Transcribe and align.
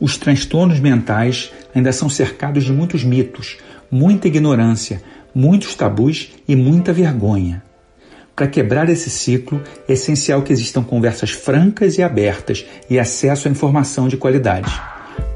Os 0.00 0.16
transtornos 0.16 0.80
mentais 0.80 1.52
ainda 1.74 1.92
são 1.92 2.08
cercados 2.08 2.64
de 2.64 2.72
muitos 2.72 3.04
mitos, 3.04 3.58
muita 3.90 4.26
ignorância, 4.26 5.00
muitos 5.34 5.74
tabus 5.74 6.32
e 6.48 6.56
muita 6.56 6.92
vergonha. 6.92 7.62
Para 8.34 8.48
quebrar 8.48 8.88
esse 8.88 9.08
ciclo, 9.08 9.62
é 9.88 9.92
essencial 9.92 10.42
que 10.42 10.52
existam 10.52 10.82
conversas 10.82 11.30
francas 11.30 11.96
e 11.96 12.02
abertas 12.02 12.64
e 12.90 12.98
acesso 12.98 13.46
à 13.46 13.50
informação 13.50 14.08
de 14.08 14.16
qualidade. 14.16 14.72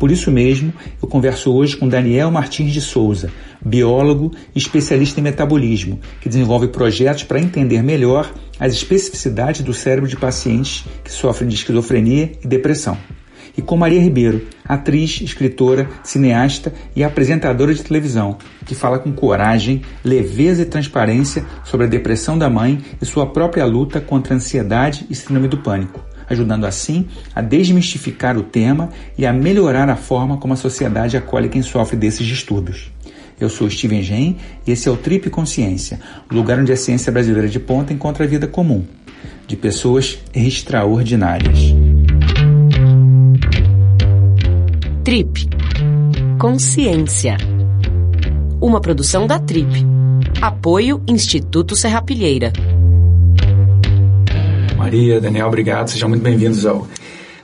Por 0.01 0.11
isso 0.11 0.31
mesmo, 0.33 0.73
eu 1.01 1.09
converso 1.09 1.53
hoje 1.53 1.77
com 1.77 1.89
Daniel 1.89 2.33
Martins 2.33 2.73
de 2.73 2.81
Souza, 2.81 3.31
biólogo 3.65 4.33
e 4.53 4.59
especialista 4.59 5.21
em 5.21 5.23
metabolismo, 5.23 6.01
que 6.21 6.29
desenvolve 6.29 6.67
projetos 6.69 7.23
para 7.23 7.41
entender 7.41 7.81
melhor 7.81 8.33
as 8.59 8.73
especificidades 8.73 9.63
do 9.63 9.73
cérebro 9.73 10.09
de 10.09 10.17
pacientes 10.17 10.85
que 11.05 11.13
sofrem 11.13 11.49
de 11.49 11.55
esquizofrenia 11.55 12.33
e 12.43 12.49
depressão 12.49 12.99
e 13.59 13.63
com 13.63 13.77
Maria 13.77 14.01
Ribeiro, 14.01 14.47
atriz, 14.65 15.21
escritora, 15.21 15.89
cineasta 16.05 16.73
e 16.95 17.03
apresentadora 17.03 17.75
de 17.75 17.83
televisão, 17.83 18.39
que 18.65 18.73
fala 18.73 19.01
com 19.01 19.13
coragem, 19.13 19.83
leveza 20.05 20.63
e 20.63 20.65
transparência 20.65 21.45
sobre 21.65 21.87
a 21.87 21.89
depressão 21.89 22.39
da 22.39 22.49
mãe 22.49 22.81
e 23.03 23.05
sua 23.05 23.27
própria 23.27 23.67
luta 23.67 24.01
contra 24.01 24.33
a 24.33 24.37
ansiedade 24.37 25.05
e 25.11 25.15
síndrome 25.15 25.49
do 25.49 25.59
pânico, 25.59 26.01
ajudando 26.31 26.67
assim 26.67 27.09
a 27.35 27.43
desmistificar 27.43 28.39
o 28.39 28.45
tema 28.45 28.91
e 29.19 29.27
a 29.27 29.33
melhorar 29.33 29.91
a 29.91 29.97
forma 29.97 30.37
como 30.37 30.55
a 30.55 30.57
sociedade 30.57 31.17
acolhe 31.17 31.49
quem 31.49 31.61
sofre 31.61 31.97
desses 31.97 32.25
distúrbios. 32.25 32.93
Eu 33.41 33.49
sou 33.49 33.69
Steven 33.69 34.03
Gen 34.03 34.37
e 34.65 34.71
esse 34.71 34.89
é 34.89 34.93
o 34.93 34.97
Trip 34.97 35.29
Consciência, 35.31 35.99
o 36.31 36.35
lugar 36.35 36.61
onde 36.61 36.73
a 36.73 36.77
ciência 36.77 37.11
brasileira 37.11 37.49
de 37.49 37.59
ponta 37.59 37.93
encontra 37.93 38.25
a 38.25 38.29
vida 38.29 38.47
comum, 38.47 38.85
de 39.49 39.57
pessoas 39.57 40.19
extraordinárias. 40.33 41.75
Trip 45.09 45.49
Consciência. 46.39 47.39
Uma 48.61 48.79
produção 48.79 49.27
da 49.27 49.39
Trip. 49.39 49.67
Apoio 50.39 51.03
Instituto 51.09 51.75
Serrapilheira. 51.75 52.53
Maria, 54.77 55.19
Daniel, 55.19 55.47
obrigado. 55.47 55.89
Sejam 55.89 56.11
muito 56.11 56.21
bem-vindos 56.21 56.67
ao 56.67 56.87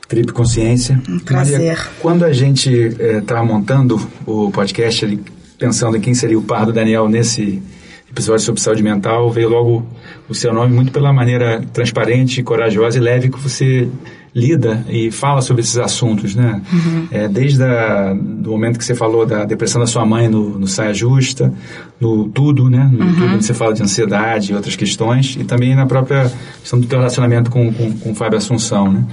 Trip 0.07 0.31
Consciência. 0.31 1.01
Um 1.09 1.19
prazer. 1.19 1.59
Maria, 1.59 1.79
quando 2.01 2.27
a 2.27 2.35
gente 2.35 2.71
estava 2.71 3.41
eh, 3.41 3.49
montando 3.49 4.11
o 4.27 4.51
podcast, 4.51 5.03
ali, 5.03 5.25
pensando 5.59 5.97
em 5.97 6.03
quem 6.03 6.13
seria 6.13 6.39
o 6.39 6.43
par 6.43 6.67
do 6.67 6.73
Daniel 6.75 7.09
nesse 7.09 7.63
episódio 8.11 8.45
sobre 8.45 8.61
saúde 8.61 8.83
mental, 8.83 9.31
veio 9.31 9.49
logo 9.49 9.87
o 10.29 10.35
seu 10.35 10.53
nome 10.53 10.75
muito 10.75 10.93
pela 10.93 11.15
maneira 11.15 11.65
transparente, 11.73 12.43
corajosa 12.43 12.99
e 12.99 13.01
leve 13.01 13.31
que 13.31 13.39
você 13.39 13.89
lida 14.35 14.85
e 14.89 15.13
fala 15.13 15.41
sobre 15.41 15.63
esses 15.63 15.79
assuntos, 15.79 16.35
né? 16.35 16.61
Uhum. 16.73 17.09
É, 17.11 17.29
desde 17.29 17.63
a, 17.63 18.13
do 18.15 18.51
momento 18.51 18.79
que 18.79 18.85
você 18.85 18.95
falou 18.95 19.25
da 19.25 19.45
depressão 19.45 19.81
da 19.81 19.87
sua 19.87 20.05
mãe 20.05 20.29
no, 20.29 20.59
no 20.59 20.67
Saia 20.67 20.93
Justa, 20.93 21.55
no 22.01 22.29
Tudo, 22.29 22.69
né? 22.69 22.91
No 22.93 23.05
uhum. 23.05 23.15
Tudo 23.15 23.35
onde 23.35 23.45
você 23.45 23.55
fala 23.55 23.73
de 23.73 23.83
ansiedade 23.83 24.51
e 24.51 24.55
outras 24.55 24.75
questões, 24.75 25.37
e 25.39 25.45
também 25.45 25.77
na 25.77 25.87
própria 25.87 26.33
questão 26.61 26.81
do 26.81 26.87
teu 26.87 26.99
relacionamento 26.99 27.49
com, 27.49 27.73
com, 27.73 27.93
com 27.93 28.11
o 28.11 28.15
Fábio 28.15 28.39
Assunção, 28.39 28.93
né? 28.93 29.05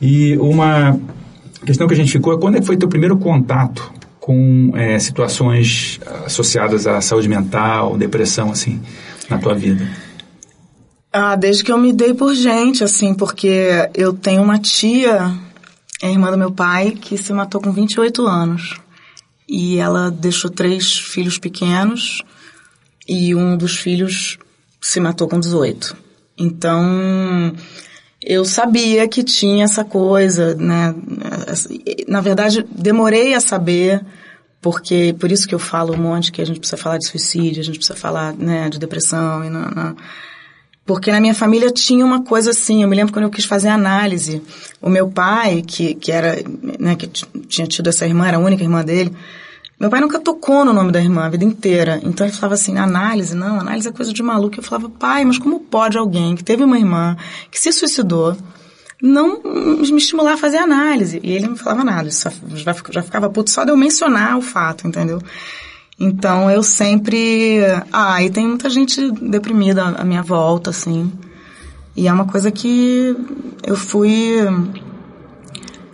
E 0.00 0.36
uma 0.38 0.98
questão 1.66 1.86
que 1.86 1.92
a 1.92 1.96
gente 1.96 2.10
ficou 2.10 2.32
é 2.32 2.38
quando 2.38 2.56
é 2.56 2.60
que 2.60 2.66
foi 2.66 2.76
teu 2.76 2.88
primeiro 2.88 3.18
contato 3.18 3.92
com 4.18 4.72
é, 4.74 4.98
situações 4.98 6.00
associadas 6.24 6.86
à 6.86 7.00
saúde 7.00 7.28
mental, 7.28 7.98
depressão, 7.98 8.50
assim, 8.50 8.80
na 9.28 9.36
tua 9.36 9.54
vida? 9.54 9.86
Ah, 11.12 11.36
desde 11.36 11.64
que 11.64 11.72
eu 11.72 11.78
me 11.78 11.92
dei 11.92 12.12
por 12.12 12.34
gente, 12.34 12.84
assim, 12.84 13.14
porque 13.14 13.88
eu 13.94 14.12
tenho 14.12 14.42
uma 14.42 14.58
tia, 14.58 15.34
é 16.02 16.10
irmã 16.10 16.30
do 16.30 16.36
meu 16.36 16.52
pai, 16.52 16.90
que 16.90 17.16
se 17.16 17.32
matou 17.32 17.60
com 17.60 17.72
28 17.72 18.26
anos. 18.26 18.78
E 19.48 19.78
ela 19.78 20.10
deixou 20.10 20.50
três 20.50 20.98
filhos 20.98 21.38
pequenos 21.38 22.22
e 23.08 23.34
um 23.34 23.56
dos 23.56 23.76
filhos 23.76 24.38
se 24.80 25.00
matou 25.00 25.26
com 25.26 25.40
18. 25.40 25.96
Então, 26.36 27.54
eu 28.22 28.44
sabia 28.44 29.08
que 29.08 29.24
tinha 29.24 29.64
essa 29.64 29.84
coisa, 29.84 30.54
né? 30.54 30.94
Na 32.06 32.20
verdade, 32.20 32.66
demorei 32.70 33.34
a 33.34 33.40
saber, 33.40 34.04
porque 34.60 35.16
por 35.18 35.32
isso 35.32 35.48
que 35.48 35.54
eu 35.54 35.58
falo 35.58 35.94
um 35.94 35.98
monte 35.98 36.30
que 36.30 36.42
a 36.42 36.44
gente 36.44 36.60
precisa 36.60 36.76
falar 36.76 36.98
de 36.98 37.08
suicídio, 37.08 37.62
a 37.62 37.64
gente 37.64 37.78
precisa 37.78 37.98
falar, 37.98 38.34
né, 38.34 38.68
de 38.68 38.78
depressão 38.78 39.42
e 39.42 39.48
não, 39.48 39.70
não 39.70 39.96
porque 40.88 41.12
na 41.12 41.20
minha 41.20 41.34
família 41.34 41.70
tinha 41.70 42.02
uma 42.02 42.24
coisa 42.24 42.48
assim, 42.48 42.82
eu 42.82 42.88
me 42.88 42.96
lembro 42.96 43.12
quando 43.12 43.26
eu 43.26 43.30
quis 43.30 43.44
fazer 43.44 43.68
análise. 43.68 44.42
O 44.80 44.88
meu 44.88 45.10
pai, 45.10 45.60
que, 45.60 45.94
que 45.94 46.10
era, 46.10 46.42
né, 46.80 46.96
que 46.96 47.06
tinha 47.06 47.66
tido 47.66 47.90
essa 47.90 48.06
irmã, 48.06 48.26
era 48.26 48.38
a 48.38 48.40
única 48.40 48.62
irmã 48.62 48.82
dele, 48.82 49.14
meu 49.78 49.90
pai 49.90 50.00
nunca 50.00 50.18
tocou 50.18 50.64
no 50.64 50.72
nome 50.72 50.90
da 50.90 50.98
irmã 50.98 51.26
a 51.26 51.28
vida 51.28 51.44
inteira. 51.44 52.00
Então 52.02 52.26
ele 52.26 52.34
falava 52.34 52.54
assim, 52.54 52.78
análise, 52.78 53.34
não, 53.36 53.60
análise 53.60 53.86
é 53.86 53.92
coisa 53.92 54.14
de 54.14 54.22
maluco. 54.22 54.58
Eu 54.58 54.62
falava, 54.62 54.88
pai, 54.88 55.26
mas 55.26 55.36
como 55.36 55.60
pode 55.60 55.98
alguém 55.98 56.34
que 56.34 56.42
teve 56.42 56.64
uma 56.64 56.78
irmã, 56.78 57.18
que 57.50 57.60
se 57.60 57.70
suicidou, 57.70 58.34
não 59.00 59.42
me 59.42 59.98
estimular 59.98 60.32
a 60.32 60.38
fazer 60.38 60.56
análise? 60.56 61.20
E 61.22 61.32
ele 61.32 61.48
não 61.48 61.56
falava 61.56 61.84
nada, 61.84 62.10
só, 62.10 62.30
já, 62.54 62.74
já 62.90 63.02
ficava 63.02 63.28
puto 63.28 63.50
só 63.50 63.62
de 63.62 63.70
eu 63.70 63.76
mencionar 63.76 64.38
o 64.38 64.40
fato, 64.40 64.88
entendeu? 64.88 65.20
Então 65.98 66.50
eu 66.50 66.62
sempre. 66.62 67.60
Ah, 67.92 68.22
e 68.22 68.30
tem 68.30 68.46
muita 68.46 68.70
gente 68.70 69.10
deprimida 69.10 69.82
à 69.82 70.04
minha 70.04 70.22
volta, 70.22 70.70
assim. 70.70 71.12
E 71.96 72.06
é 72.06 72.12
uma 72.12 72.26
coisa 72.26 72.50
que 72.52 73.16
eu 73.66 73.76
fui. 73.76 74.36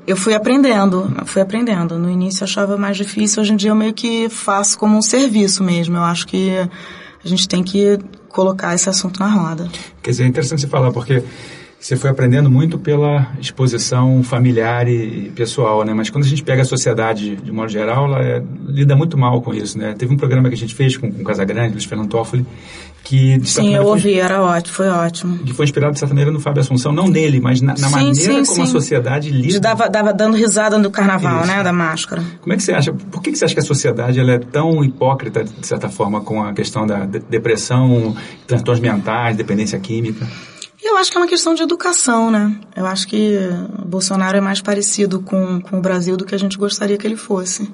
Eu 0.07 0.19
fui 0.19 0.35
aprendendo, 0.35 1.11
fui 1.25 1.41
aprendendo. 1.41 1.99
No 1.99 2.11
início 2.11 2.43
eu 2.43 2.45
achava 2.45 2.77
mais 2.77 2.97
difícil, 2.99 3.41
hoje 3.41 3.55
em 3.55 3.57
dia 3.57 3.71
eu 3.71 3.75
meio 3.75 3.95
que 3.95 4.29
faço 4.29 4.79
como 4.79 4.99
um 4.99 5.03
serviço 5.03 5.65
mesmo. 5.65 5.97
Eu 5.97 6.03
acho 6.03 6.27
que 6.27 6.51
a 6.59 7.29
gente 7.29 7.49
tem 7.49 7.63
que 7.63 7.99
colocar 8.29 8.75
esse 8.75 8.87
assunto 8.91 9.19
na 9.19 9.29
roda. 9.29 9.67
Quer 10.03 10.11
dizer, 10.11 10.25
é 10.25 10.27
interessante 10.27 10.61
você 10.61 10.67
falar, 10.67 10.93
porque 10.93 11.25
você 11.85 11.97
foi 11.97 12.09
aprendendo 12.09 12.51
muito 12.51 12.79
pela 12.79 13.31
exposição 13.39 14.23
familiar 14.23 14.89
e 14.89 15.31
pessoal, 15.37 15.85
né? 15.85 15.93
Mas 15.93 16.09
quando 16.09 16.25
a 16.25 16.27
gente 16.27 16.43
pega 16.43 16.63
a 16.63 16.65
sociedade 16.65 17.37
de 17.37 17.53
modo 17.53 17.69
geral, 17.69 18.07
ela 18.07 18.23
é, 18.23 18.43
lida 18.67 18.97
muito 18.97 19.19
mal 19.19 19.43
com 19.43 19.53
isso, 19.53 19.77
né? 19.77 19.95
Teve 19.99 20.15
um 20.15 20.17
programa 20.17 20.49
que 20.49 20.55
a 20.55 20.57
gente 20.57 20.75
fez 20.75 20.97
com, 20.97 21.13
com 21.13 21.23
Casagrande, 21.23 21.73
Luiz 21.73 21.85
Fernando 21.85 22.09
Toffoli, 22.09 22.47
que... 23.03 23.39
Sim, 23.45 23.75
eu 23.75 23.85
ouvi, 23.85 24.19
era 24.19 24.41
ótimo, 24.41 24.75
foi 24.75 24.89
ótimo. 24.89 25.37
Que 25.41 25.53
foi 25.53 25.67
inspirado, 25.67 25.93
de 25.93 25.99
certa 25.99 26.15
maneira, 26.15 26.31
no 26.31 26.41
Fábio 26.41 26.63
Assunção, 26.63 26.91
não 26.91 27.07
nele, 27.07 27.39
mas 27.39 27.61
na, 27.61 27.75
na 27.75 27.77
sim, 27.77 27.91
maneira 27.91 28.15
sim, 28.15 28.33
como 28.33 28.45
sim. 28.45 28.63
a 28.63 28.67
sociedade 28.67 29.31
lida. 29.31 29.61
Dava, 29.61 29.87
dava 29.87 30.15
dando 30.15 30.39
risada 30.39 30.79
no 30.79 30.91
carnaval, 30.91 31.41
isso. 31.41 31.49
né? 31.49 31.63
Da 31.63 31.71
máscara. 31.71 32.23
Como 32.41 32.55
é 32.55 32.57
que 32.57 32.63
você 32.63 32.73
acha, 32.73 32.95
por 32.95 33.21
que, 33.21 33.31
que 33.31 33.37
você 33.37 33.45
acha 33.45 33.53
que 33.53 33.61
a 33.61 33.63
sociedade 33.63 34.19
ela 34.19 34.33
é 34.33 34.39
tão 34.39 34.83
hipócrita, 34.83 35.45
de 35.45 35.67
certa 35.67 35.91
forma, 35.91 36.23
com 36.23 36.43
a 36.43 36.55
questão 36.55 36.87
da 36.87 37.05
depressão, 37.05 38.17
transtornos 38.47 38.81
mentais, 38.81 39.37
dependência 39.37 39.79
química? 39.79 40.27
Eu 40.95 40.99
acho 40.99 41.11
que 41.11 41.17
é 41.17 41.21
uma 41.21 41.27
questão 41.27 41.55
de 41.55 41.63
educação, 41.63 42.31
né? 42.31 42.57
Eu 42.77 42.87
acho 42.87 43.09
que 43.09 43.37
Bolsonaro 43.85 44.39
é 44.39 44.41
mais 44.41 44.61
parecido 44.61 45.21
com, 45.21 45.61
com 45.61 45.79
o 45.79 45.81
Brasil 45.81 46.17
do 46.17 46.25
que 46.25 46.37
a 46.37 46.39
gente 46.39 46.57
gostaria 46.57 46.97
que 46.97 47.05
ele 47.05 47.17
fosse. 47.17 47.69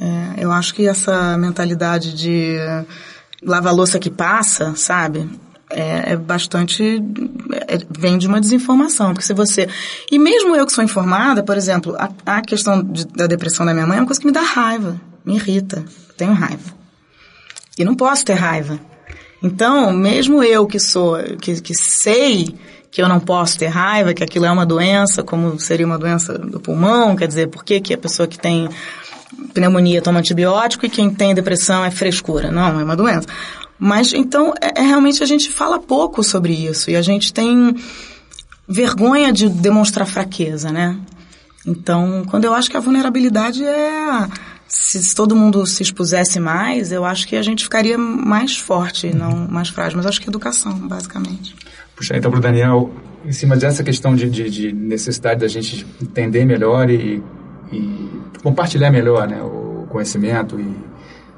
É, 0.00 0.44
eu 0.44 0.50
acho 0.50 0.74
que 0.74 0.84
essa 0.88 1.38
mentalidade 1.38 2.12
de 2.12 2.56
lava 3.40 3.70
louça 3.70 4.00
que 4.00 4.10
passa, 4.10 4.74
sabe? 4.74 5.30
É, 5.70 6.14
é 6.14 6.16
bastante. 6.16 7.00
É, 7.68 7.78
vem 7.88 8.18
de 8.18 8.26
uma 8.26 8.40
desinformação. 8.40 9.14
Porque 9.14 9.24
se 9.24 9.32
você. 9.32 9.68
E 10.10 10.18
mesmo 10.18 10.56
eu 10.56 10.66
que 10.66 10.72
sou 10.72 10.82
informada, 10.82 11.40
por 11.40 11.56
exemplo, 11.56 11.94
a, 11.96 12.10
a 12.26 12.42
questão 12.42 12.82
de, 12.82 13.06
da 13.06 13.28
depressão 13.28 13.64
da 13.64 13.72
minha 13.72 13.86
mãe 13.86 13.98
é 13.98 14.00
uma 14.00 14.06
coisa 14.06 14.20
que 14.20 14.26
me 14.26 14.32
dá 14.32 14.42
raiva, 14.42 15.00
me 15.24 15.36
irrita. 15.36 15.84
Tenho 16.16 16.32
raiva. 16.32 16.74
E 17.78 17.84
não 17.84 17.94
posso 17.94 18.24
ter 18.24 18.34
raiva. 18.34 18.76
Então, 19.44 19.92
mesmo 19.92 20.42
eu 20.42 20.66
que 20.66 20.80
sou, 20.80 21.18
que, 21.38 21.60
que 21.60 21.74
sei 21.74 22.56
que 22.90 23.02
eu 23.02 23.06
não 23.06 23.20
posso 23.20 23.58
ter 23.58 23.66
raiva, 23.66 24.14
que 24.14 24.24
aquilo 24.24 24.46
é 24.46 24.50
uma 24.50 24.64
doença, 24.64 25.22
como 25.22 25.60
seria 25.60 25.84
uma 25.84 25.98
doença 25.98 26.38
do 26.38 26.58
pulmão, 26.58 27.14
quer 27.14 27.28
dizer, 27.28 27.48
por 27.48 27.62
que, 27.62 27.78
que 27.78 27.92
a 27.92 27.98
pessoa 27.98 28.26
que 28.26 28.38
tem 28.38 28.70
pneumonia 29.52 30.00
toma 30.00 30.20
antibiótico 30.20 30.86
e 30.86 30.88
quem 30.88 31.10
tem 31.10 31.34
depressão 31.34 31.84
é 31.84 31.90
frescura? 31.90 32.50
Não, 32.50 32.80
é 32.80 32.84
uma 32.84 32.96
doença. 32.96 33.28
Mas 33.78 34.14
então, 34.14 34.54
é, 34.58 34.80
é, 34.80 34.82
realmente 34.82 35.22
a 35.22 35.26
gente 35.26 35.50
fala 35.50 35.78
pouco 35.78 36.22
sobre 36.22 36.54
isso 36.54 36.90
e 36.90 36.96
a 36.96 37.02
gente 37.02 37.30
tem 37.34 37.76
vergonha 38.66 39.30
de 39.30 39.50
demonstrar 39.50 40.06
fraqueza, 40.06 40.72
né? 40.72 40.98
Então, 41.66 42.24
quando 42.30 42.46
eu 42.46 42.54
acho 42.54 42.70
que 42.70 42.78
a 42.78 42.80
vulnerabilidade 42.80 43.62
é 43.62 44.26
se 44.66 45.14
todo 45.14 45.36
mundo 45.36 45.66
se 45.66 45.82
expusesse 45.82 46.40
mais, 46.40 46.90
eu 46.90 47.04
acho 47.04 47.28
que 47.28 47.36
a 47.36 47.42
gente 47.42 47.64
ficaria 47.64 47.98
mais 47.98 48.56
forte, 48.56 49.06
uhum. 49.08 49.14
não 49.14 49.48
mais 49.48 49.68
frágil. 49.68 49.96
Mas 49.96 50.06
acho 50.06 50.20
que 50.20 50.28
educação, 50.28 50.72
basicamente. 50.88 51.54
Puxa, 51.94 52.16
então 52.16 52.30
para 52.30 52.38
o 52.38 52.42
Daniel, 52.42 52.90
em 53.24 53.32
cima 53.32 53.56
dessa 53.56 53.84
questão 53.84 54.14
de, 54.14 54.28
de, 54.28 54.50
de, 54.50 54.72
necessidade 54.72 55.40
da 55.40 55.48
gente 55.48 55.86
entender 56.02 56.44
melhor 56.44 56.90
e, 56.90 57.22
e 57.72 58.10
compartilhar 58.42 58.90
melhor 58.90 59.28
né, 59.28 59.40
o 59.42 59.86
conhecimento 59.88 60.58
e 60.58 60.74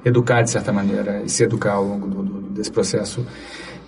educar 0.04 0.42
de 0.42 0.50
certa 0.50 0.72
maneira 0.72 1.22
e 1.24 1.28
se 1.28 1.42
educar 1.42 1.72
ao 1.72 1.84
longo 1.84 2.06
do, 2.08 2.22
do, 2.22 2.40
desse 2.50 2.70
processo 2.70 3.26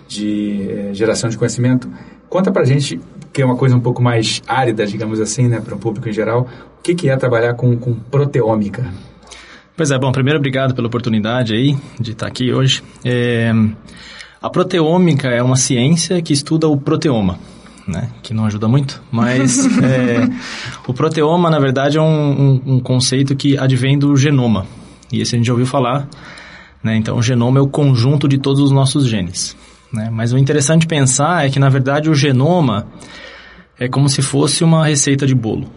de 0.07 0.67
eh, 0.69 0.93
geração 0.93 1.29
de 1.29 1.37
conhecimento. 1.37 1.89
Conta 2.29 2.51
pra 2.51 2.63
gente, 2.63 2.99
que 3.33 3.41
é 3.41 3.45
uma 3.45 3.55
coisa 3.55 3.75
um 3.75 3.79
pouco 3.79 4.01
mais 4.01 4.41
árida, 4.47 4.85
digamos 4.85 5.19
assim, 5.19 5.47
né, 5.47 5.59
para 5.59 5.75
o 5.75 5.79
público 5.79 6.07
em 6.07 6.13
geral, 6.13 6.47
O 6.77 6.81
que, 6.81 6.93
que 6.93 7.09
é 7.09 7.17
trabalhar 7.17 7.53
com, 7.55 7.75
com 7.77 7.93
proteômica? 7.93 8.85
Pois 9.79 9.91
é, 9.91 9.97
bom, 9.97 10.11
primeiro 10.11 10.39
obrigado 10.39 10.75
pela 10.75 10.87
oportunidade 10.87 11.53
aí 11.53 11.77
de 11.97 12.11
estar 12.11 12.27
aqui 12.27 12.51
hoje. 12.51 12.83
É, 13.05 13.49
a 14.41 14.49
proteômica 14.49 15.29
é 15.29 15.41
uma 15.41 15.55
ciência 15.55 16.21
que 16.21 16.33
estuda 16.33 16.67
o 16.67 16.75
proteoma, 16.75 17.39
né? 17.87 18.09
Que 18.21 18.33
não 18.33 18.45
ajuda 18.45 18.67
muito, 18.67 19.01
mas 19.09 19.65
é, 19.81 20.29
o 20.85 20.93
proteoma, 20.93 21.49
na 21.49 21.59
verdade, 21.59 21.97
é 21.97 22.01
um, 22.01 22.05
um, 22.05 22.61
um, 22.73 22.79
conceito 22.81 23.37
que 23.37 23.57
advém 23.57 23.97
do 23.97 24.17
genoma. 24.17 24.65
E 25.13 25.21
esse 25.21 25.35
a 25.35 25.37
gente 25.37 25.47
já 25.47 25.53
ouviu 25.53 25.65
falar, 25.65 26.09
né? 26.83 26.97
Então, 26.97 27.17
o 27.17 27.23
genoma 27.23 27.59
é 27.59 27.61
o 27.61 27.67
conjunto 27.67 28.27
de 28.27 28.37
todos 28.37 28.61
os 28.61 28.71
nossos 28.71 29.07
genes. 29.07 29.55
Né? 29.93 30.09
Mas 30.11 30.33
o 30.33 30.37
interessante 30.37 30.85
pensar 30.87 31.47
é 31.47 31.49
que, 31.49 31.57
na 31.57 31.69
verdade, 31.69 32.09
o 32.09 32.13
genoma 32.13 32.85
é 33.79 33.87
como 33.87 34.09
se 34.09 34.21
fosse 34.21 34.61
uma 34.61 34.85
receita 34.85 35.25
de 35.25 35.33
bolo. 35.33 35.71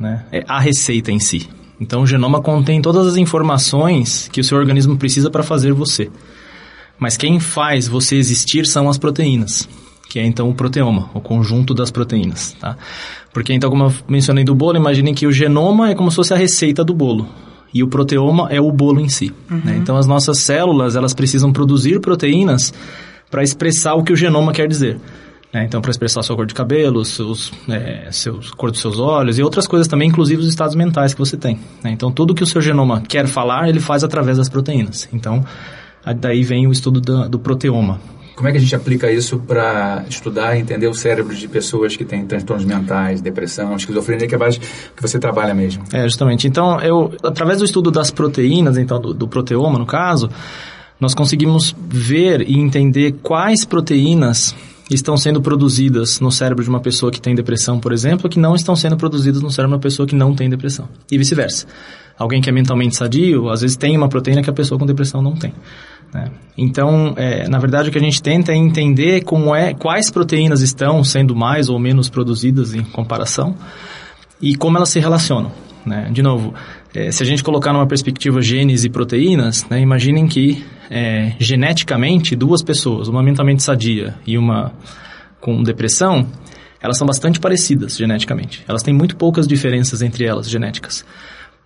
Né? 0.00 0.24
É 0.32 0.42
a 0.48 0.58
receita 0.58 1.12
em 1.12 1.20
si. 1.20 1.50
Então, 1.82 2.02
o 2.02 2.06
genoma 2.06 2.40
contém 2.40 2.80
todas 2.80 3.08
as 3.08 3.16
informações 3.16 4.28
que 4.28 4.40
o 4.40 4.44
seu 4.44 4.56
organismo 4.56 4.96
precisa 4.96 5.28
para 5.28 5.42
fazer 5.42 5.72
você. 5.72 6.08
Mas 6.96 7.16
quem 7.16 7.40
faz 7.40 7.88
você 7.88 8.14
existir 8.14 8.66
são 8.66 8.88
as 8.88 8.96
proteínas, 8.96 9.68
que 10.08 10.20
é 10.20 10.24
então 10.24 10.48
o 10.48 10.54
proteoma, 10.54 11.10
o 11.12 11.20
conjunto 11.20 11.74
das 11.74 11.90
proteínas. 11.90 12.56
Tá? 12.60 12.76
Porque, 13.32 13.52
então, 13.52 13.68
como 13.68 13.86
eu 13.86 13.92
mencionei 14.08 14.44
do 14.44 14.54
bolo, 14.54 14.76
imaginem 14.76 15.12
que 15.12 15.26
o 15.26 15.32
genoma 15.32 15.90
é 15.90 15.94
como 15.96 16.08
se 16.08 16.14
fosse 16.14 16.32
a 16.32 16.36
receita 16.36 16.84
do 16.84 16.94
bolo 16.94 17.28
e 17.74 17.82
o 17.82 17.88
proteoma 17.88 18.46
é 18.48 18.60
o 18.60 18.70
bolo 18.70 19.00
em 19.00 19.08
si. 19.08 19.26
Né? 19.26 19.34
Uhum. 19.50 19.60
Né? 19.64 19.76
Então, 19.78 19.96
as 19.96 20.06
nossas 20.06 20.38
células 20.38 20.94
elas 20.94 21.12
precisam 21.12 21.52
produzir 21.52 22.00
proteínas 22.00 22.72
para 23.28 23.42
expressar 23.42 23.94
o 23.94 24.04
que 24.04 24.12
o 24.12 24.16
genoma 24.16 24.52
quer 24.52 24.68
dizer. 24.68 25.00
Né? 25.52 25.64
Então, 25.64 25.82
para 25.82 25.90
expressar 25.90 26.22
sua 26.22 26.34
cor 26.34 26.46
de 26.46 26.54
cabelo, 26.54 27.04
seus, 27.04 27.52
é, 27.68 28.08
seus, 28.10 28.50
cor 28.52 28.70
dos 28.70 28.80
seus 28.80 28.98
olhos 28.98 29.38
e 29.38 29.42
outras 29.42 29.66
coisas 29.66 29.86
também, 29.86 30.08
inclusive 30.08 30.40
os 30.40 30.48
estados 30.48 30.74
mentais 30.74 31.12
que 31.12 31.20
você 31.20 31.36
tem. 31.36 31.58
Né? 31.84 31.90
Então, 31.90 32.10
tudo 32.10 32.34
que 32.34 32.42
o 32.42 32.46
seu 32.46 32.60
genoma 32.60 33.02
quer 33.02 33.26
falar, 33.26 33.68
ele 33.68 33.80
faz 33.80 34.02
através 34.02 34.38
das 34.38 34.48
proteínas. 34.48 35.08
Então, 35.12 35.44
daí 36.16 36.42
vem 36.42 36.66
o 36.66 36.72
estudo 36.72 37.00
do, 37.00 37.28
do 37.28 37.38
proteoma. 37.38 38.00
Como 38.34 38.48
é 38.48 38.50
que 38.50 38.56
a 38.56 38.60
gente 38.60 38.74
aplica 38.74 39.12
isso 39.12 39.38
para 39.38 40.04
estudar 40.08 40.56
e 40.56 40.60
entender 40.60 40.88
o 40.88 40.94
cérebro 40.94 41.34
de 41.36 41.46
pessoas 41.46 41.94
que 41.96 42.04
têm 42.04 42.24
transtornos 42.24 42.64
mentais, 42.64 43.20
depressão, 43.20 43.76
esquizofrenia, 43.76 44.26
que 44.26 44.34
é 44.34 44.38
mais 44.38 44.56
que 44.56 45.02
você 45.02 45.18
trabalha 45.18 45.54
mesmo? 45.54 45.84
É, 45.92 46.02
justamente. 46.04 46.48
Então, 46.48 46.80
eu, 46.80 47.12
através 47.22 47.58
do 47.58 47.64
estudo 47.64 47.90
das 47.90 48.10
proteínas, 48.10 48.78
então, 48.78 48.98
do, 48.98 49.12
do 49.12 49.28
proteoma, 49.28 49.78
no 49.78 49.84
caso, 49.84 50.30
nós 50.98 51.14
conseguimos 51.14 51.76
ver 51.78 52.40
e 52.48 52.58
entender 52.58 53.16
quais 53.22 53.66
proteínas 53.66 54.56
estão 54.94 55.16
sendo 55.16 55.40
produzidas 55.40 56.20
no 56.20 56.30
cérebro 56.30 56.62
de 56.62 56.70
uma 56.70 56.80
pessoa 56.80 57.10
que 57.10 57.20
tem 57.20 57.34
depressão, 57.34 57.78
por 57.78 57.92
exemplo, 57.92 58.28
que 58.28 58.38
não 58.38 58.54
estão 58.54 58.74
sendo 58.76 58.96
produzidas 58.96 59.42
no 59.42 59.50
cérebro 59.50 59.72
de 59.72 59.76
uma 59.76 59.82
pessoa 59.82 60.06
que 60.06 60.14
não 60.14 60.34
tem 60.34 60.48
depressão. 60.48 60.88
E 61.10 61.18
vice-versa. 61.18 61.66
Alguém 62.18 62.40
que 62.40 62.48
é 62.48 62.52
mentalmente 62.52 62.96
sadio, 62.96 63.48
às 63.48 63.62
vezes 63.62 63.76
tem 63.76 63.96
uma 63.96 64.08
proteína 64.08 64.42
que 64.42 64.50
a 64.50 64.52
pessoa 64.52 64.78
com 64.78 64.86
depressão 64.86 65.22
não 65.22 65.34
tem. 65.34 65.52
Né? 66.12 66.30
Então, 66.56 67.14
é, 67.16 67.48
na 67.48 67.58
verdade, 67.58 67.88
o 67.88 67.92
que 67.92 67.98
a 67.98 68.02
gente 68.02 68.22
tenta 68.22 68.52
é 68.52 68.56
entender 68.56 69.22
como 69.22 69.54
é, 69.54 69.72
quais 69.74 70.10
proteínas 70.10 70.60
estão 70.60 71.02
sendo 71.02 71.34
mais 71.34 71.68
ou 71.68 71.78
menos 71.78 72.08
produzidas 72.08 72.74
em 72.74 72.82
comparação 72.82 73.56
e 74.40 74.54
como 74.54 74.76
elas 74.76 74.90
se 74.90 75.00
relacionam. 75.00 75.50
Né? 75.84 76.08
De 76.12 76.22
novo, 76.22 76.54
é, 76.94 77.10
se 77.10 77.22
a 77.22 77.26
gente 77.26 77.42
colocar 77.42 77.72
numa 77.72 77.86
perspectiva 77.86 78.40
genes 78.42 78.84
e 78.84 78.90
proteínas, 78.90 79.66
né, 79.68 79.80
imaginem 79.80 80.26
que 80.26 80.64
é, 80.90 81.32
geneticamente 81.38 82.36
duas 82.36 82.62
pessoas, 82.62 83.08
uma 83.08 83.22
mentalmente 83.22 83.62
sadia 83.62 84.14
e 84.26 84.36
uma 84.36 84.72
com 85.40 85.62
depressão, 85.62 86.26
elas 86.80 86.98
são 86.98 87.06
bastante 87.06 87.40
parecidas 87.40 87.96
geneticamente. 87.96 88.62
Elas 88.68 88.82
têm 88.82 88.92
muito 88.92 89.16
poucas 89.16 89.46
diferenças 89.46 90.02
entre 90.02 90.24
elas 90.24 90.48
genéticas 90.48 91.04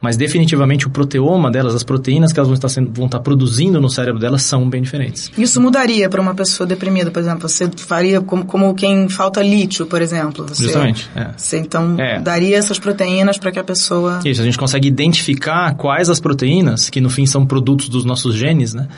mas 0.01 0.17
definitivamente 0.17 0.87
o 0.87 0.91
proteoma 0.91 1.51
delas, 1.51 1.75
as 1.75 1.83
proteínas 1.83 2.33
que 2.33 2.39
elas 2.39 2.49
vão 2.49 2.55
estar, 2.55 2.69
sendo, 2.69 2.93
vão 2.93 3.07
estar 3.07 3.21
produzindo 3.21 3.81
no 3.81 3.89
cérebro 3.89 4.21
delas 4.21 4.43
são 4.43 4.69
bem 4.69 4.83
diferentes. 4.83 5.31
Isso 5.39 5.61
mudaria 5.61 6.09
para 6.09 6.21
uma 6.21 6.35
pessoa 6.35 6.67
deprimida, 6.67 7.11
por 7.11 7.21
exemplo? 7.21 7.49
Você 7.49 7.71
faria 7.77 8.21
como, 8.21 8.45
como 8.45 8.75
quem 8.75 9.09
falta 9.09 9.43
lítio, 9.43 9.87
por 9.87 10.03
exemplo? 10.03 10.47
Você, 10.47 10.65
Justamente. 10.65 11.11
É. 11.17 11.31
Você 11.37 11.59
então 11.59 11.99
é. 11.99 12.21
daria 12.21 12.57
essas 12.57 12.79
proteínas 12.79 13.39
para 13.39 13.51
que 13.51 13.59
a 13.59 13.65
pessoa. 13.65 14.21
Isso, 14.25 14.43
a 14.43 14.45
gente 14.45 14.59
consegue 14.59 14.87
identificar 14.87 15.75
quais 15.75 16.11
as 16.11 16.21
proteínas, 16.21 16.91
que 16.91 17.01
no 17.01 17.09
fim 17.09 17.25
são 17.25 17.47
produtos 17.47 17.89
dos 17.89 18.05
nossos 18.05 18.35
genes, 18.35 18.75
né? 18.75 18.89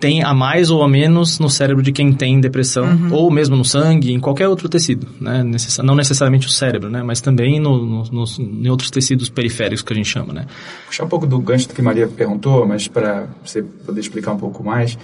Tem 0.00 0.24
a 0.24 0.32
mais 0.32 0.70
ou 0.70 0.82
a 0.82 0.88
menos 0.88 1.38
no 1.38 1.50
cérebro 1.50 1.82
de 1.82 1.92
quem 1.92 2.10
tem 2.10 2.40
depressão, 2.40 2.84
uhum. 2.84 3.12
ou 3.12 3.30
mesmo 3.30 3.54
no 3.54 3.64
sangue, 3.64 4.12
em 4.12 4.18
qualquer 4.18 4.48
outro 4.48 4.66
tecido, 4.66 5.06
né? 5.20 5.44
Necess 5.44 5.78
não 5.78 5.94
necessariamente 5.94 6.46
o 6.46 6.50
cérebro, 6.50 6.88
né? 6.88 7.02
Mas 7.02 7.20
também 7.20 7.60
no, 7.60 7.84
no, 7.84 8.02
nos, 8.04 8.38
em 8.38 8.68
outros 8.68 8.90
tecidos 8.90 9.28
periféricos 9.28 9.82
que 9.82 9.92
a 9.92 9.96
gente 9.96 10.08
chama, 10.08 10.32
né? 10.32 10.46
Puxar 10.86 11.04
um 11.04 11.08
pouco 11.08 11.26
do 11.26 11.38
gancho 11.38 11.68
do 11.68 11.74
que 11.74 11.82
Maria 11.82 12.08
perguntou, 12.08 12.66
mas 12.66 12.88
para 12.88 13.26
você 13.44 13.62
poder 13.62 14.00
explicar 14.00 14.32
um 14.32 14.38
pouco 14.38 14.64
mais, 14.64 14.96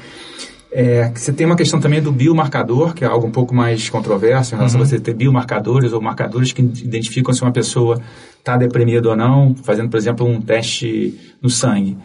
é, 0.73 1.13
você 1.15 1.31
tem 1.31 1.47
uma 1.47 1.57
questão 1.57 1.79
também 1.79 2.01
do 2.01 2.11
biomarcador, 2.11 2.95
que 2.95 3.05
é 3.05 3.07
algo 3.07 3.27
um 3.27 3.31
pouco 3.31 3.55
mais 3.55 3.91
controverso 3.91 4.55
em 4.55 4.57
relação 4.57 4.81
uhum. 4.81 4.87
a 4.87 4.89
você 4.89 4.99
ter 4.99 5.13
biomarcadores 5.13 5.93
ou 5.93 6.01
marcadores 6.01 6.53
que 6.53 6.63
identificam 6.63 7.35
se 7.35 7.43
uma 7.43 7.53
pessoa 7.53 8.01
está 8.39 8.57
deprimida 8.57 9.11
ou 9.11 9.17
não, 9.17 9.55
fazendo, 9.63 9.91
por 9.91 9.99
exemplo, 9.99 10.27
um 10.27 10.41
teste 10.41 11.15
no 11.43 11.51
sangue. 11.51 11.97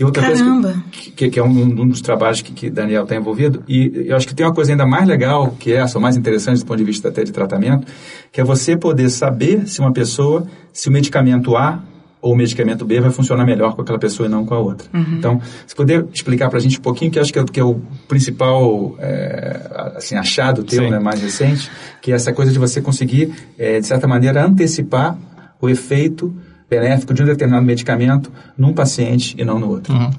E 0.00 0.04
outra 0.04 0.22
Caramba. 0.22 0.62
coisa 0.62 0.84
que, 0.90 1.10
que, 1.10 1.28
que 1.28 1.38
é 1.38 1.44
um, 1.44 1.50
um, 1.50 1.86
dos 1.86 2.00
trabalhos 2.00 2.40
que, 2.40 2.52
que 2.52 2.70
Daniel 2.70 3.02
está 3.02 3.14
envolvido, 3.14 3.62
e 3.68 4.06
eu 4.06 4.16
acho 4.16 4.26
que 4.26 4.34
tem 4.34 4.46
uma 4.46 4.54
coisa 4.54 4.72
ainda 4.72 4.86
mais 4.86 5.06
legal 5.06 5.54
que 5.58 5.74
essa, 5.74 5.98
ou 5.98 6.02
mais 6.02 6.16
interessante 6.16 6.60
do 6.60 6.64
ponto 6.64 6.78
de 6.78 6.84
vista 6.84 7.10
até 7.10 7.22
de 7.22 7.30
tratamento, 7.30 7.86
que 8.32 8.40
é 8.40 8.44
você 8.44 8.78
poder 8.78 9.10
saber 9.10 9.68
se 9.68 9.78
uma 9.78 9.92
pessoa, 9.92 10.46
se 10.72 10.88
o 10.88 10.92
medicamento 10.92 11.54
A 11.54 11.82
ou 12.22 12.32
o 12.32 12.36
medicamento 12.36 12.82
B 12.84 12.98
vai 12.98 13.10
funcionar 13.10 13.44
melhor 13.44 13.74
com 13.74 13.82
aquela 13.82 13.98
pessoa 13.98 14.26
e 14.26 14.30
não 14.30 14.46
com 14.46 14.54
a 14.54 14.58
outra. 14.58 14.88
Uhum. 14.92 15.16
Então, 15.18 15.40
se 15.66 15.74
puder 15.74 16.06
explicar 16.12 16.48
para 16.48 16.58
a 16.58 16.62
gente 16.62 16.78
um 16.78 16.82
pouquinho, 16.82 17.10
que 17.10 17.18
acho 17.18 17.30
que 17.30 17.38
é, 17.38 17.44
que 17.44 17.60
é 17.60 17.64
o 17.64 17.80
principal 18.08 18.94
é, 18.98 19.92
assim, 19.96 20.16
achado 20.16 20.62
teu, 20.62 20.90
né, 20.90 20.98
mais 20.98 21.20
recente, 21.20 21.70
que 22.00 22.10
é 22.10 22.14
essa 22.14 22.32
coisa 22.32 22.50
de 22.50 22.58
você 22.58 22.80
conseguir, 22.80 23.34
é, 23.58 23.80
de 23.80 23.86
certa 23.86 24.08
maneira, 24.08 24.44
antecipar 24.46 25.18
o 25.60 25.68
efeito 25.68 26.34
benéfico 26.70 27.12
de 27.12 27.22
um 27.22 27.26
determinado 27.26 27.66
medicamento 27.66 28.30
num 28.56 28.72
paciente 28.72 29.34
e 29.36 29.44
não 29.44 29.58
no 29.58 29.68
outro. 29.68 29.92
Uhum. 29.92 30.10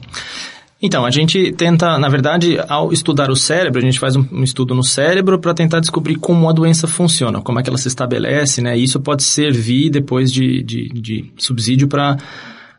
Então, 0.83 1.05
a 1.05 1.11
gente 1.11 1.51
tenta, 1.51 1.99
na 1.99 2.09
verdade, 2.09 2.57
ao 2.67 2.91
estudar 2.91 3.29
o 3.29 3.35
cérebro, 3.35 3.79
a 3.79 3.83
gente 3.83 3.99
faz 3.99 4.15
um, 4.15 4.25
um 4.31 4.43
estudo 4.43 4.73
no 4.73 4.83
cérebro 4.83 5.37
para 5.37 5.53
tentar 5.53 5.79
descobrir 5.79 6.15
como 6.15 6.49
a 6.49 6.51
doença 6.51 6.87
funciona, 6.87 7.39
como 7.39 7.59
é 7.59 7.63
que 7.63 7.69
ela 7.69 7.77
se 7.77 7.87
estabelece, 7.87 8.61
né? 8.61 8.75
E 8.77 8.83
isso 8.83 8.99
pode 8.99 9.21
servir 9.21 9.91
depois 9.91 10.31
de, 10.31 10.63
de, 10.63 10.89
de 10.89 11.31
subsídio 11.37 11.87
para 11.87 12.17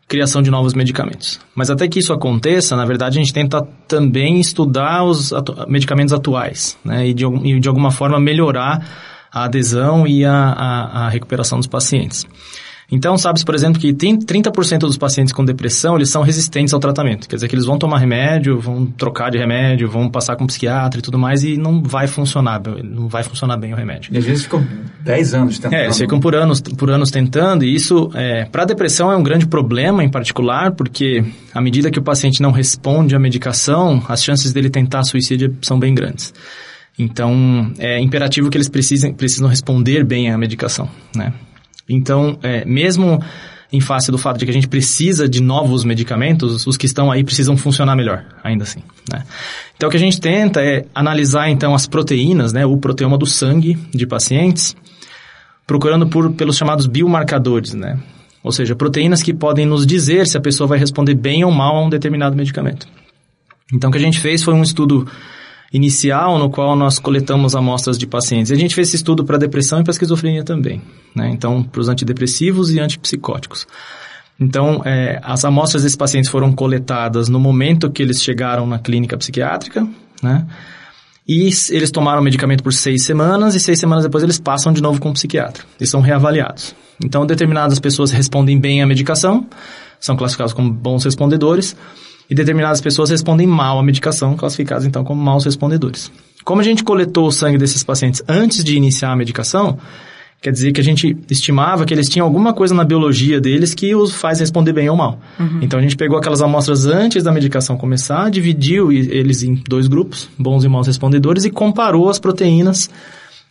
criação 0.08 0.42
de 0.42 0.50
novos 0.50 0.75
medicamentos. 0.75 1.40
Mas 1.54 1.70
até 1.70 1.87
que 1.87 2.00
isso 2.00 2.12
aconteça, 2.12 2.75
na 2.75 2.85
verdade, 2.85 3.18
a 3.18 3.23
gente 3.23 3.32
tenta 3.32 3.62
também 3.87 4.40
estudar 4.40 5.04
os 5.04 5.32
atu 5.32 5.54
medicamentos 5.68 6.12
atuais, 6.12 6.76
né? 6.85 7.06
E 7.06 7.14
de, 7.14 7.25
e 7.25 7.61
de 7.61 7.68
alguma 7.68 7.92
forma 7.92 8.18
melhorar 8.18 8.85
a 9.32 9.44
adesão 9.44 10.06
e 10.08 10.25
a, 10.25 10.35
a, 10.35 11.06
a 11.06 11.08
recuperação 11.08 11.58
dos 11.58 11.68
pacientes. 11.68 12.26
Então, 12.92 13.16
sabe-se, 13.16 13.42
por 13.42 13.54
exemplo, 13.54 13.80
que 13.80 13.90
30% 13.90 14.80
dos 14.80 14.99
pacientes 14.99 15.32
com 15.32 15.42
depressão, 15.42 15.96
eles 15.96 16.11
são 16.11 16.20
resistentes 16.20 16.75
ao 16.75 16.78
tratamento. 16.78 17.26
Quer 17.26 17.37
dizer, 17.37 17.49
que 17.49 17.54
eles 17.54 17.64
vão 17.64 17.78
tomar 17.78 17.96
remédio, 17.96 18.61
vão 18.61 18.84
trocar 18.84 19.30
de 19.30 19.38
remédio, 19.38 19.88
vão 19.88 20.11
passar 20.11 20.37
com 20.37 20.44
um 20.44 20.46
psiquiatra 20.46 21.00
e 21.00 21.02
tudo 21.02 21.18
mais, 21.18 21.42
e 21.42 21.56
não 21.56 21.82
vai 21.82 22.06
funcionar, 22.06 22.61
não 22.84 23.08
vai 23.08 23.22
funcionar 23.22 23.56
bem 23.56 23.72
o 23.72 23.76
remédio. 23.76 24.12
E 24.12 24.18
às 24.18 24.25
vezes 24.26 24.42
ficam 24.42 24.62
10 25.00 25.34
anos 25.34 25.58
tentando. 25.58 25.75
É, 25.80 25.84
eles 25.84 25.96
ficam 25.96 26.20
por 26.20 26.34
anos, 26.34 26.61
por 26.61 26.90
anos 26.90 27.11
tentando, 27.11 27.64
e 27.64 27.75
isso, 27.75 28.11
é, 28.14 28.44
para 28.44 28.64
a 28.64 28.66
depressão, 28.66 29.11
é 29.11 29.16
um 29.16 29.22
grande 29.22 29.46
problema 29.46 30.04
em 30.04 30.11
particular, 30.11 30.72
porque 30.72 31.25
à 31.54 31.62
medida 31.62 31.90
que 31.90 31.99
o 31.99 32.02
paciente 32.02 32.42
não 32.42 32.50
responde 32.50 33.16
à 33.16 33.18
medicação, 33.18 34.02
as 34.06 34.22
chances 34.22 34.52
dele 34.52 34.68
tentar 34.68 35.02
suicídio 35.04 35.56
são 35.62 35.78
bem 35.78 35.94
grandes. 35.94 36.34
Então, 36.99 37.72
é 37.78 37.99
imperativo 38.02 38.50
que 38.50 38.56
eles 38.58 38.68
precisem, 38.68 39.14
precisam 39.14 39.49
responder 39.49 40.04
bem 40.04 40.30
à 40.30 40.37
medicação, 40.37 40.87
né? 41.16 41.32
Então, 41.94 42.38
é, 42.42 42.64
mesmo 42.64 43.22
em 43.72 43.80
face 43.80 44.11
do 44.11 44.18
fato 44.18 44.38
de 44.38 44.44
que 44.44 44.50
a 44.50 44.54
gente 44.54 44.68
precisa 44.68 45.26
de 45.28 45.40
novos 45.40 45.82
medicamentos, 45.82 46.66
os 46.66 46.76
que 46.76 46.84
estão 46.84 47.11
aí 47.11 47.25
precisam 47.25 47.56
funcionar 47.56 47.96
melhor, 47.96 48.25
ainda 48.44 48.64
assim. 48.64 48.80
Né? 49.11 49.25
Então, 49.75 49.88
o 49.88 49.90
que 49.90 49.96
a 49.96 50.00
gente 50.00 50.20
tenta 50.20 50.61
é 50.61 50.84
analisar, 50.94 51.49
então, 51.49 51.75
as 51.75 51.87
proteínas, 51.87 52.52
né, 52.52 52.66
o 52.66 52.76
proteoma 52.76 53.16
do 53.16 53.26
sangue 53.26 53.78
de 53.94 54.06
pacientes, 54.06 54.76
procurando 55.66 56.06
por, 56.06 56.32
pelos 56.32 56.56
chamados 56.56 56.87
biomarcadores, 56.87 57.72
né? 57.72 57.99
Ou 58.44 58.52
seja, 58.52 58.75
proteínas 58.75 59.22
que 59.22 59.32
podem 59.32 59.64
nos 59.64 59.87
dizer 59.87 60.26
se 60.26 60.37
a 60.37 60.40
pessoa 60.40 60.66
vai 60.66 60.78
responder 60.78 61.14
bem 61.14 61.44
ou 61.44 61.50
mal 61.50 61.76
a 61.76 61.84
um 61.84 61.88
determinado 61.88 62.37
medicamento. 62.37 62.87
Então, 63.72 63.88
o 63.88 63.92
que 63.92 63.99
a 63.99 64.02
gente 64.02 64.20
fez 64.20 64.42
foi 64.42 64.52
um 64.52 64.62
estudo 64.62 65.08
inicial 65.72 66.38
no 66.38 66.50
qual 66.50 66.76
nós 66.76 66.98
coletamos 66.98 67.54
amostras 67.54 67.96
de 67.96 68.06
pacientes. 68.06 68.52
A 68.52 68.56
gente 68.56 68.74
fez 68.74 68.88
esse 68.88 68.96
estudo 68.96 69.24
para 69.24 69.38
depressão 69.38 69.80
e 69.80 69.84
para 69.84 69.92
esquizofrenia 69.92 70.44
também, 70.44 70.82
né? 71.14 71.30
Então, 71.32 71.62
para 71.62 71.80
os 71.80 71.88
antidepressivos 71.88 72.72
e 72.74 72.78
antipsicóticos. 72.78 73.66
Então, 74.38 74.82
é, 74.84 75.20
as 75.22 75.44
amostras 75.44 75.82
desses 75.82 75.96
pacientes 75.96 76.30
foram 76.30 76.52
coletadas 76.52 77.28
no 77.28 77.38
momento 77.40 77.90
que 77.90 78.02
eles 78.02 78.22
chegaram 78.22 78.66
na 78.66 78.78
clínica 78.78 79.16
psiquiátrica, 79.16 79.86
né? 80.22 80.46
E 81.26 81.48
eles 81.70 81.90
tomaram 81.92 82.20
o 82.20 82.24
medicamento 82.24 82.64
por 82.64 82.72
seis 82.72 83.04
semanas 83.04 83.54
e 83.54 83.60
seis 83.60 83.78
semanas 83.78 84.04
depois 84.04 84.24
eles 84.24 84.40
passam 84.40 84.72
de 84.72 84.82
novo 84.82 85.00
com 85.00 85.10
o 85.10 85.12
psiquiatra 85.12 85.64
e 85.80 85.86
são 85.86 86.00
reavaliados. 86.00 86.74
Então, 87.02 87.24
determinadas 87.24 87.78
pessoas 87.78 88.10
respondem 88.10 88.58
bem 88.58 88.82
à 88.82 88.86
medicação, 88.86 89.46
são 90.00 90.16
classificadas 90.16 90.52
como 90.52 90.70
bons 90.70 91.04
respondedores, 91.04 91.76
e 92.32 92.34
determinadas 92.34 92.80
pessoas 92.80 93.10
respondem 93.10 93.46
mal 93.46 93.78
à 93.78 93.82
medicação, 93.82 94.34
classificadas 94.34 94.86
então 94.86 95.04
como 95.04 95.22
maus 95.22 95.44
respondedores. 95.44 96.10
Como 96.42 96.62
a 96.62 96.64
gente 96.64 96.82
coletou 96.82 97.26
o 97.26 97.30
sangue 97.30 97.58
desses 97.58 97.84
pacientes 97.84 98.22
antes 98.26 98.64
de 98.64 98.74
iniciar 98.74 99.12
a 99.12 99.16
medicação, 99.16 99.76
quer 100.40 100.50
dizer 100.50 100.72
que 100.72 100.80
a 100.80 100.84
gente 100.84 101.14
estimava 101.28 101.84
que 101.84 101.92
eles 101.92 102.08
tinham 102.08 102.26
alguma 102.26 102.54
coisa 102.54 102.74
na 102.74 102.84
biologia 102.84 103.38
deles 103.38 103.74
que 103.74 103.94
os 103.94 104.14
faz 104.14 104.40
responder 104.40 104.72
bem 104.72 104.88
ou 104.88 104.96
mal. 104.96 105.20
Uhum. 105.38 105.58
Então 105.60 105.78
a 105.78 105.82
gente 105.82 105.94
pegou 105.94 106.16
aquelas 106.16 106.40
amostras 106.40 106.86
antes 106.86 107.22
da 107.22 107.30
medicação 107.30 107.76
começar, 107.76 108.30
dividiu 108.30 108.90
eles 108.90 109.42
em 109.42 109.62
dois 109.68 109.86
grupos, 109.86 110.30
bons 110.38 110.64
e 110.64 110.68
maus 110.68 110.86
respondedores, 110.86 111.44
e 111.44 111.50
comparou 111.50 112.08
as 112.08 112.18
proteínas 112.18 112.88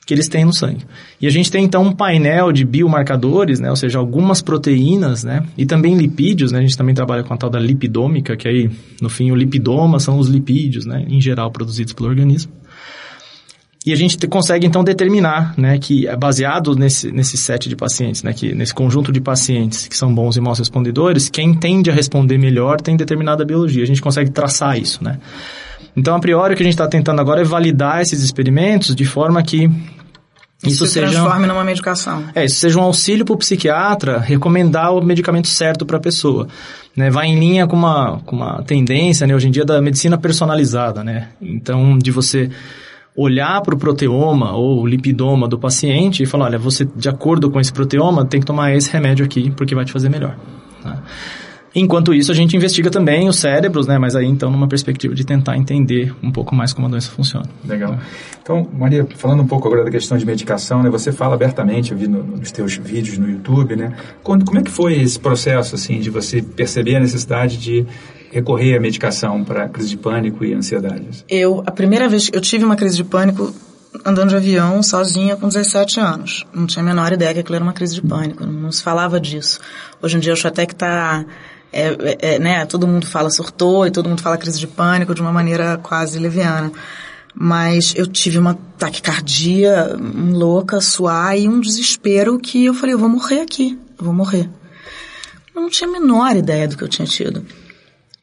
que 0.05 0.13
eles 0.13 0.27
têm 0.27 0.46
no 0.46 0.53
sangue. 0.53 0.84
E 1.22 1.27
a 1.27 1.29
gente 1.29 1.51
tem 1.51 1.63
então 1.63 1.84
um 1.84 1.93
painel 1.93 2.51
de 2.51 2.65
biomarcadores, 2.65 3.60
né, 3.60 3.70
ou 3.70 3.75
seja, 3.75 4.00
algumas 4.00 4.41
proteínas, 4.41 5.24
né, 5.24 5.43
e 5.58 5.65
também 5.65 5.96
lipídios, 5.96 6.51
né, 6.51 6.60
a 6.60 6.62
gente 6.62 6.77
também 6.77 6.96
trabalha 6.96 7.24
com 7.24 7.34
a 7.34 7.38
tal 7.38 7.50
da 7.50 7.60
lipidômica, 7.60 8.36
que 8.36 8.48
aí, 8.48 8.70
no 9.01 9.10
fim, 9.10 9.31
o 9.31 9.36
lipidoma 9.36 10.00
são 10.00 10.17
os 10.17 10.27
lipídios, 10.27 10.86
né, 10.86 11.05
em 11.08 11.22
geral 11.22 11.51
produzidos 11.51 11.93
pelo 11.93 12.10
organismo. 12.10 12.51
E 13.84 13.91
a 13.91 13.96
gente 13.96 14.15
te, 14.15 14.27
consegue 14.27 14.67
então 14.67 14.84
determinar, 14.84 15.55
né, 15.58 15.79
que 15.79 16.08
é 16.08 16.15
baseado 16.15 16.75
nesse, 16.75 17.12
nesse 17.12 17.36
set 17.36 17.67
de 17.67 17.75
pacientes, 17.75 18.22
né, 18.22 18.31
que 18.31 18.53
nesse 18.53 18.74
conjunto 18.74 19.12
de 19.12 19.20
pacientes 19.20 19.88
que 19.88 19.98
são 19.98 20.13
bons 20.13 20.38
e 20.38 20.41
maus 20.41 20.60
respondedores, 20.60 21.29
quem 21.29 21.53
tende 21.53 21.89
a 21.89 21.93
responder 21.93 22.38
melhor 22.38 22.79
tem 22.79 22.96
determinada 22.96 23.43
biologia. 23.43 23.81
A 23.81 23.88
gente 23.88 24.01
consegue 24.01 24.29
traçar 24.29 24.77
isso, 24.77 25.03
né. 25.03 25.17
Então, 25.95 26.15
a 26.15 26.19
priori, 26.19 26.53
o 26.53 26.57
que 26.57 26.63
a 26.63 26.65
gente 26.65 26.74
está 26.74 26.88
tentando 26.88 27.19
agora 27.19 27.41
é 27.41 27.43
validar 27.43 28.01
esses 28.01 28.21
experimentos 28.24 28.95
de 28.95 29.05
forma 29.05 29.41
que 29.43 29.69
isso 30.63 30.86
se 30.86 30.93
seja 30.93 31.12
transforme 31.12 31.48
numa 31.48 31.63
medicação. 31.63 32.24
É, 32.36 32.45
isso 32.45 32.60
seja 32.60 32.79
um 32.79 32.83
auxílio 32.83 33.25
para 33.25 33.33
o 33.33 33.38
psiquiatra 33.38 34.19
recomendar 34.19 34.93
o 34.93 35.03
medicamento 35.03 35.48
certo 35.48 35.86
para 35.86 35.98
a 35.98 36.00
pessoa. 36.00 36.48
Né, 36.95 37.10
vai 37.10 37.27
em 37.27 37.39
linha 37.39 37.65
com 37.67 37.75
uma, 37.75 38.19
com 38.25 38.36
uma 38.36 38.62
tendência, 38.63 39.25
né, 39.25 39.33
hoje 39.33 39.48
em 39.48 39.51
dia, 39.51 39.65
da 39.65 39.81
medicina 39.81 40.17
personalizada, 40.17 41.03
né? 41.03 41.29
Então, 41.41 41.98
de 41.98 42.12
você 42.12 42.50
olhar 43.15 43.62
para 43.62 43.74
o 43.74 43.77
proteoma 43.77 44.53
ou 44.53 44.86
lipidoma 44.86 45.48
do 45.48 45.57
paciente 45.57 46.24
e 46.24 46.25
falar, 46.25 46.45
olha, 46.45 46.60
você, 46.60 46.86
de 46.95 47.10
acordo 47.10 47.50
com 47.50 47.60
esse 47.60 47.71
proteoma, 47.71 48.25
tem 48.25 48.39
que 48.39 48.45
tomar 48.45 48.74
esse 48.74 48.91
remédio 48.91 49.25
aqui 49.25 49.51
porque 49.51 49.74
vai 49.74 49.86
te 49.86 49.91
fazer 49.91 50.10
melhor. 50.10 50.36
Tá? 50.81 51.01
Enquanto 51.73 52.13
isso, 52.13 52.31
a 52.31 52.35
gente 52.35 52.55
investiga 52.55 52.89
também 52.89 53.29
os 53.29 53.37
cérebros, 53.37 53.87
né? 53.87 53.97
Mas 53.97 54.15
aí, 54.15 54.25
então, 54.25 54.51
numa 54.51 54.67
perspectiva 54.67 55.15
de 55.15 55.25
tentar 55.25 55.55
entender 55.55 56.13
um 56.21 56.31
pouco 56.31 56.53
mais 56.53 56.73
como 56.73 56.87
a 56.87 56.89
doença 56.89 57.09
funciona. 57.09 57.45
Legal. 57.65 57.97
Então, 58.41 58.67
Maria, 58.73 59.07
falando 59.15 59.41
um 59.41 59.47
pouco 59.47 59.67
agora 59.67 59.85
da 59.85 59.91
questão 59.91 60.17
de 60.17 60.25
medicação, 60.25 60.83
né? 60.83 60.89
Você 60.89 61.11
fala 61.11 61.35
abertamente, 61.35 61.91
eu 61.91 61.97
vi 61.97 62.07
no, 62.07 62.23
nos 62.23 62.51
teus 62.51 62.75
vídeos 62.75 63.17
no 63.17 63.29
YouTube, 63.29 63.75
né? 63.77 63.93
Como, 64.21 64.43
como 64.43 64.59
é 64.59 64.63
que 64.63 64.71
foi 64.71 64.95
esse 65.01 65.17
processo, 65.17 65.75
assim, 65.75 65.99
de 65.99 66.09
você 66.09 66.41
perceber 66.41 66.97
a 66.97 66.99
necessidade 66.99 67.57
de 67.57 67.85
recorrer 68.31 68.75
à 68.75 68.79
medicação 68.79 69.43
para 69.43 69.69
crise 69.69 69.89
de 69.89 69.97
pânico 69.97 70.43
e 70.43 70.53
ansiedade? 70.53 71.23
Eu, 71.29 71.63
a 71.65 71.71
primeira 71.71 72.09
vez 72.09 72.29
que 72.29 72.35
eu 72.37 72.41
tive 72.41 72.65
uma 72.65 72.75
crise 72.75 72.97
de 72.97 73.03
pânico 73.05 73.53
andando 74.05 74.29
de 74.29 74.35
avião 74.35 74.81
sozinha 74.81 75.35
com 75.35 75.47
17 75.47 75.99
anos. 75.99 76.45
Não 76.53 76.65
tinha 76.65 76.81
a 76.81 76.85
menor 76.85 77.11
ideia 77.11 77.33
que 77.33 77.39
aquilo 77.39 77.55
era 77.55 77.63
uma 77.63 77.73
crise 77.73 77.95
de 77.95 78.01
pânico, 78.01 78.45
não 78.45 78.71
se 78.71 78.81
falava 78.81 79.19
disso. 79.19 79.59
Hoje 80.01 80.17
em 80.17 80.19
dia 80.19 80.31
eu 80.31 80.33
acho 80.33 80.47
até 80.47 80.65
que 80.65 80.73
está 80.73 81.25
é, 81.71 81.87
é, 81.87 82.35
é, 82.35 82.39
né, 82.39 82.65
todo 82.65 82.87
mundo 82.87 83.05
fala 83.05 83.29
surtou 83.29 83.87
e 83.87 83.91
todo 83.91 84.09
mundo 84.09 84.21
fala 84.21 84.37
crise 84.37 84.59
de 84.59 84.67
pânico 84.67 85.15
de 85.15 85.21
uma 85.21 85.31
maneira 85.31 85.77
quase 85.77 86.19
leviana. 86.19 86.71
Mas 87.33 87.93
eu 87.95 88.05
tive 88.05 88.37
uma 88.37 88.59
taquicardia 88.77 89.95
louca, 89.97 90.81
suar 90.81 91.37
e 91.37 91.47
um 91.47 91.61
desespero 91.61 92.37
que 92.37 92.65
eu 92.65 92.73
falei, 92.73 92.93
eu 92.93 92.99
vou 92.99 93.07
morrer 93.07 93.39
aqui, 93.39 93.79
eu 93.97 94.03
vou 94.03 94.13
morrer. 94.13 94.49
Eu 95.55 95.61
não 95.61 95.69
tinha 95.69 95.89
a 95.89 95.91
menor 95.91 96.35
ideia 96.35 96.67
do 96.67 96.75
que 96.75 96.83
eu 96.83 96.89
tinha 96.89 97.07
tido. 97.07 97.45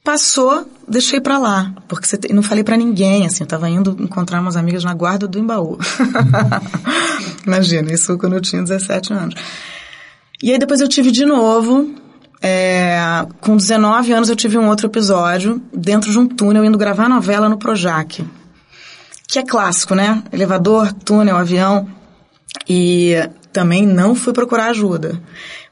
Passou, 0.04 0.66
deixei 0.86 1.20
para 1.20 1.38
lá, 1.38 1.74
porque 1.86 2.06
você, 2.06 2.18
não 2.32 2.42
falei 2.42 2.64
para 2.64 2.76
ninguém, 2.76 3.26
assim, 3.26 3.44
eu 3.44 3.46
tava 3.46 3.68
indo 3.68 3.96
encontrar 4.00 4.40
umas 4.40 4.56
amigas 4.56 4.84
na 4.84 4.94
guarda 4.94 5.26
do 5.26 5.38
Embaú. 5.38 5.78
Imagina, 7.46 7.92
isso 7.92 8.16
quando 8.18 8.34
eu 8.34 8.40
tinha 8.40 8.62
17 8.62 9.12
anos. 9.12 9.34
E 10.42 10.52
aí 10.52 10.58
depois 10.58 10.80
eu 10.80 10.88
tive 10.88 11.10
de 11.10 11.26
novo, 11.26 11.94
é, 12.40 13.26
com 13.40 13.57
19 13.57 14.12
anos 14.12 14.28
eu 14.28 14.37
tive 14.37 14.57
um 14.59 14.68
outro 14.68 14.87
episódio 14.87 15.61
dentro 15.73 16.11
de 16.11 16.18
um 16.18 16.26
túnel 16.26 16.64
indo 16.64 16.78
gravar 16.78 17.09
novela 17.09 17.49
no 17.49 17.59
Projac. 17.59 18.25
Que 19.26 19.40
é 19.40 19.42
clássico, 19.42 19.95
né? 19.95 20.23
Elevador, 20.33 20.92
túnel, 20.92 21.37
avião. 21.37 21.88
E 22.68 23.14
também 23.52 23.85
não 23.85 24.14
fui 24.14 24.33
procurar 24.33 24.66
ajuda. 24.66 25.21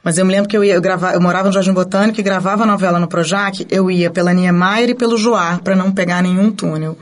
Mas 0.03 0.19
eu 0.19 0.27
me 0.27 0.33
lembro 0.33 0.49
que 0.49 0.57
eu 0.57 0.65
ia 0.65 0.75
eu 0.75 0.83
eu 0.83 1.21
morava 1.21 1.49
no 1.49 1.53
Jardim 1.53 1.73
Botânico 1.73 2.21
e 2.21 2.23
gravava 2.23 2.67
novela 2.67 2.99
no 2.99 3.09
Projac, 3.09 3.67
eu 3.71 3.91
ia 3.91 4.11
pela 4.11 4.33
Niemeyer 4.33 4.91
e 4.91 4.95
pelo 4.95 5.17
Joá 5.17 5.59
para 5.63 5.75
não 5.75 5.91
pegar 5.91 6.23
nenhum 6.23 6.51
túnel. 6.51 6.99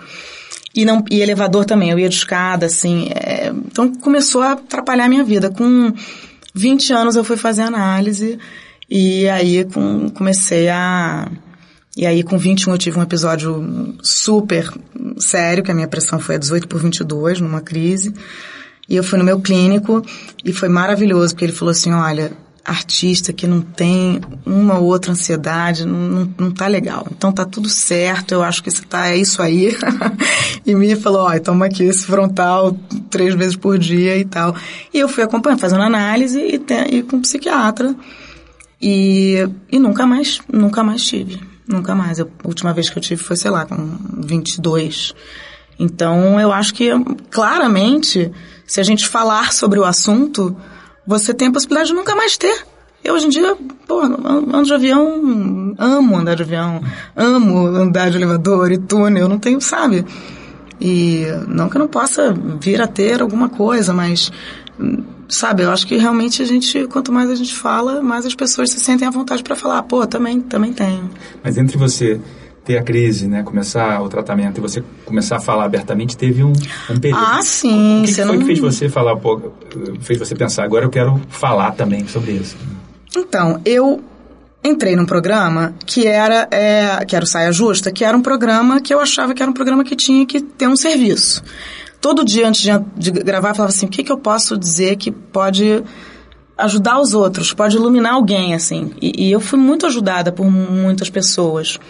E 0.74 0.84
não 0.84 1.04
e 1.10 1.20
elevador 1.20 1.64
também, 1.64 1.90
eu 1.90 1.98
ia 1.98 2.08
de 2.08 2.16
escada 2.16 2.66
assim. 2.66 3.08
É, 3.14 3.48
então 3.48 3.92
começou 3.94 4.42
a 4.42 4.52
atrapalhar 4.52 5.06
a 5.06 5.08
minha 5.08 5.24
vida. 5.24 5.50
Com 5.50 5.92
20 6.54 6.92
anos 6.92 7.16
eu 7.16 7.24
fui 7.24 7.36
fazer 7.36 7.62
análise 7.62 8.38
e 8.88 9.28
aí 9.28 9.64
com, 9.64 10.08
comecei 10.10 10.68
a. 10.68 11.30
E 11.96 12.06
aí 12.06 12.22
com 12.24 12.36
21 12.36 12.72
eu 12.72 12.78
tive 12.78 12.98
um 12.98 13.02
episódio 13.02 13.94
super 14.02 14.68
sério, 15.16 15.62
que 15.62 15.70
a 15.70 15.74
minha 15.74 15.86
pressão 15.86 16.18
foi 16.18 16.34
a 16.34 16.38
18 16.38 16.66
por 16.66 16.80
22, 16.80 17.40
numa 17.40 17.60
crise. 17.60 18.12
E 18.88 18.96
eu 18.96 19.04
fui 19.04 19.18
no 19.18 19.24
meu 19.24 19.40
clínico 19.40 20.04
e 20.44 20.52
foi 20.52 20.68
maravilhoso, 20.68 21.34
porque 21.34 21.44
ele 21.44 21.52
falou 21.52 21.70
assim, 21.72 21.92
olha, 21.92 22.32
artista 22.64 23.32
que 23.32 23.46
não 23.46 23.60
tem 23.60 24.20
uma 24.46 24.78
ou 24.78 24.86
outra 24.86 25.12
ansiedade, 25.12 25.84
não, 25.84 25.98
não, 25.98 26.34
não 26.38 26.50
tá 26.50 26.66
legal. 26.66 27.06
Então 27.10 27.30
tá 27.30 27.44
tudo 27.44 27.68
certo, 27.68 28.32
eu 28.32 28.42
acho 28.42 28.62
que 28.62 28.70
você 28.70 28.82
tá, 28.82 29.08
é 29.08 29.16
isso 29.16 29.42
aí. 29.42 29.76
e 30.64 30.74
me 30.74 30.96
falou, 30.96 31.22
ó, 31.22 31.38
toma 31.38 31.66
aqui 31.66 31.84
esse 31.84 32.06
frontal 32.06 32.76
três 33.10 33.34
vezes 33.34 33.56
por 33.56 33.78
dia 33.78 34.16
e 34.16 34.24
tal. 34.24 34.54
E 34.92 34.98
eu 34.98 35.08
fui 35.08 35.22
acompanhando, 35.22 35.60
fazendo 35.60 35.82
análise 35.82 36.40
e, 36.40 36.60
e 36.96 37.02
com 37.02 37.16
um 37.16 37.22
psiquiatra. 37.22 37.94
E, 38.86 39.48
e 39.72 39.78
nunca 39.78 40.06
mais, 40.06 40.42
nunca 40.52 40.84
mais 40.84 41.02
tive. 41.02 41.40
Nunca 41.66 41.94
mais. 41.94 42.20
a 42.20 42.26
última 42.44 42.74
vez 42.74 42.90
que 42.90 42.98
eu 42.98 43.02
tive 43.02 43.22
foi, 43.22 43.34
sei 43.34 43.50
lá, 43.50 43.64
com 43.64 43.96
22. 44.18 45.14
Então, 45.80 46.38
eu 46.38 46.52
acho 46.52 46.74
que, 46.74 46.90
claramente, 47.30 48.30
se 48.66 48.80
a 48.80 48.82
gente 48.82 49.08
falar 49.08 49.54
sobre 49.54 49.80
o 49.80 49.84
assunto, 49.84 50.54
você 51.06 51.32
tem 51.32 51.48
a 51.48 51.52
possibilidade 51.52 51.88
de 51.88 51.94
nunca 51.94 52.14
mais 52.14 52.36
ter. 52.36 52.66
Eu, 53.02 53.14
hoje 53.14 53.24
em 53.24 53.30
dia, 53.30 53.56
pô, 53.88 54.02
ando 54.02 54.64
de 54.64 54.74
avião, 54.74 55.74
amo 55.78 56.18
andar 56.18 56.36
de 56.36 56.42
avião, 56.42 56.82
amo 57.16 57.66
andar 57.66 58.10
de 58.10 58.18
elevador 58.18 58.70
e 58.70 58.76
túnel, 58.76 59.30
não 59.30 59.38
tenho, 59.38 59.62
sabe? 59.62 60.04
E 60.78 61.24
não 61.48 61.70
que 61.70 61.76
eu 61.76 61.80
não 61.80 61.88
possa 61.88 62.34
vir 62.60 62.82
a 62.82 62.86
ter 62.86 63.22
alguma 63.22 63.48
coisa, 63.48 63.94
mas 63.94 64.30
sabe, 65.28 65.62
eu 65.62 65.70
acho 65.70 65.86
que 65.86 65.96
realmente 65.96 66.42
a 66.42 66.44
gente, 66.44 66.86
quanto 66.86 67.12
mais 67.12 67.30
a 67.30 67.34
gente 67.34 67.54
fala, 67.54 68.02
mais 68.02 68.26
as 68.26 68.34
pessoas 68.34 68.70
se 68.70 68.80
sentem 68.80 69.06
à 69.06 69.10
vontade 69.10 69.42
para 69.42 69.56
falar, 69.56 69.82
pô, 69.82 70.06
também, 70.06 70.40
também 70.40 70.72
tenho. 70.72 71.10
Mas 71.42 71.56
entre 71.58 71.76
você 71.76 72.20
ter 72.64 72.78
a 72.78 72.82
crise, 72.82 73.28
né, 73.28 73.42
começar 73.42 74.00
o 74.02 74.08
tratamento 74.08 74.58
e 74.58 74.60
você 74.60 74.82
começar 75.04 75.36
a 75.36 75.40
falar 75.40 75.64
abertamente, 75.64 76.16
teve 76.16 76.42
um, 76.42 76.52
um 76.90 76.98
período. 76.98 77.22
Ah, 77.22 77.42
sim. 77.42 78.00
O 78.00 78.04
que, 78.04 78.14
que 78.14 78.14
foi 78.14 78.24
não... 78.24 78.38
que 78.38 78.44
fez 78.44 78.58
você 78.58 78.88
falar, 78.88 79.16
pô, 79.16 79.52
fez 80.00 80.18
você 80.18 80.34
pensar, 80.34 80.64
agora 80.64 80.84
eu 80.84 80.90
quero 80.90 81.20
falar 81.28 81.72
também 81.72 82.06
sobre 82.06 82.32
isso? 82.32 82.56
Então, 83.16 83.60
eu 83.64 84.02
entrei 84.64 84.96
num 84.96 85.04
programa 85.04 85.74
que 85.84 86.06
era, 86.06 86.48
é, 86.50 87.04
que 87.04 87.14
era 87.14 87.24
o 87.24 87.28
Saia 87.28 87.52
Justa, 87.52 87.92
que 87.92 88.02
era 88.02 88.16
um 88.16 88.22
programa 88.22 88.80
que 88.80 88.94
eu 88.94 88.98
achava 88.98 89.34
que 89.34 89.42
era 89.42 89.50
um 89.50 89.54
programa 89.54 89.84
que 89.84 89.94
tinha 89.94 90.24
que 90.24 90.40
ter 90.40 90.66
um 90.66 90.76
serviço 90.76 91.42
todo 92.04 92.22
dia 92.22 92.46
antes 92.46 92.60
de, 92.98 93.10
gravar, 93.10 93.48
eu 93.48 93.54
falava 93.54 93.72
assim, 93.72 93.86
o 93.86 93.88
que, 93.88 94.04
que 94.04 94.12
eu 94.12 94.18
posso 94.18 94.58
dizer 94.58 94.96
que 94.96 95.10
pode 95.10 95.82
ajudar 96.58 97.00
os 97.00 97.14
outros, 97.14 97.54
pode 97.54 97.76
iluminar 97.76 98.12
alguém, 98.12 98.54
assim. 98.54 98.92
E, 99.00 99.24
e, 99.24 99.32
eu 99.32 99.40
fui 99.40 99.58
muito 99.58 99.86
ajudada 99.86 100.30
por 100.30 100.44
muitas 100.44 101.08
pessoas. 101.08 101.80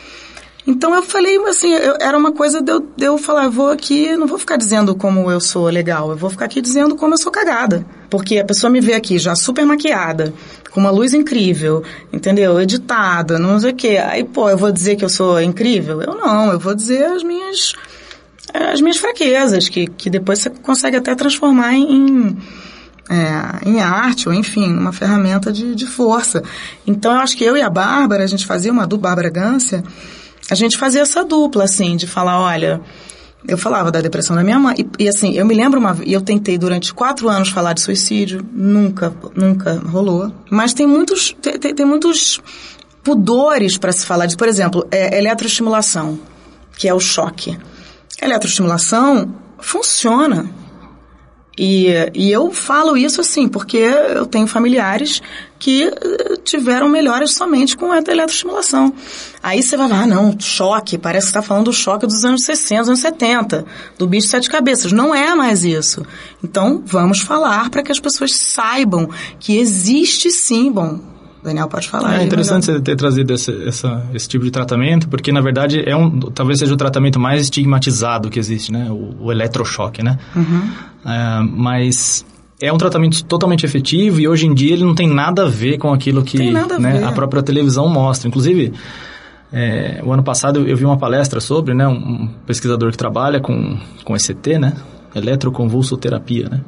Então 0.65 0.95
eu 0.95 1.03
falei, 1.03 1.37
assim, 1.49 1.73
eu, 1.73 1.97
era 2.01 2.17
uma 2.17 2.31
coisa 2.31 2.63
de 2.63 2.71
eu, 2.71 2.79
de 2.97 3.05
eu 3.05 3.19
falar, 3.19 3.47
eu 3.47 3.51
vou 3.51 3.71
aqui, 3.73 4.17
não 4.17 4.29
vou 4.29 4.39
ficar 4.39 4.57
dizendo 4.57 4.95
como 4.95 5.29
eu 5.33 5.41
sou 5.41 5.65
legal, 5.65 6.11
eu 6.11 6.17
vou 6.17 6.31
ficar 6.31 6.45
aqui 6.45 6.61
dizendo 6.61 6.95
como 6.95 7.15
eu 7.15 7.19
sou 7.19 7.33
cagada. 7.33 7.85
Porque 8.09 8.39
a 8.39 8.45
pessoa 8.45 8.71
me 8.71 8.81
vê 8.81 8.95
aqui 8.95 9.19
já 9.19 9.35
super 9.35 9.67
maquiada, 9.67 10.33
com 10.71 10.79
uma 10.79 10.91
luz 10.93 11.13
incrível, 11.13 11.83
entendeu? 12.13 12.61
Editada, 12.61 13.37
não 13.37 13.59
sei 13.59 13.73
o 13.73 13.75
quê. 13.75 14.01
Aí, 14.01 14.23
pô, 14.23 14.49
eu 14.49 14.57
vou 14.57 14.71
dizer 14.71 14.95
que 14.95 15.05
eu 15.05 15.09
sou 15.09 15.43
incrível? 15.43 16.01
Eu 16.01 16.15
não, 16.15 16.53
eu 16.53 16.59
vou 16.61 16.73
dizer 16.73 17.05
as 17.05 17.25
minhas 17.25 17.75
as 18.55 18.81
minhas 18.81 18.97
fraquezas, 18.99 19.69
que, 19.69 19.87
que 19.87 20.09
depois 20.09 20.39
você 20.39 20.51
consegue 20.51 20.97
até 20.97 21.15
transformar 21.15 21.75
em, 21.75 22.37
é, 23.11 23.69
em 23.69 23.81
arte, 23.81 24.29
ou 24.29 24.35
enfim, 24.35 24.73
uma 24.73 24.93
ferramenta 24.93 25.53
de, 25.53 25.75
de 25.75 25.87
força. 25.87 26.43
Então 26.87 27.13
eu 27.13 27.19
acho 27.19 27.37
que 27.37 27.45
eu 27.45 27.57
e 27.57 27.63
a 27.63 27.69
Bárbara, 27.69 28.23
a 28.23 28.27
gente 28.29 28.47
fazia 28.47 28.71
uma 28.71 28.87
dupla, 28.87 29.11
Bárbara 29.11 29.31
Gância, 29.31 29.83
a 30.51 30.55
gente 30.55 30.77
fazia 30.77 31.03
essa 31.03 31.25
dupla, 31.25 31.65
assim, 31.65 31.97
de 31.97 32.07
falar, 32.07 32.41
olha, 32.41 32.81
eu 33.47 33.59
falava 33.59 33.91
da 33.91 34.01
depressão 34.01 34.37
da 34.37 34.45
minha 34.45 34.59
mãe. 34.59 34.77
E, 34.79 35.05
e 35.05 35.09
assim, 35.09 35.33
eu 35.35 35.45
me 35.45 35.55
lembro 35.55 35.81
uma 35.81 35.97
e 36.05 36.13
eu 36.13 36.21
tentei 36.21 36.57
durante 36.57 36.95
quatro 36.95 37.29
anos 37.29 37.49
falar 37.49 37.73
de 37.73 37.81
suicídio, 37.81 38.47
nunca, 38.53 39.13
nunca 39.35 39.75
rolou. 39.75 40.33
Mas 40.51 40.73
tem 40.73 40.87
muitos, 40.87 41.35
tem, 41.43 41.75
tem 41.75 41.87
muitos 41.87 42.41
pudores 43.03 43.77
para 43.77 43.93
se 43.93 44.07
falar 44.07 44.27
de, 44.27 44.37
por 44.37 44.49
exemplo, 44.49 44.87
é, 44.91 45.19
eletroestimulação, 45.19 46.19
que 46.77 46.89
é 46.89 46.95
o 46.95 47.01
choque. 47.01 47.59
Eletroestimulação 48.21 49.35
funciona. 49.59 50.51
E, 51.57 51.87
e 52.15 52.33
eu 52.33 52.53
falo 52.53 52.97
isso 52.97 53.21
assim, 53.21 53.49
porque 53.49 53.77
eu 53.77 54.27
tenho 54.27 54.47
familiares 54.47 55.23
que 55.57 55.85
eh, 55.85 56.37
tiveram 56.45 56.89
melhoras 56.89 57.33
somente 57.33 57.77
com 57.77 57.93
a 57.93 57.99
eletroestimulação. 57.99 58.93
Aí 59.41 59.63
você 59.63 59.77
vai 59.77 59.89
falar, 59.89 60.03
ah, 60.03 60.07
não, 60.07 60.39
choque, 60.39 60.99
parece 60.99 61.27
que 61.27 61.31
está 61.31 61.43
falando 61.43 61.67
do 61.67 61.73
choque 61.73 62.07
dos 62.07 62.25
anos 62.25 62.43
60, 62.43 62.91
anos 62.91 63.01
70, 63.01 63.65
do 63.97 64.09
bicho 64.09 64.27
de 64.27 64.31
sete 64.33 64.51
cabeças. 64.51 64.91
Não 64.91 65.15
é 65.15 65.33
mais 65.35 65.65
isso. 65.65 66.05
Então, 66.43 66.83
vamos 66.85 67.21
falar 67.21 67.71
para 67.71 67.85
que 67.85 67.93
as 67.93 68.01
pessoas 68.01 68.35
saibam 68.35 69.09
que 69.39 69.57
existe 69.57 70.31
sim, 70.31 70.73
bom, 70.73 71.14
Daniel 71.45 71.69
pode 71.69 71.89
falar. 71.89 72.21
É 72.21 72.25
interessante 72.25 72.65
você 72.65 72.81
ter 72.81 72.97
trazido 72.97 73.35
esse, 73.35 73.69
essa, 73.69 74.03
esse 74.15 74.27
tipo 74.27 74.45
de 74.45 74.51
tratamento, 74.51 75.09
porque 75.09 75.31
na 75.31 75.43
verdade 75.43 75.83
é 75.87 75.95
um, 75.95 76.19
talvez 76.19 76.59
seja 76.59 76.73
o 76.73 76.77
tratamento 76.77 77.21
mais 77.21 77.43
estigmatizado 77.43 78.31
que 78.31 78.39
existe, 78.39 78.73
né? 78.73 78.91
O, 78.91 79.27
o 79.27 79.33
eletrochoque, 79.33 80.03
né? 80.03 80.19
Uhum. 80.35 80.71
É, 81.05 81.41
mas 81.43 82.25
é 82.61 82.73
um 82.73 82.79
tratamento 82.79 83.23
totalmente 83.25 83.67
efetivo 83.67 84.21
e 84.21 84.27
hoje 84.27 84.47
em 84.47 84.55
dia 84.55 84.73
ele 84.73 84.85
não 84.85 84.95
tem 84.95 85.07
nada 85.07 85.45
a 85.45 85.49
ver 85.49 85.77
com 85.77 85.93
aquilo 85.93 86.25
que 86.25 86.39
a, 86.49 86.79
né, 86.79 87.05
a, 87.05 87.13
própria 87.13 87.43
televisão 87.43 87.89
mostra. 87.89 88.27
Inclusive, 88.27 88.73
é, 89.53 90.01
o 90.03 90.13
ano 90.13 90.23
passado 90.23 90.67
eu 90.67 90.77
vi 90.77 90.85
uma 90.85 90.97
palestra 90.97 91.41
sobre, 91.41 91.75
né, 91.75 91.87
um 91.87 92.29
pesquisador 92.47 92.91
que 92.91 92.97
trabalha 92.97 93.39
com, 93.39 93.79
com 94.03 94.17
ECT, 94.17 94.59
né, 94.59 94.73
eletroconvulsoterapia, 95.15 96.49
né, 96.49 96.61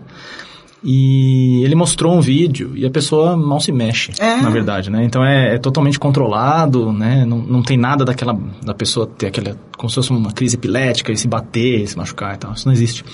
e 0.85 1.63
ele 1.65 1.75
mostrou 1.75 2.15
um 2.15 2.21
vídeo 2.21 2.73
e 2.75 2.85
a 2.85 2.91
pessoa 2.91 3.37
mal 3.37 3.61
se 3.61 3.73
mexe, 3.73 4.13
é. 4.19 4.37
na 4.37 4.51
verdade, 4.51 4.91
né? 4.91 5.05
Então 5.05 5.25
é, 5.25 5.55
é, 5.55 5.59
totalmente 5.59 5.99
controlado, 5.99 6.93
né? 6.93 7.25
Não, 7.25 7.39
não 7.39 7.63
tem 7.63 7.77
nada 7.77 8.05
daquela 8.05 8.39
da 8.63 8.75
pessoa 8.75 9.07
ter 9.07 9.27
aquela 9.27 9.57
como 9.77 9.89
se 9.89 9.97
fosse 9.97 10.11
uma 10.11 10.33
crise 10.33 10.57
epilética 10.57 11.13
e 11.13 11.17
se 11.17 11.27
bater, 11.27 11.87
se 11.87 11.97
machucar 11.97 12.35
e 12.35 12.39
tal. 12.39 12.53
Isso 12.53 12.67
não 12.67 12.73
existe. 12.73 13.05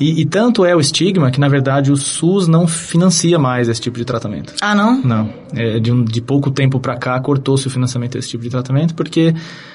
E, 0.00 0.22
e, 0.22 0.24
tanto 0.24 0.64
é 0.64 0.74
o 0.74 0.80
estigma 0.80 1.30
que, 1.30 1.38
na 1.38 1.48
verdade, 1.48 1.92
o 1.92 1.96
SUS 1.96 2.48
não 2.48 2.66
financia 2.66 3.38
mais 3.38 3.68
esse 3.68 3.80
tipo 3.80 3.98
de 3.98 4.04
tratamento. 4.04 4.54
Ah, 4.62 4.74
não? 4.74 5.02
Não. 5.02 5.30
É, 5.54 5.78
de, 5.78 5.92
um, 5.92 6.02
de 6.02 6.22
pouco 6.22 6.50
tempo 6.50 6.80
para 6.80 6.96
cá, 6.96 7.20
cortou-se 7.20 7.66
o 7.66 7.70
financiamento 7.70 8.12
desse 8.12 8.30
tipo 8.30 8.42
de 8.42 8.48
tratamento 8.48 8.94
porque 8.94 9.34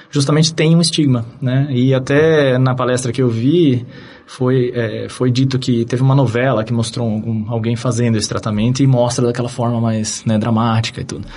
justamente 0.10 0.54
tem 0.54 0.76
um 0.76 0.82
estigma, 0.82 1.26
né? 1.40 1.68
E 1.70 1.94
até 1.94 2.58
na 2.58 2.74
palestra 2.74 3.12
que 3.12 3.22
eu 3.22 3.30
vi, 3.30 3.86
foi, 4.26 4.72
é, 4.74 5.08
foi 5.10 5.30
dito 5.30 5.60
que 5.60 5.86
teve 5.86 6.02
uma 6.02 6.16
novela 6.16 6.64
que 6.64 6.74
mostrou 6.74 7.08
algum, 7.08 7.52
alguém 7.52 7.76
fazendo 7.76 8.18
esse 8.18 8.28
tratamento 8.28 8.82
e 8.82 8.88
mostra 8.88 9.28
daquela 9.28 9.50
forma 9.50 9.80
mais 9.80 10.24
né, 10.26 10.38
dramática 10.38 11.02
e 11.02 11.04
tudo. 11.04 11.28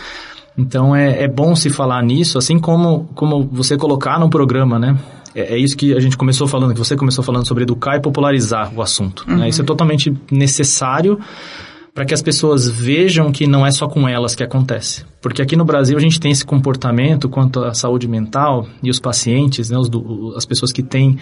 Então 0.56 0.94
é, 0.96 1.22
é 1.22 1.28
bom 1.28 1.54
se 1.54 1.70
falar 1.70 2.02
nisso, 2.02 2.36
assim 2.38 2.58
como, 2.58 3.08
como 3.14 3.46
você 3.52 3.76
colocar 3.76 4.18
no 4.18 4.28
programa, 4.28 4.78
né? 4.78 4.98
É, 5.38 5.54
é, 5.54 5.58
isso 5.58 5.76
que 5.76 5.94
a 5.94 6.00
gente 6.00 6.16
começou 6.16 6.48
falando, 6.48 6.72
que 6.72 6.78
você 6.78 6.96
começou 6.96 7.22
falando 7.22 7.46
sobre 7.46 7.62
educar 7.62 7.96
e 7.96 8.00
popularizar 8.00 8.74
o 8.74 8.82
assunto. 8.82 9.24
Uhum. 9.28 9.36
Né? 9.36 9.48
Isso 9.48 9.62
é 9.62 9.64
totalmente 9.64 10.12
necessário 10.32 11.16
para 11.94 12.04
que 12.04 12.12
as 12.12 12.20
pessoas 12.20 12.68
vejam 12.68 13.30
que 13.30 13.46
não 13.46 13.64
é 13.64 13.70
só 13.70 13.86
com 13.86 14.08
elas 14.08 14.34
que 14.34 14.42
acontece. 14.42 15.04
Porque 15.20 15.40
aqui 15.40 15.54
no 15.54 15.64
Brasil 15.64 15.96
a 15.96 16.00
gente 16.00 16.18
tem 16.18 16.32
esse 16.32 16.44
comportamento 16.44 17.28
quanto 17.28 17.60
à 17.60 17.72
saúde 17.72 18.08
mental 18.08 18.66
e 18.82 18.90
os 18.90 18.98
pacientes, 18.98 19.70
né, 19.70 19.78
os 19.78 19.88
do, 19.88 20.34
as 20.36 20.44
pessoas 20.44 20.72
que 20.72 20.82
têm 20.82 21.18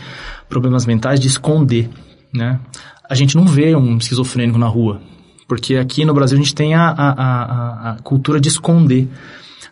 problemas 0.49 0.87
mentais, 0.87 1.21
de 1.21 1.29
esconder. 1.29 1.89
Né? 2.33 2.59
A 3.09 3.15
gente 3.15 3.37
não 3.37 3.47
vê 3.47 3.77
um 3.77 3.99
esquizofrênico 3.99 4.59
na 4.59 4.67
rua, 4.67 5.01
porque 5.47 5.77
aqui 5.77 6.07
no 6.07 6.15
Brasil 6.15 6.39
a 6.39 6.41
gente 6.41 6.55
tem 6.55 6.75
a, 6.75 6.89
a, 6.89 7.11
a, 7.11 7.91
a 7.93 7.97
cultura 8.03 8.41
de 8.41 8.49
esconder. 8.49 9.09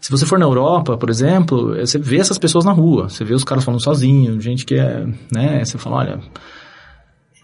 Se 0.05 0.11
você 0.11 0.27
for 0.27 0.38
na 0.38 0.45
Europa, 0.45 0.99
por 0.99 1.09
exemplo, 1.09 1.75
você 1.77 1.99
vê 1.99 2.19
essas 2.19 2.37
pessoas 2.37 2.62
na 2.62 2.73
rua, 2.73 3.09
você 3.09 3.25
vê 3.25 3.33
os 3.33 3.43
caras 3.43 3.64
falando 3.64 3.83
sozinhos, 3.83 4.45
gente 4.45 4.67
que 4.67 4.75
é, 4.75 5.07
né, 5.33 5.64
você 5.64 5.79
fala, 5.79 5.97
olha, 5.97 6.21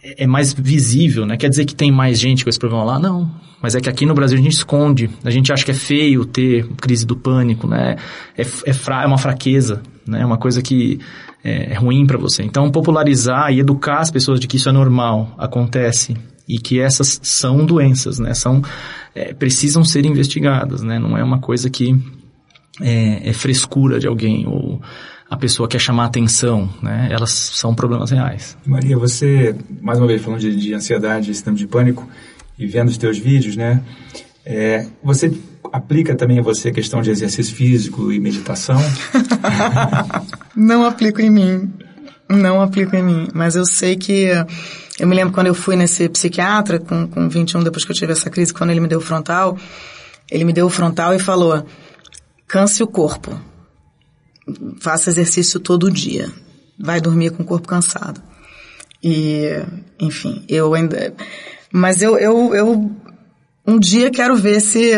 é 0.03 0.27
mais 0.27 0.53
visível, 0.53 1.25
né? 1.25 1.39
Quer 1.39 1.49
dizer 1.49 1.65
que 1.65 1.75
tem 1.75 1.91
mais 1.91 2.19
gente 2.21 2.45
com 2.45 2.51
esse 2.51 2.59
problema 2.59 2.85
lá? 2.85 2.99
Não. 2.99 3.31
Mas 3.63 3.75
é 3.75 3.81
que 3.81 3.89
aqui 3.89 4.05
no 4.05 4.13
Brasil 4.13 4.39
a 4.39 4.43
gente 4.43 4.53
esconde. 4.53 5.09
A 5.25 5.31
gente 5.31 5.51
acha 5.51 5.65
que 5.65 5.71
é 5.71 5.75
feio 5.75 6.27
ter 6.27 6.67
crise 6.77 7.07
do 7.07 7.17
pânico, 7.17 7.67
né? 7.67 7.97
É, 8.37 8.43
é, 8.43 8.75
fra 8.75 9.05
é 9.05 9.07
uma 9.07 9.17
fraqueza, 9.17 9.81
né? 10.07 10.21
É 10.21 10.27
uma 10.27 10.37
coisa 10.37 10.61
que 10.61 11.01
é, 11.43 11.73
é 11.73 11.75
ruim 11.79 12.07
para 12.07 12.19
você. 12.19 12.43
Então, 12.43 12.71
popularizar 12.71 13.51
e 13.55 13.61
educar 13.61 14.01
as 14.01 14.11
pessoas 14.11 14.39
de 14.39 14.47
que 14.47 14.59
isso 14.59 14.69
é 14.69 14.73
normal, 14.73 15.35
acontece 15.39 16.15
e 16.47 16.59
que 16.59 16.79
essas 16.79 17.21
são 17.23 17.65
doenças, 17.65 18.19
né? 18.19 18.35
São, 18.35 18.61
é, 19.15 19.33
precisam 19.33 19.83
ser 19.83 20.05
investigadas, 20.05 20.83
né? 20.83 20.99
Não 20.99 21.17
é 21.17 21.25
uma 21.25 21.39
coisa 21.39 21.71
que 21.71 21.99
é, 22.81 23.29
é 23.29 23.33
frescura 23.33 23.99
de 23.99 24.07
alguém 24.07 24.47
ou 24.47 24.81
a 25.31 25.37
pessoa 25.37 25.69
quer 25.69 25.79
chamar 25.79 26.07
atenção, 26.07 26.69
né? 26.83 27.09
Elas 27.11 27.31
são 27.31 27.73
problemas 27.73 28.11
reais. 28.11 28.57
Maria, 28.67 28.99
você, 28.99 29.55
mais 29.81 29.99
uma 29.99 30.09
vez 30.09 30.21
falando 30.21 30.41
de, 30.41 30.57
de 30.57 30.75
ansiedade, 30.75 31.31
esse 31.31 31.45
tempo 31.45 31.57
de 31.57 31.69
pânico, 31.69 32.09
e 32.59 32.67
vendo 32.67 32.89
os 32.89 32.99
teus 32.99 33.17
vídeos, 33.17 33.57
né? 33.57 33.81
É, 34.45 34.87
você 35.03 35.33
aplica 35.73 36.17
também 36.17 36.41
a 36.41 36.43
você 36.43 36.71
a 36.71 36.73
questão 36.73 37.01
de 37.01 37.11
exercício 37.11 37.55
físico 37.55 38.11
e 38.11 38.19
meditação? 38.19 38.81
Não 40.57 40.85
aplico 40.85 41.21
em 41.21 41.31
mim. 41.31 41.73
Não 42.29 42.61
aplico 42.61 42.97
em 42.97 43.03
mim. 43.03 43.29
Mas 43.33 43.55
eu 43.55 43.65
sei 43.65 43.97
que... 43.97 44.31
Eu 44.99 45.07
me 45.07 45.15
lembro 45.15 45.33
quando 45.33 45.47
eu 45.47 45.55
fui 45.55 45.77
nesse 45.77 46.09
psiquiatra, 46.09 46.79
com, 46.79 47.07
com 47.07 47.29
21, 47.29 47.63
depois 47.63 47.85
que 47.85 47.93
eu 47.93 47.97
tive 47.97 48.13
essa 48.13 48.29
crise, 48.29 48.53
quando 48.53 48.71
ele 48.71 48.81
me 48.81 48.89
deu 48.89 48.99
o 48.99 49.03
frontal, 49.03 49.57
ele 50.31 50.45
me 50.45 50.53
deu 50.53 50.67
o 50.67 50.71
frontal 50.71 51.15
e 51.15 51.19
falou, 51.19 51.65
canse 52.51 52.83
o 52.83 52.87
corpo 52.87 53.39
faça 54.81 55.11
exercício 55.11 55.61
todo 55.61 55.91
dia. 55.91 56.29
Vai 56.79 57.01
dormir 57.01 57.31
com 57.31 57.43
o 57.43 57.47
corpo 57.47 57.69
cansado. 57.69 58.21
E, 59.03 59.63
enfim, 59.99 60.45
eu 60.49 60.75
ainda. 60.75 61.15
Mas 61.73 62.03
eu, 62.03 62.19
eu, 62.19 62.55
eu 62.55 62.91
um 63.67 63.79
dia 63.79 64.11
quero 64.11 64.35
ver 64.37 64.61
se. 64.61 64.93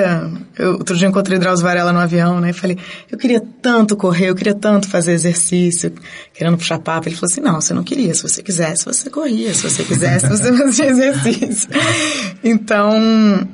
Eu, 0.59 0.75
outro 0.75 0.97
dia 0.97 1.09
encontrei 1.09 1.39
Drauzio 1.39 1.65
Varela 1.65 1.93
no 1.93 1.99
avião, 1.99 2.41
né? 2.41 2.51
E 2.51 2.53
falei, 2.53 2.79
eu 3.11 3.19
queria 3.19 3.41
tanto 3.61 3.97
correr, 3.97 4.31
eu 4.31 4.35
queria 4.35 4.55
tanto 4.55 4.89
fazer 4.89 5.13
exercício, 5.13 5.93
querendo 6.33 6.57
puxar 6.57 6.79
papo. 6.79 7.09
Ele 7.09 7.17
falou 7.17 7.31
assim: 7.31 7.41
não, 7.41 7.61
você 7.61 7.75
não 7.75 7.85
queria. 7.85 8.15
Se 8.15 8.23
você 8.23 8.43
quisesse, 8.43 8.85
você 8.85 9.11
corria. 9.11 9.53
Se 9.53 9.69
você 9.69 9.85
quisesse, 9.85 10.29
você 10.29 10.51
fazia 10.57 10.87
exercício. 10.87 11.69
Então, 12.43 13.47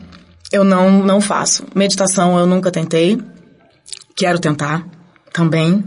eu 0.52 0.64
não, 0.64 1.02
não 1.04 1.20
faço. 1.20 1.64
Meditação 1.74 2.38
eu 2.38 2.46
nunca 2.46 2.70
tentei. 2.70 3.18
Quero 4.18 4.40
tentar 4.40 4.84
também. 5.32 5.84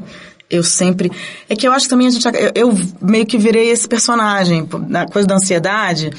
Eu 0.49 0.63
sempre. 0.63 1.11
É 1.49 1.55
que 1.55 1.67
eu 1.67 1.73
acho 1.73 1.83
que 1.85 1.89
também 1.89 2.07
a 2.07 2.09
gente. 2.09 2.25
Eu, 2.25 2.51
eu 2.55 2.79
meio 3.01 3.25
que 3.25 3.37
virei 3.37 3.69
esse 3.69 3.85
personagem. 3.85 4.65
Na 4.87 5.05
coisa 5.05 5.27
da 5.27 5.35
ansiedade. 5.35 6.11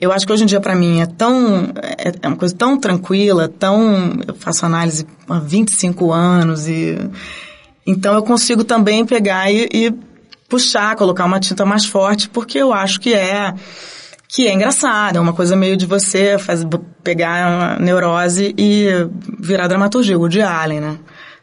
Eu 0.00 0.10
acho 0.12 0.26
que 0.26 0.32
hoje 0.32 0.44
em 0.44 0.46
dia 0.46 0.62
para 0.62 0.74
mim 0.74 1.02
é 1.02 1.06
tão. 1.06 1.70
É, 1.76 2.14
é, 2.22 2.28
uma 2.28 2.38
coisa 2.38 2.54
tão 2.56 2.80
tranquila, 2.80 3.48
tão. 3.48 4.18
Eu 4.26 4.34
faço 4.34 4.64
análise 4.64 5.06
há 5.28 5.38
25 5.38 6.10
anos 6.10 6.66
e. 6.66 6.96
Então 7.86 8.14
eu 8.14 8.22
consigo 8.22 8.64
também 8.64 9.04
pegar 9.04 9.52
e, 9.52 9.68
e 9.70 9.94
puxar, 10.48 10.96
colocar 10.96 11.26
uma 11.26 11.38
tinta 11.38 11.66
mais 11.66 11.84
forte, 11.84 12.30
porque 12.30 12.56
eu 12.56 12.72
acho 12.72 12.98
que 12.98 13.12
é 13.12 13.52
que 14.26 14.46
é 14.46 14.52
engraçado, 14.52 15.16
é 15.16 15.20
uma 15.20 15.32
coisa 15.32 15.56
meio 15.56 15.74
de 15.74 15.86
você 15.86 16.38
fazer, 16.38 16.68
pegar 17.02 17.76
a 17.76 17.78
neurose 17.78 18.54
e 18.58 18.86
virar 19.38 19.68
dramaturgia, 19.68 20.18
o 20.18 20.28
de 20.28 20.42
Allen, 20.42 20.80
né? 20.80 20.98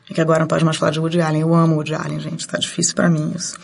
É 0.09 0.13
que 0.13 0.21
agora 0.21 0.39
não 0.39 0.47
pode 0.47 0.63
mais 0.63 0.77
falar 0.77 0.91
de 0.91 0.99
Woody 0.99 1.21
Allen. 1.21 1.41
Eu 1.41 1.53
amo 1.53 1.75
Woody 1.75 1.95
Allen, 1.95 2.19
gente. 2.19 2.47
Tá 2.47 2.57
difícil 2.57 2.95
para 2.95 3.09
mim 3.09 3.33
isso. 3.35 3.57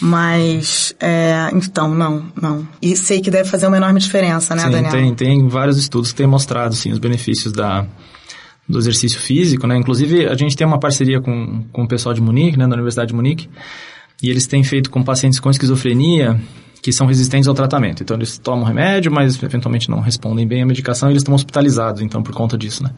Mas, 0.00 0.94
é, 0.98 1.48
então, 1.52 1.94
não, 1.94 2.26
não. 2.40 2.66
E 2.80 2.96
sei 2.96 3.20
que 3.20 3.30
deve 3.30 3.48
fazer 3.48 3.68
uma 3.68 3.76
enorme 3.76 4.00
diferença, 4.00 4.52
né, 4.54 4.64
sim, 4.64 4.70
Daniel? 4.70 4.90
Tem, 4.90 5.14
tem 5.14 5.48
vários 5.48 5.78
estudos 5.78 6.10
que 6.10 6.16
têm 6.16 6.26
mostrado, 6.26 6.74
sim, 6.74 6.90
os 6.90 6.98
benefícios 6.98 7.52
da, 7.52 7.86
do 8.68 8.78
exercício 8.78 9.20
físico, 9.20 9.64
né? 9.64 9.76
Inclusive, 9.76 10.26
a 10.26 10.34
gente 10.34 10.56
tem 10.56 10.66
uma 10.66 10.80
parceria 10.80 11.20
com, 11.20 11.64
com 11.72 11.84
o 11.84 11.88
pessoal 11.88 12.12
de 12.12 12.20
Munique, 12.20 12.58
né, 12.58 12.66
da 12.66 12.74
Universidade 12.74 13.08
de 13.08 13.14
Munique, 13.14 13.48
e 14.20 14.28
eles 14.28 14.46
têm 14.48 14.64
feito 14.64 14.90
com 14.90 15.04
pacientes 15.04 15.38
com 15.38 15.48
esquizofrenia 15.50 16.40
que 16.82 16.92
são 16.92 17.06
resistentes 17.06 17.46
ao 17.46 17.54
tratamento. 17.54 18.02
Então, 18.02 18.16
eles 18.16 18.38
tomam 18.38 18.64
remédio, 18.64 19.12
mas 19.12 19.40
eventualmente 19.40 19.88
não 19.88 20.00
respondem 20.00 20.48
bem 20.48 20.62
à 20.62 20.66
medicação 20.66 21.08
e 21.08 21.12
eles 21.12 21.22
estão 21.22 21.32
hospitalizados, 21.32 22.02
então, 22.02 22.24
por 22.24 22.34
conta 22.34 22.58
disso, 22.58 22.82
né? 22.82 22.90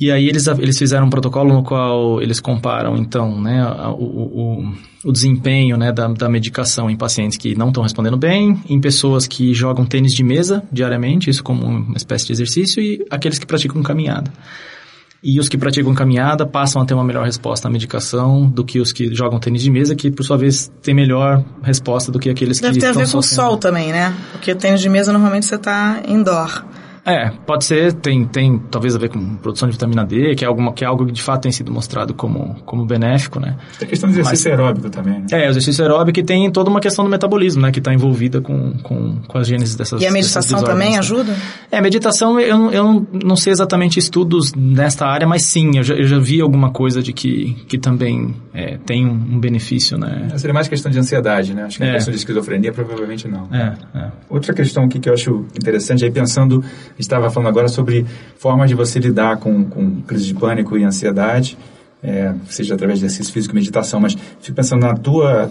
E 0.00 0.12
aí 0.12 0.28
eles, 0.28 0.46
eles 0.46 0.78
fizeram 0.78 1.06
um 1.06 1.10
protocolo 1.10 1.52
no 1.52 1.64
qual 1.64 2.22
eles 2.22 2.38
comparam, 2.38 2.96
então, 2.96 3.40
né, 3.40 3.66
o, 3.98 4.04
o, 4.04 4.74
o 5.06 5.12
desempenho 5.12 5.76
né, 5.76 5.90
da, 5.90 6.06
da 6.06 6.28
medicação 6.28 6.88
em 6.88 6.96
pacientes 6.96 7.36
que 7.36 7.56
não 7.56 7.68
estão 7.68 7.82
respondendo 7.82 8.16
bem, 8.16 8.62
em 8.68 8.80
pessoas 8.80 9.26
que 9.26 9.52
jogam 9.52 9.84
tênis 9.84 10.14
de 10.14 10.22
mesa 10.22 10.62
diariamente, 10.70 11.28
isso 11.28 11.42
como 11.42 11.64
uma 11.64 11.96
espécie 11.96 12.26
de 12.26 12.32
exercício, 12.32 12.80
e 12.80 13.04
aqueles 13.10 13.40
que 13.40 13.46
praticam 13.46 13.82
caminhada. 13.82 14.32
E 15.20 15.40
os 15.40 15.48
que 15.48 15.58
praticam 15.58 15.92
caminhada 15.94 16.46
passam 16.46 16.80
a 16.80 16.84
ter 16.84 16.94
uma 16.94 17.02
melhor 17.02 17.24
resposta 17.24 17.66
à 17.66 17.70
medicação 17.70 18.48
do 18.48 18.64
que 18.64 18.78
os 18.78 18.92
que 18.92 19.12
jogam 19.12 19.40
tênis 19.40 19.62
de 19.62 19.70
mesa, 19.70 19.96
que 19.96 20.12
por 20.12 20.22
sua 20.22 20.36
vez 20.36 20.70
tem 20.80 20.94
melhor 20.94 21.44
resposta 21.60 22.12
do 22.12 22.20
que 22.20 22.30
aqueles 22.30 22.60
Deve 22.60 22.74
que 22.74 22.80
ter 22.80 22.86
a 22.86 22.90
estão 22.90 23.04
ver 23.04 23.10
com 23.10 23.18
o 23.18 23.22
sol 23.22 23.56
também, 23.56 23.90
né? 23.90 24.14
Porque 24.30 24.54
tênis 24.54 24.80
de 24.80 24.88
mesa 24.88 25.12
normalmente 25.12 25.46
você 25.46 25.58
tá 25.58 26.02
indoor. 26.06 26.64
É, 27.10 27.30
pode 27.46 27.64
ser, 27.64 27.92
tem, 27.94 28.24
tem 28.26 28.58
talvez 28.70 28.94
a 28.94 28.98
ver 28.98 29.08
com 29.08 29.36
produção 29.36 29.68
de 29.68 29.72
vitamina 29.72 30.04
D, 30.04 30.34
que 30.34 30.44
é, 30.44 30.48
alguma, 30.48 30.72
que 30.72 30.84
é 30.84 30.86
algo 30.86 31.06
que 31.06 31.12
de 31.12 31.22
fato 31.22 31.42
tem 31.42 31.52
sido 31.52 31.72
mostrado 31.72 32.12
como, 32.14 32.54
como 32.66 32.84
benéfico, 32.84 33.40
né? 33.40 33.56
Tem 33.78 33.88
questão 33.88 34.08
de 34.10 34.18
exercício 34.20 34.50
aeróbico 34.50 34.90
também, 34.90 35.20
né? 35.20 35.26
É, 35.32 35.46
o 35.46 35.50
exercício 35.50 35.82
aeróbico 35.84 36.22
tem 36.22 36.50
toda 36.50 36.68
uma 36.70 36.80
questão 36.80 37.04
do 37.04 37.10
metabolismo, 37.10 37.62
né? 37.62 37.70
Que 37.72 37.78
está 37.78 37.92
envolvida 37.92 38.40
com, 38.40 38.72
com, 38.82 39.16
com 39.26 39.38
a 39.38 39.42
gênese 39.42 39.76
dessas 39.76 40.00
E 40.02 40.06
a 40.06 40.10
meditação 40.12 40.58
desordens, 40.58 40.78
também 40.78 40.92
né? 40.92 40.98
ajuda? 40.98 41.36
É, 41.70 41.80
meditação, 41.80 42.38
eu, 42.40 42.58
não- 42.58 42.70
eu 42.72 43.06
não- 43.24 43.36
sei 43.36 43.52
exatamente 43.52 43.98
estudos 43.98 44.52
nesta 44.54 45.06
área, 45.06 45.26
mas 45.26 45.42
sim, 45.42 45.76
eu 45.76 45.82
já, 45.82 45.94
eu 45.94 46.06
já 46.06 46.18
vi 46.18 46.40
alguma 46.40 46.70
coisa 46.72 47.00
de 47.02 47.12
que, 47.12 47.54
que 47.68 47.78
também 47.78 48.34
é, 48.52 48.76
tem 48.78 49.06
um, 49.06 49.12
um 49.12 49.38
benefício, 49.40 49.96
né? 49.96 50.28
Seria 50.36 50.52
mais 50.52 50.66
questão 50.68 50.90
de 50.90 50.98
ansiedade, 50.98 51.54
né? 51.54 51.62
Acho 51.62 51.78
que 51.78 51.84
a 51.84 51.86
É. 51.86 51.92
questão 51.94 52.12
de 52.12 52.18
esquizofrenia 52.18 52.72
provavelmente 52.72 53.28
não. 53.28 53.48
É, 53.54 53.74
é. 53.94 54.10
Outra 54.28 54.52
questão 54.52 54.84
aqui 54.84 54.98
que 54.98 55.08
eu 55.08 55.14
acho 55.14 55.46
interessante, 55.56 56.04
aí 56.04 56.10
pensando, 56.10 56.62
estava 56.98 57.30
falando 57.30 57.48
agora 57.48 57.68
sobre 57.68 58.04
formas 58.36 58.68
de 58.68 58.74
você 58.74 58.98
lidar 58.98 59.38
com, 59.38 59.64
com 59.64 60.02
crise 60.02 60.26
de 60.26 60.34
pânico 60.34 60.76
e 60.76 60.84
ansiedade, 60.84 61.56
é, 62.02 62.34
seja 62.48 62.74
através 62.74 62.98
de 62.98 63.06
exercício 63.06 63.32
físico 63.32 63.54
e 63.54 63.56
meditação, 63.56 64.00
mas 64.00 64.16
fico 64.40 64.54
pensando 64.54 64.82
na 64.82 64.94
tua 64.94 65.50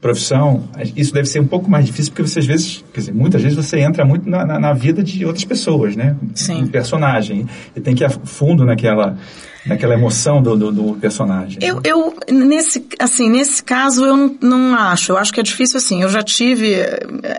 profissão, 0.00 0.68
isso 0.94 1.12
deve 1.12 1.26
ser 1.26 1.40
um 1.40 1.46
pouco 1.46 1.70
mais 1.70 1.86
difícil 1.86 2.12
porque 2.12 2.22
você 2.28 2.38
às 2.38 2.46
vezes, 2.46 2.84
quer 2.92 3.00
dizer, 3.00 3.14
muitas 3.14 3.42
vezes 3.42 3.56
você 3.56 3.80
entra 3.80 4.04
muito 4.04 4.28
na, 4.28 4.44
na, 4.44 4.58
na 4.60 4.72
vida 4.72 5.02
de 5.02 5.24
outras 5.24 5.44
pessoas, 5.44 5.96
né? 5.96 6.14
Sim. 6.34 6.62
Um 6.64 6.66
personagem. 6.68 7.46
E 7.74 7.80
tem 7.80 7.94
que 7.94 8.04
ir 8.04 8.06
a 8.06 8.10
fundo 8.10 8.64
naquela, 8.64 9.16
naquela 9.64 9.94
emoção 9.94 10.42
do, 10.42 10.56
do, 10.56 10.70
do 10.70 10.94
personagem. 10.94 11.58
Eu, 11.62 11.80
eu, 11.82 12.14
nesse, 12.30 12.86
assim, 12.98 13.28
nesse 13.30 13.62
caso 13.62 14.04
eu 14.04 14.16
não, 14.16 14.36
não 14.40 14.74
acho. 14.74 15.12
Eu 15.12 15.16
acho 15.16 15.32
que 15.32 15.40
é 15.40 15.42
difícil 15.42 15.78
assim. 15.78 16.02
Eu 16.02 16.08
já 16.08 16.22
tive, 16.22 16.74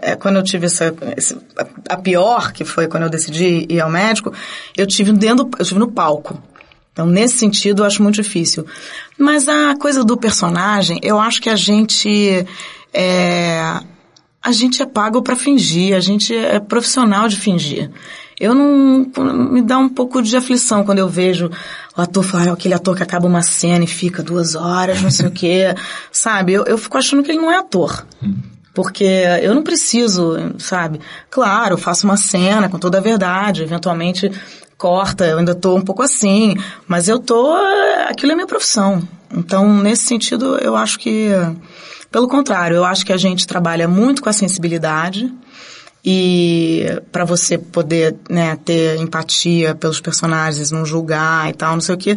é, 0.02 0.16
quando 0.16 0.38
eu 0.38 0.44
tive 0.44 0.66
essa, 0.66 0.94
esse- 1.16 1.38
a, 1.88 1.96
pior, 1.98 2.52
que 2.52 2.66
foi 2.66 2.88
quando 2.88 3.04
eu 3.04 3.10
decidi 3.10 3.66
ir 3.70 3.80
ao 3.80 3.90
médico, 3.90 4.34
eu 4.76 4.86
tive 4.88 5.12
dentro, 5.14 5.48
eu 5.58 5.66
tive 5.66 5.80
no 5.80 5.92
palco. 5.92 6.42
Então, 6.98 7.06
nesse 7.06 7.38
sentido, 7.38 7.84
eu 7.84 7.86
acho 7.86 8.02
muito 8.02 8.16
difícil. 8.16 8.66
Mas 9.20 9.48
a 9.48 9.76
coisa 9.76 10.04
do 10.04 10.18
personagem, 10.18 11.00
eu 11.04 11.20
acho 11.20 11.40
que 11.40 11.48
a 11.48 11.56
gente 11.56 12.44
é, 12.92 13.62
a 14.44 14.52
gente 14.52 14.82
é 14.82 14.86
pago 14.88 15.22
para 15.22 15.36
fingir, 15.36 15.96
a 15.96 16.00
gente 16.00 16.36
é 16.36 16.60
profissional 16.60 17.28
de 17.28 17.36
fingir. 17.36 17.92
Eu 18.40 18.56
não 18.56 19.06
me 19.52 19.62
dá 19.62 19.78
um 19.78 19.88
pouco 19.88 20.24
de 20.24 20.36
aflição 20.36 20.84
quando 20.84 20.98
eu 20.98 21.08
vejo 21.08 21.52
o 21.96 22.02
ator 22.02 22.24
falar, 22.24 22.50
"Ah, 22.50 22.54
aquele 22.54 22.74
ator 22.74 22.98
que 22.98 23.04
acaba 23.04 23.28
uma 23.28 23.44
cena 23.44 23.84
e 23.84 23.88
fica 23.88 24.24
duas 24.24 24.56
horas, 24.56 25.00
não 25.00 25.12
sei 25.12 25.28
o 25.28 25.32
quê, 25.32 25.76
sabe? 26.12 26.54
Eu, 26.54 26.64
eu 26.64 26.80
fico 26.80 26.98
achando 26.98 27.22
que 27.22 27.30
ele 27.30 27.42
não 27.42 27.52
é 27.52 27.58
ator. 27.58 28.08
Porque 28.74 29.06
eu 29.44 29.54
não 29.54 29.62
preciso, 29.62 30.36
sabe? 30.58 31.00
Claro, 31.30 31.76
eu 31.76 31.78
faço 31.78 32.06
uma 32.08 32.18
cena 32.18 32.70
com 32.70 32.80
toda 32.80 32.98
a 32.98 33.02
verdade, 33.02 33.62
eventualmente 33.62 34.32
corta, 34.78 35.26
eu 35.26 35.40
ainda 35.40 35.56
tô 35.56 35.76
um 35.76 35.82
pouco 35.82 36.04
assim, 36.04 36.56
mas 36.88 37.08
eu 37.08 37.20
tô, 37.20 37.56
aquilo 38.08 38.32
é 38.32 38.36
minha 38.36 38.48
profissão. 38.48 39.02
Então, 39.36 39.82
nesse 39.82 40.06
sentido, 40.06 40.58
eu 40.58 40.76
acho 40.76 41.00
que, 41.00 41.30
pelo 42.12 42.28
contrário, 42.28 42.78
eu 42.78 42.86
acho 42.86 43.06
que 43.06 43.12
a 43.12 43.18
gente 43.18 43.48
trabalha 43.48 43.88
muito 43.88 44.22
com 44.22 44.30
a 44.30 44.34
sensibilidade 44.34 45.34
e 46.06 46.86
para 47.12 47.26
você 47.26 47.58
poder 47.58 48.16
né, 48.30 48.58
ter 48.64 48.98
empatia 48.98 49.76
pelos 49.76 50.00
personagens, 50.00 50.72
não 50.72 50.86
julgar 50.86 51.50
e 51.50 51.54
tal, 51.54 51.74
não 51.74 51.82
sei 51.82 51.96
o 51.96 51.98
que, 51.98 52.16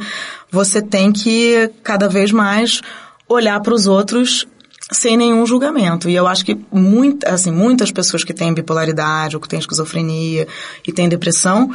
você 0.51 0.81
tem 0.81 1.13
que 1.13 1.71
cada 1.83 2.09
vez 2.09 2.31
mais 2.31 2.83
olhar 3.29 3.59
para 3.61 3.75
os 3.75 3.87
outros 3.87 4.47
sem 4.93 5.17
nenhum 5.17 5.47
julgamento. 5.47 6.09
E 6.09 6.15
eu 6.15 6.27
acho 6.27 6.45
que 6.45 6.59
muito, 6.71 7.27
assim, 7.27 7.51
muitas 7.51 7.91
pessoas 7.91 8.25
que 8.25 8.35
têm 8.35 8.53
bipolaridade 8.53 9.37
ou 9.37 9.43
que 9.43 9.49
têm 9.49 9.59
esquizofrenia 9.59 10.47
e 10.87 10.93
têm 10.93 11.09
depressão 11.09 11.75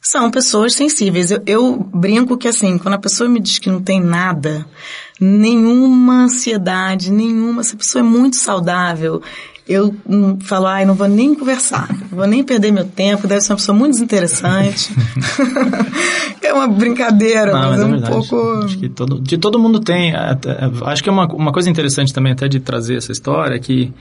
são 0.00 0.30
pessoas 0.30 0.74
sensíveis. 0.74 1.30
Eu, 1.30 1.42
eu 1.46 1.88
brinco 1.92 2.36
que 2.36 2.48
assim, 2.48 2.78
quando 2.78 2.94
a 2.94 2.98
pessoa 2.98 3.28
me 3.28 3.40
diz 3.40 3.58
que 3.58 3.70
não 3.70 3.82
tem 3.82 4.00
nada, 4.00 4.64
nenhuma 5.20 6.24
ansiedade, 6.24 7.10
nenhuma, 7.10 7.60
essa 7.60 7.76
pessoa 7.76 8.00
é 8.00 8.04
muito 8.04 8.36
saudável, 8.36 9.22
eu 9.68 9.94
hum, 10.08 10.38
falo, 10.40 10.66
ai, 10.66 10.84
não 10.84 10.94
vou 10.94 11.06
nem 11.06 11.34
conversar, 11.34 11.88
não 12.10 12.18
vou 12.18 12.26
nem 12.26 12.42
perder 12.42 12.72
meu 12.72 12.84
tempo, 12.84 13.28
deve 13.28 13.40
ser 13.42 13.52
uma 13.52 13.56
pessoa 13.58 13.76
muito 13.76 13.92
desinteressante. 13.92 14.92
é 16.42 16.52
uma 16.52 16.66
brincadeira, 16.66 17.52
Não, 17.52 17.70
mas, 17.70 17.80
mas 17.80 17.80
é 17.80 17.84
é 17.84 18.08
um 18.08 18.10
pouco... 18.10 18.64
Acho 18.64 18.78
que 18.78 18.88
todo, 18.88 19.20
de 19.20 19.38
todo 19.38 19.58
mundo 19.58 19.78
tem. 19.78 20.14
até- 20.14 20.58
Acho 20.86 21.02
que 21.02 21.08
é 21.08 21.12
uma, 21.12 21.26
uma 21.32 21.52
coisa 21.52 21.70
interessante 21.70 22.12
também 22.12 22.32
até 22.32 22.48
de 22.48 22.58
trazer 22.58 22.96
essa 22.96 23.12
história 23.12 23.58
que 23.60 23.92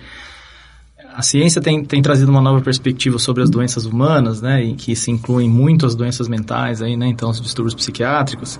a 1.19 1.21
ciência 1.21 1.62
tem, 1.62 1.84
tem 1.84 2.01
trazido 2.01 2.32
uma 2.32 2.39
nova 2.39 2.62
perspectiva 2.62 3.19
sobre 3.19 3.43
as 3.43 3.49
doenças 3.49 3.84
humanas, 3.84 4.41
né, 4.41 4.63
em 4.63 4.73
que 4.73 4.95
se 4.95 5.12
incluem 5.12 5.49
muito 5.49 5.86
as 5.86 5.93
doenças 5.93 6.29
mentais 6.29 6.82
aí, 6.82 6.95
né, 6.95 7.08
então 7.08 7.29
os 7.29 7.41
distúrbios 7.41 7.75
psiquiátricos, 7.75 8.58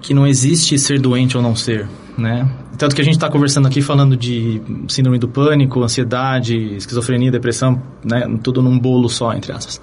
que 0.00 0.14
não 0.14 0.26
existe 0.26 0.78
ser 0.78 0.98
doente 0.98 1.36
ou 1.36 1.42
não 1.42 1.54
ser, 1.54 1.86
né. 2.16 2.50
Tanto 2.78 2.96
que 2.96 3.02
a 3.02 3.04
gente 3.04 3.16
está 3.16 3.28
conversando 3.28 3.68
aqui 3.68 3.82
falando 3.82 4.16
de 4.16 4.62
síndrome 4.88 5.18
do 5.18 5.28
pânico, 5.28 5.82
ansiedade, 5.82 6.56
esquizofrenia, 6.74 7.30
depressão, 7.30 7.82
né, 8.02 8.34
tudo 8.42 8.62
num 8.62 8.78
bolo 8.78 9.10
só, 9.10 9.34
entre 9.34 9.52
aspas. 9.52 9.78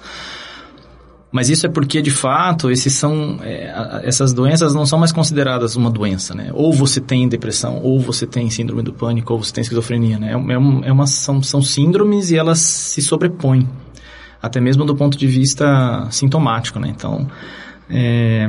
Mas 1.32 1.48
isso 1.48 1.66
é 1.66 1.70
porque, 1.70 2.02
de 2.02 2.10
fato, 2.10 2.70
esses 2.70 2.92
são, 2.92 3.38
é, 3.40 4.02
essas 4.04 4.34
doenças 4.34 4.74
não 4.74 4.84
são 4.84 4.98
mais 4.98 5.10
consideradas 5.10 5.76
uma 5.76 5.90
doença, 5.90 6.34
né? 6.34 6.50
Ou 6.52 6.70
você 6.70 7.00
tem 7.00 7.26
depressão, 7.26 7.80
ou 7.82 7.98
você 7.98 8.26
tem 8.26 8.50
síndrome 8.50 8.82
do 8.82 8.92
pânico, 8.92 9.32
ou 9.32 9.42
você 9.42 9.50
tem 9.50 9.62
esquizofrenia, 9.62 10.18
né? 10.18 10.32
É, 10.32 10.34
é, 10.34 10.88
é 10.88 10.92
uma, 10.92 11.06
são, 11.06 11.42
são 11.42 11.62
síndromes 11.62 12.30
e 12.30 12.36
elas 12.36 12.58
se 12.60 13.00
sobrepõem, 13.00 13.66
até 14.42 14.60
mesmo 14.60 14.84
do 14.84 14.94
ponto 14.94 15.16
de 15.16 15.26
vista 15.26 16.06
sintomático, 16.10 16.78
né? 16.78 16.92
Então, 16.94 17.26
é, 17.88 18.46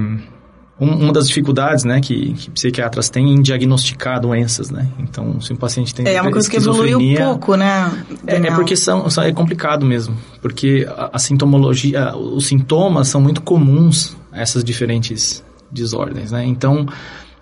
uma 0.80 1.14
das 1.14 1.28
dificuldades, 1.28 1.84
né, 1.84 2.02
que, 2.02 2.34
que 2.34 2.50
psiquiatras 2.50 3.10
têm 3.10 3.32
em 3.32 3.42
diagnosticar 3.42 4.20
doenças, 4.20 4.72
né? 4.72 4.88
Então, 5.00 5.40
se 5.40 5.54
um 5.54 5.56
paciente 5.56 5.94
tem 5.94 6.08
É 6.08 6.22
uma 6.22 6.32
coisa 6.32 6.50
que 6.50 6.58
evoluiu 6.58 7.00
pouco, 7.18 7.56
né? 7.56 7.92
é, 8.26 8.36
é 8.36 8.52
porque 8.52 8.76
são, 8.76 9.06
é 9.24 9.32
complicado 9.32 9.86
mesmo, 9.86 10.18
porque 10.42 10.88
a, 10.90 11.12
a 11.14 11.20
sintomologia, 11.20 12.16
os 12.16 12.48
sintomas 12.48 13.08
são 13.08 13.22
muito 13.22 13.42
comuns 13.42 14.18
a 14.32 14.42
essas 14.42 14.64
diferentes 14.64 15.44
desordens, 15.72 16.32
né? 16.32 16.44
Então, 16.44 16.88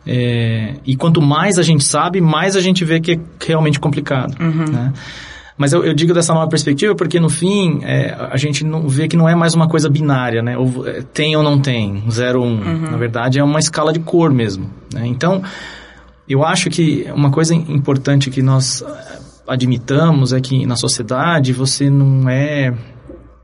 é, 0.05 0.75
e 0.85 0.95
quanto 0.95 1.21
mais 1.21 1.57
a 1.57 1.63
gente 1.63 1.83
sabe, 1.83 2.19
mais 2.19 2.55
a 2.55 2.61
gente 2.61 2.83
vê 2.83 2.99
que 2.99 3.13
é 3.13 3.19
realmente 3.47 3.79
complicado, 3.79 4.35
né? 4.71 4.93
Mas 5.61 5.73
eu, 5.73 5.85
eu 5.85 5.93
digo 5.93 6.11
dessa 6.11 6.33
nova 6.33 6.49
perspectiva 6.49 6.95
porque, 6.95 7.19
no 7.19 7.29
fim, 7.29 7.81
é, 7.83 8.17
a 8.31 8.35
gente 8.35 8.65
não 8.65 8.89
vê 8.89 9.07
que 9.07 9.15
não 9.15 9.29
é 9.29 9.35
mais 9.35 9.53
uma 9.53 9.69
coisa 9.69 9.87
binária, 9.87 10.41
né? 10.41 10.57
Ou, 10.57 10.87
é, 10.87 11.03
tem 11.03 11.35
ou 11.35 11.43
não 11.43 11.59
tem, 11.59 12.03
zero 12.09 12.41
ou 12.41 12.47
um. 12.47 12.89
Na 12.89 12.97
verdade, 12.97 13.37
é 13.37 13.43
uma 13.43 13.59
escala 13.59 13.93
de 13.93 13.99
cor 13.99 14.33
mesmo, 14.33 14.67
né? 14.91 15.05
Então, 15.05 15.43
eu 16.27 16.43
acho 16.43 16.67
que 16.71 17.05
uma 17.13 17.29
coisa 17.29 17.53
importante 17.53 18.31
que 18.31 18.41
nós 18.41 18.81
eh, 18.81 19.19
admitamos 19.47 20.33
é 20.33 20.41
que 20.41 20.65
na 20.65 20.75
sociedade 20.75 21.53
você 21.53 21.91
não 21.91 22.27
é 22.27 22.73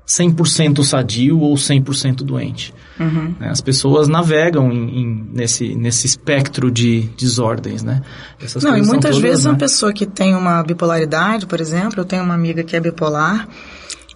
100% 0.08 0.84
sadio 0.84 1.39
ou 1.39 1.56
100% 1.56 2.17
doente. 2.24 2.74
Né? 2.98 3.50
As 3.50 3.60
pessoas 3.62 4.08
navegam 4.08 4.72
em, 4.72 5.02
em- 5.02 5.30
nesse, 5.34 5.76
nesse 5.76 6.08
espectro 6.08 6.72
de 6.72 7.02
desordens, 7.17 7.84
né? 7.84 8.02
Essas 8.41 8.63
Não, 8.63 8.76
e 8.78 8.82
muitas 8.82 9.12
todas, 9.15 9.17
vezes 9.20 9.43
né? 9.46 9.52
uma 9.52 9.58
pessoa 9.58 9.91
que 9.93 10.06
tem 10.06 10.34
uma 10.34 10.63
bipolaridade, 10.63 11.46
por 11.46 11.60
exemplo, 11.60 12.00
eu 12.00 12.06
tenho 12.06 12.24
uma 12.24 12.34
amiga 12.34 12.63
que 12.63 12.76
é 12.76 12.80
bipolar, 12.80 13.48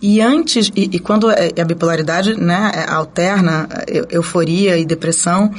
e 0.01 0.19
antes, 0.21 0.71
e, 0.75 0.89
e 0.93 0.99
quando 0.99 1.29
é- 1.29 1.51
a 1.61 1.65
bipolaridade, 1.65 2.33
né, 2.39 2.71
é- 2.73 2.89
alterna 2.91 3.67
eu- 3.87 4.07
euforia 4.09 4.77
e 4.77 4.85
depressão, 4.85 5.51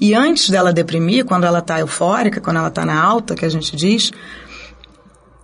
e 0.00 0.14
antes 0.14 0.48
dela 0.48 0.72
deprimir, 0.72 1.24
quando 1.24 1.44
ela 1.44 1.58
está 1.58 1.80
eufórica, 1.80 2.40
quando 2.40 2.56
ela 2.58 2.68
está 2.68 2.86
na 2.86 2.98
alta, 2.98 3.34
que 3.34 3.44
a 3.44 3.48
gente 3.50 3.76
diz, 3.76 4.10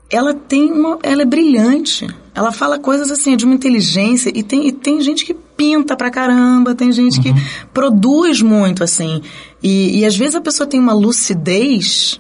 ela 0.09 0.33
tem 0.35 0.73
uma, 0.73 0.99
ela 1.03 1.23
é 1.23 1.27
brilhante. 1.27 2.07
Ela 2.41 2.53
fala 2.53 2.79
coisas 2.79 3.11
assim 3.11 3.37
de 3.37 3.45
uma 3.45 3.55
inteligência 3.55 4.33
e 4.35 4.43
tem, 4.43 4.67
e 4.67 4.73
tem 4.73 4.99
gente 5.03 5.27
que 5.27 5.35
pinta 5.35 5.95
pra 5.95 6.11
caramba, 6.11 6.75
tem 6.75 6.91
gente 6.91 7.21
que 7.21 7.35
produz 7.71 8.41
muito 8.41 8.83
assim. 8.83 9.21
E, 9.63 9.99
e 9.99 10.07
às 10.07 10.17
vezes 10.17 10.35
a 10.35 10.41
pessoa 10.41 10.67
tem 10.67 10.81
uma 10.81 10.95
lucidez, 10.95 12.19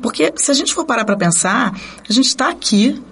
porque 0.00 0.32
se 0.34 0.50
a 0.50 0.54
gente 0.54 0.72
for 0.72 0.86
parar 0.86 1.04
pra 1.04 1.14
pensar, 1.14 1.78
a 2.08 2.10
gente 2.10 2.24
está 2.28 2.48
aqui, 2.48 3.02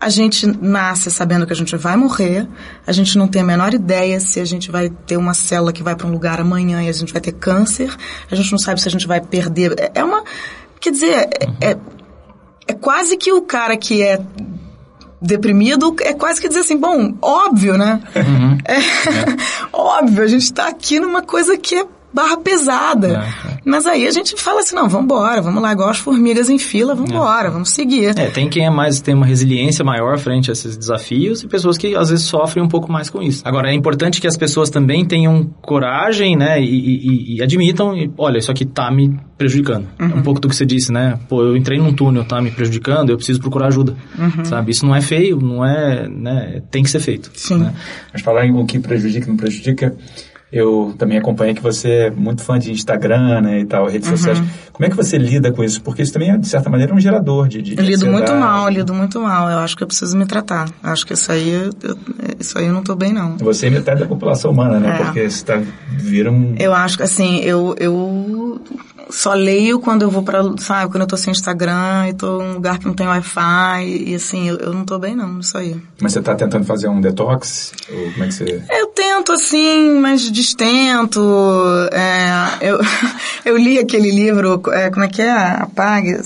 a 0.00 0.08
gente 0.08 0.46
nasce 0.46 1.10
sabendo 1.10 1.46
que 1.46 1.52
a 1.52 1.56
gente 1.56 1.76
vai 1.76 1.94
morrer, 1.94 2.48
a 2.86 2.92
gente 2.92 3.18
não 3.18 3.28
tem 3.28 3.42
a 3.42 3.44
menor 3.44 3.74
ideia 3.74 4.18
se 4.18 4.40
a 4.40 4.46
gente 4.46 4.70
vai 4.70 4.88
ter 4.88 5.18
uma 5.18 5.34
célula 5.34 5.74
que 5.74 5.82
vai 5.82 5.94
para 5.94 6.06
um 6.06 6.10
lugar 6.10 6.40
amanhã 6.40 6.82
e 6.82 6.88
a 6.88 6.92
gente 6.92 7.12
vai 7.12 7.20
ter 7.20 7.32
câncer, 7.32 7.94
a 8.30 8.34
gente 8.34 8.50
não 8.50 8.58
sabe 8.58 8.80
se 8.80 8.88
a 8.88 8.90
gente 8.90 9.06
vai 9.06 9.20
perder. 9.20 9.74
É- 9.78 9.92
É 9.96 10.02
uma. 10.02 10.24
Quer 10.80 10.90
dizer, 10.90 11.14
é, 11.60 11.70
é, 11.72 11.76
é 12.68 12.72
quase 12.72 13.18
que 13.18 13.30
o 13.30 13.42
cara 13.42 13.76
que 13.76 14.02
é 14.02 14.18
deprimido 15.26 15.94
é 16.00 16.12
quase 16.12 16.40
que 16.40 16.48
dizer 16.48 16.60
assim, 16.60 16.76
bom, 16.76 17.14
óbvio, 17.20 17.76
né? 17.76 18.00
É, 18.64 18.76
óbvio, 19.72 20.22
a 20.22 20.26
gente 20.26 20.52
tá 20.52 20.68
aqui 20.68 20.98
numa 21.00 21.22
coisa 21.22 21.56
que 21.56 21.74
é 21.74 21.86
barra 22.16 22.38
pesada. 22.38 23.08
É, 23.08 23.50
é. 23.52 23.58
Mas 23.62 23.84
aí 23.84 24.06
a 24.06 24.10
gente 24.10 24.34
fala 24.40 24.60
assim, 24.60 24.74
não, 24.74 24.88
vamos 24.88 25.04
embora, 25.04 25.42
vamos 25.42 25.62
lá, 25.62 25.72
igual 25.72 25.90
as 25.90 25.98
formigas 25.98 26.48
em 26.48 26.58
fila, 26.58 26.94
vamos 26.94 27.10
embora, 27.10 27.48
é. 27.48 27.50
vamos 27.50 27.68
seguir. 27.68 28.18
É, 28.18 28.30
tem 28.30 28.48
quem 28.48 28.64
é 28.64 28.70
mais, 28.70 29.02
tem 29.02 29.14
uma 29.14 29.26
resiliência 29.26 29.84
maior 29.84 30.18
frente 30.18 30.50
a 30.50 30.54
esses 30.54 30.78
desafios 30.78 31.42
e 31.42 31.46
pessoas 31.46 31.76
que 31.76 31.94
às 31.94 32.08
vezes 32.08 32.24
sofrem 32.24 32.64
um 32.64 32.68
pouco 32.68 32.90
mais 32.90 33.10
com 33.10 33.22
isso. 33.22 33.42
Agora, 33.44 33.70
é 33.70 33.74
importante 33.74 34.18
que 34.18 34.26
as 34.26 34.34
pessoas 34.34 34.70
também 34.70 35.04
tenham 35.04 35.44
coragem, 35.60 36.36
né, 36.36 36.58
e, 36.58 36.64
e, 36.64 37.36
e 37.36 37.42
admitam, 37.42 37.94
e, 37.94 38.10
olha, 38.16 38.38
isso 38.38 38.50
aqui 38.50 38.64
tá 38.64 38.90
me 38.90 39.14
prejudicando. 39.36 39.86
Uhum. 40.00 40.10
É 40.12 40.14
um 40.14 40.22
pouco 40.22 40.40
do 40.40 40.48
que 40.48 40.56
você 40.56 40.64
disse, 40.64 40.90
né? 40.90 41.18
Pô, 41.28 41.42
eu 41.42 41.54
entrei 41.54 41.78
num 41.78 41.92
túnel, 41.92 42.24
tá 42.24 42.40
me 42.40 42.50
prejudicando, 42.50 43.10
eu 43.10 43.16
preciso 43.16 43.40
procurar 43.40 43.66
ajuda, 43.66 43.94
uhum. 44.18 44.44
sabe? 44.46 44.70
Isso 44.70 44.86
não 44.86 44.94
é 44.94 45.02
feio, 45.02 45.38
não 45.38 45.62
é, 45.62 46.08
né? 46.08 46.62
Tem 46.70 46.82
que 46.82 46.88
ser 46.88 47.00
feito. 47.00 47.30
Sim. 47.34 47.58
Né? 47.58 47.74
Mas 48.10 48.22
falar 48.22 48.46
em 48.46 48.52
o 48.52 48.64
que 48.64 48.78
prejudica 48.78 49.26
e 49.26 49.28
não 49.28 49.36
prejudica, 49.36 49.94
eu 50.58 50.94
também 50.98 51.18
acompanho 51.18 51.54
que 51.54 51.62
você 51.62 51.88
é 51.88 52.10
muito 52.10 52.42
fã 52.42 52.58
de 52.58 52.72
Instagram, 52.72 53.40
né, 53.40 53.60
e 53.60 53.66
tal, 53.66 53.86
redes 53.86 54.08
uhum. 54.08 54.16
sociais. 54.16 54.42
Como 54.72 54.86
é 54.86 54.90
que 54.90 54.96
você 54.96 55.16
lida 55.16 55.50
com 55.52 55.64
isso? 55.64 55.80
Porque 55.82 56.02
isso 56.02 56.12
também, 56.12 56.30
é, 56.30 56.36
de 56.36 56.46
certa 56.46 56.68
maneira, 56.68 56.94
um 56.94 57.00
gerador 57.00 57.48
de, 57.48 57.62
de 57.62 57.78
Eu 57.78 57.84
lido 57.84 58.06
muito 58.06 58.32
mal, 58.34 58.68
lido 58.68 58.92
muito 58.92 59.20
mal. 59.20 59.48
Eu 59.50 59.58
acho 59.58 59.76
que 59.76 59.82
eu 59.82 59.86
preciso 59.86 60.16
me 60.16 60.26
tratar. 60.26 60.68
Eu 60.82 60.90
acho 60.90 61.06
que 61.06 61.14
isso 61.14 61.32
aí, 61.32 61.50
eu, 61.50 61.96
isso 62.38 62.58
aí 62.58 62.66
eu 62.66 62.72
não 62.72 62.80
estou 62.80 62.94
bem, 62.94 63.12
não. 63.12 63.36
Você 63.38 63.66
é 63.66 63.70
metade 63.70 64.00
da 64.00 64.06
população 64.06 64.50
humana, 64.50 64.78
né? 64.78 64.98
É. 65.00 65.04
Porque 65.04 65.30
você 65.30 65.44
tá, 65.44 65.62
vira 65.90 66.30
um... 66.30 66.54
Eu 66.58 66.74
acho 66.74 66.96
que, 66.96 67.02
assim, 67.02 67.40
eu, 67.40 67.74
eu 67.78 68.60
só 69.08 69.34
leio 69.34 69.78
quando 69.78 70.02
eu 70.02 70.10
vou 70.10 70.22
para, 70.22 70.42
sabe, 70.58 70.90
quando 70.90 71.02
eu 71.02 71.06
tô 71.06 71.16
sem 71.16 71.30
Instagram 71.30 72.08
e 72.08 72.14
tô 72.14 72.42
em 72.42 72.50
um 72.50 72.52
lugar 72.54 72.78
que 72.78 72.86
não 72.86 72.94
tem 72.94 73.06
Wi-Fi 73.06 73.84
e 73.84 74.14
assim, 74.14 74.48
eu, 74.48 74.56
eu 74.56 74.72
não 74.72 74.84
tô 74.84 74.98
bem 74.98 75.14
não, 75.14 75.40
isso 75.40 75.56
aí. 75.56 75.80
Mas 76.00 76.12
você 76.12 76.22
tá 76.22 76.34
tentando 76.34 76.64
fazer 76.64 76.88
um 76.88 77.00
detox? 77.00 77.72
Ou 77.90 78.12
como 78.12 78.24
é 78.24 78.26
que 78.28 78.34
você... 78.34 78.62
Eu 78.70 78.86
tento 78.88 79.32
assim, 79.32 79.98
mas 80.00 80.30
destento. 80.30 81.20
É, 81.92 82.68
eu, 82.68 82.78
eu 83.44 83.56
li 83.56 83.78
aquele 83.78 84.10
livro, 84.10 84.60
é, 84.72 84.90
como 84.90 85.04
é 85.04 85.08
que 85.08 85.22
é? 85.22 85.30
Apague, 85.30 86.20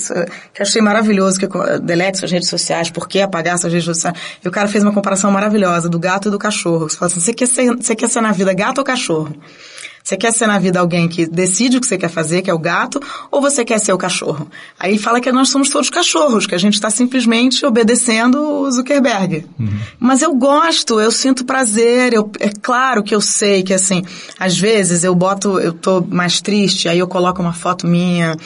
que 0.54 0.62
eu 0.62 0.66
achei 0.66 0.80
maravilhoso, 0.80 1.38
que 1.38 1.48
delete 1.82 2.18
suas 2.18 2.30
redes 2.30 2.48
sociais, 2.48 2.90
por 2.90 3.08
que 3.08 3.20
apagar 3.20 3.58
suas 3.58 3.72
redes 3.72 3.86
sociais? 3.86 4.16
E 4.44 4.48
o 4.48 4.50
cara 4.50 4.68
fez 4.68 4.82
uma 4.82 4.92
comparação 4.92 5.30
maravilhosa 5.30 5.88
do 5.88 5.98
gato 5.98 6.28
e 6.28 6.30
do 6.30 6.38
cachorro. 6.38 6.88
Você 6.88 6.96
fala 6.96 7.10
assim, 7.10 7.20
você 7.20 7.32
quer 7.34 7.46
ser, 7.46 7.76
você 7.76 7.94
quer 7.94 8.08
ser 8.08 8.20
na 8.20 8.32
vida 8.32 8.52
gato 8.54 8.78
ou 8.78 8.84
cachorro? 8.84 9.34
Você 10.02 10.16
quer 10.16 10.32
ser 10.32 10.46
na 10.46 10.58
vida 10.58 10.80
alguém 10.80 11.08
que 11.08 11.26
decide 11.26 11.76
o 11.76 11.80
que 11.80 11.86
você 11.86 11.98
quer 11.98 12.08
fazer, 12.08 12.42
que 12.42 12.50
é 12.50 12.54
o 12.54 12.58
gato, 12.58 13.00
ou 13.30 13.40
você 13.40 13.64
quer 13.64 13.78
ser 13.78 13.92
o 13.92 13.98
cachorro? 13.98 14.50
Aí 14.78 14.98
fala 14.98 15.20
que 15.20 15.30
nós 15.30 15.50
somos 15.50 15.68
todos 15.68 15.90
cachorros, 15.90 16.46
que 16.46 16.54
a 16.54 16.58
gente 16.58 16.74
está 16.74 16.90
simplesmente 16.90 17.64
obedecendo 17.64 18.40
o 18.40 18.70
Zuckerberg. 18.70 19.46
Uhum. 19.58 19.68
Mas 19.98 20.22
eu 20.22 20.34
gosto, 20.34 21.00
eu 21.00 21.10
sinto 21.10 21.44
prazer, 21.44 22.12
eu, 22.12 22.30
é 22.40 22.48
claro 22.48 23.02
que 23.02 23.14
eu 23.14 23.20
sei 23.20 23.62
que 23.62 23.74
assim, 23.74 24.02
às 24.38 24.58
vezes 24.58 25.04
eu 25.04 25.14
boto, 25.14 25.60
eu 25.60 25.72
tô 25.72 26.00
mais 26.00 26.40
triste, 26.40 26.88
aí 26.88 26.98
eu 26.98 27.06
coloco 27.06 27.40
uma 27.40 27.52
foto 27.52 27.86
minha, 27.86 28.36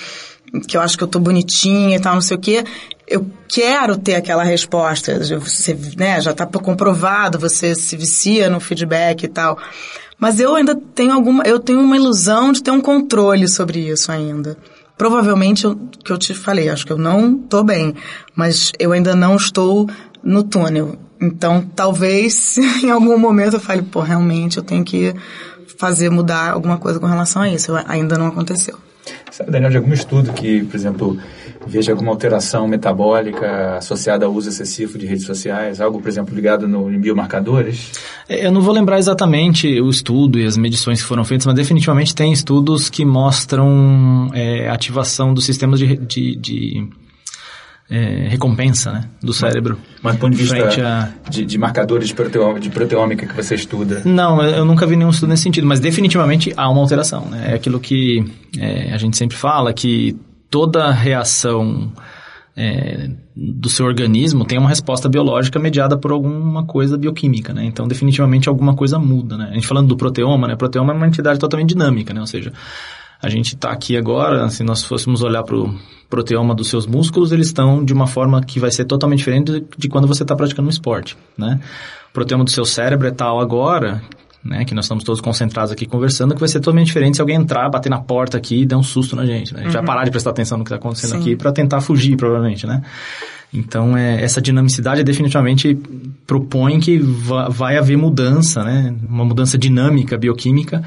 que 0.61 0.77
eu 0.77 0.81
acho 0.81 0.97
que 0.97 1.05
eu 1.05 1.09
tô 1.09 1.19
bonitinha 1.19 1.97
e 1.97 2.01
tal, 2.01 2.15
não 2.15 2.21
sei 2.21 2.37
o 2.37 2.41
quê. 2.41 2.65
Eu 3.07 3.27
quero 3.49 3.99
ter 3.99 4.15
aquela 4.15 4.45
resposta, 4.45 5.19
você, 5.39 5.77
né, 5.97 6.21
já 6.21 6.31
está 6.31 6.47
comprovado, 6.47 7.39
você 7.39 7.75
se 7.75 7.97
vicia 7.97 8.49
no 8.49 8.61
feedback 8.61 9.25
e 9.25 9.29
tal. 9.29 9.59
Mas 10.19 10.41
eu 10.41 10.55
ainda 10.55 10.75
tenho 10.95 11.13
alguma, 11.13 11.45
eu 11.45 11.59
tenho 11.59 11.81
uma 11.81 11.97
ilusão 11.97 12.53
de 12.53 12.63
ter 12.63 12.71
um 12.71 12.81
controle 12.81 13.49
sobre 13.49 13.81
isso 13.81 14.11
ainda. 14.11 14.57
Provavelmente, 14.97 15.67
o 15.67 15.77
que 16.05 16.13
eu 16.13 16.19
te 16.19 16.33
falei, 16.33 16.69
acho 16.69 16.87
que 16.87 16.93
eu 16.93 16.99
não 16.99 17.35
estou 17.37 17.65
bem, 17.65 17.95
mas 18.35 18.73
eu 18.79 18.93
ainda 18.93 19.15
não 19.17 19.35
estou 19.37 19.89
no 20.23 20.45
túnel. 20.45 20.97
Então, 21.21 21.63
talvez 21.75 22.57
em 22.83 22.91
algum 22.91 23.19
momento 23.19 23.55
eu 23.55 23.61
fale, 23.61 23.83
pô, 23.83 24.01
realmente 24.01 24.57
eu 24.57 24.63
tenho 24.63 24.85
que 24.85 25.15
fazer 25.79 26.11
mudar 26.11 26.53
alguma 26.53 26.79
coisa 26.79 27.01
com 27.01 27.07
relação 27.07 27.43
a 27.43 27.49
isso. 27.49 27.73
Ainda 27.87 28.17
não 28.17 28.29
aconteceu. 28.29 28.79
Sabe, 29.35 29.51
Daniel, 29.51 29.71
de 29.73 29.77
algum 29.79 29.93
estudo 29.93 30.33
que, 30.33 30.63
por 30.63 30.77
exemplo, 30.77 31.19
veja 31.67 31.91
alguma 31.91 32.13
alteração 32.13 32.69
metabólica 32.69 33.79
associada 33.79 34.27
ao 34.27 34.33
uso 34.33 34.49
excessivo 34.49 34.97
de 34.97 35.07
redes 35.07 35.27
sociais, 35.27 35.81
algo, 35.81 36.01
por 36.01 36.07
exemplo, 36.09 36.33
ligado 36.33 36.69
no, 36.69 36.89
em 36.89 37.01
biomarcadores? 37.01 37.91
É, 38.29 38.47
eu 38.47 38.53
não 38.53 38.61
vou 38.61 38.73
lembrar 38.73 38.97
exatamente 38.97 39.81
o 39.81 39.91
estudo 39.91 40.39
e 40.39 40.47
as 40.47 40.57
medições 40.57 41.03
que 41.03 41.09
foram 41.09 41.25
feitas, 41.25 41.47
mas 41.47 41.57
definitivamente 41.57 42.15
tem 42.15 42.33
estudos 42.33 42.89
que 42.89 43.05
mostram 43.05 44.31
é, 44.33 44.69
ativação 44.69 45.35
dos 45.35 45.45
sistemas 45.45 45.81
de, 45.81 45.97
de, 45.97 46.37
de 46.37 46.89
é, 47.91 48.29
recompensa 48.29 48.93
né, 48.93 49.05
do 49.23 49.33
cérebro. 49.33 49.79
Mas 50.03 50.15
do 50.15 50.21
ponto 50.21 50.37
de 50.37 50.43
vista 50.43 51.13
a... 51.27 51.31
de, 51.31 51.45
de, 51.45 51.59
marcadores 51.59 52.09
de, 52.09 52.15
proteômica, 52.15 52.61
de 52.61 52.71
proteômica 52.71 53.27
que 53.27 53.35
você 53.35 53.55
estuda? 53.55 54.03
Não, 54.05 54.43
eu 54.43 54.65
nunca 54.65 54.87
vi 54.87 54.97
nenhum 54.97 55.11
estudo 55.11 55.31
nesse 55.31 55.43
sentido, 55.43 55.67
mas 55.67 55.81
definitivamente 55.81 56.53
há 56.57 56.69
uma 56.71 56.81
alteração. 56.81 57.27
Né? 57.27 57.53
É 57.53 57.55
aquilo 57.55 57.79
que 57.79 58.25
é, 58.59 58.93
a 58.93 58.97
gente 58.97 59.17
sempre 59.17 59.37
fala, 59.37 59.73
que 59.73 60.17
toda 60.51 60.91
reação 60.91 61.93
é, 62.57 63.11
do 63.37 63.69
seu 63.69 63.85
organismo 63.85 64.45
tem 64.45 64.59
uma 64.59 64.69
resposta 64.69 65.09
biológica 65.09 65.59
mediada 65.59 65.99
por 65.99 66.13
alguma 66.13 66.65
coisa 66.65 66.97
bioquímica, 66.97 67.53
né? 67.53 67.65
Então, 67.65 67.89
definitivamente 67.89 68.49
alguma 68.49 68.75
coisa 68.77 68.99
muda, 68.99 69.37
né? 69.37 69.49
A 69.51 69.55
gente 69.55 69.67
falando 69.67 69.89
do 69.89 69.97
proteoma, 69.97 70.47
né? 70.47 70.55
O 70.55 70.57
proteoma 70.57 70.93
é 70.93 70.97
uma 70.97 71.07
entidade 71.07 71.39
totalmente 71.39 71.71
dinâmica, 71.71 72.15
né? 72.15 72.21
Ou 72.21 72.27
seja, 72.27 72.53
a 73.25 73.29
gente 73.29 73.55
está 73.55 73.71
aqui 73.71 73.97
agora, 73.97 74.49
se 74.51 74.63
nós 74.63 74.85
fôssemos 74.85 75.23
olhar 75.23 75.43
para 75.43 75.57
o 75.57 75.75
proteoma 76.11 76.55
dos 76.55 76.69
seus 76.69 76.87
músculos, 76.87 77.33
eles 77.33 77.47
estão 77.47 77.83
de 77.83 77.93
uma 77.93 78.07
forma 78.07 78.43
que 78.43 78.61
vai 78.61 78.71
ser 78.71 78.85
totalmente 78.85 79.19
diferente 79.19 79.65
de 79.77 79.89
quando 79.89 80.07
você 80.07 80.23
está 80.23 80.37
praticando 80.37 80.69
um 80.69 80.71
esporte, 80.71 81.17
né? 81.37 81.59
O 82.11 82.13
proteoma 82.13 82.45
do 82.45 82.51
seu 82.51 82.65
cérebro 82.65 83.09
é 83.09 83.11
tal 83.11 83.41
agora, 83.41 84.03
né, 84.45 84.65
que 84.65 84.75
nós 84.75 84.85
estamos 84.85 85.03
todos 85.03 85.23
concentrados 85.23 85.73
aqui 85.73 85.87
conversando, 85.87 86.35
que 86.35 86.41
vai 86.41 86.49
ser 86.49 86.61
totalmente 86.61 86.89
diferente 86.89 87.17
se 87.17 87.23
alguém 87.23 87.37
entrar, 87.37 87.69
bater 87.71 87.89
na 87.89 87.99
porta 87.99 88.37
aqui 88.37 88.61
e 88.61 88.67
der 88.67 88.77
um 88.77 88.83
susto 88.83 89.17
na 89.17 89.25
gente, 89.25 89.55
né? 89.55 89.61
A 89.61 89.63
gente 89.65 89.75
uhum. 89.75 89.83
vai 89.83 89.87
parar 89.87 90.05
de 90.05 90.11
prestar 90.11 90.31
atenção 90.31 90.59
no 90.59 90.65
que 90.65 90.69
está 90.69 90.77
acontecendo 90.77 91.13
Sim. 91.13 91.21
aqui 91.21 91.37
para 91.37 91.51
tentar 91.51 91.81
fugir, 91.81 92.15
provavelmente, 92.17 92.67
né? 92.67 92.83
Então, 93.53 93.97
é, 93.97 94.23
essa 94.23 94.43
dinamicidade 94.43 95.03
definitivamente 95.05 95.79
propõe 96.27 96.81
que 96.81 96.99
vai 96.99 97.79
haver 97.79 97.97
mudança, 97.97 98.65
né? 98.65 98.95
Uma 99.09 99.25
mudança 99.25 99.57
dinâmica, 99.57 100.19
bioquímica, 100.19 100.83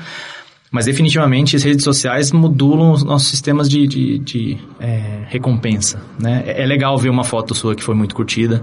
mas 0.71 0.85
definitivamente 0.85 1.55
as 1.55 1.63
redes 1.63 1.83
sociais 1.83 2.31
modulam 2.31 2.91
os 2.91 3.03
nossos 3.03 3.29
sistemas 3.29 3.69
de, 3.69 3.87
de, 3.87 4.19
de 4.19 4.57
é, 4.79 5.23
recompensa. 5.27 6.01
Né? 6.19 6.43
É, 6.45 6.63
é 6.63 6.65
legal 6.65 6.97
ver 6.97 7.09
uma 7.09 7.23
foto 7.23 7.55
sua 7.55 7.73
que 7.73 7.83
foi 7.83 7.95
muito 7.95 8.13
curtida. 8.13 8.61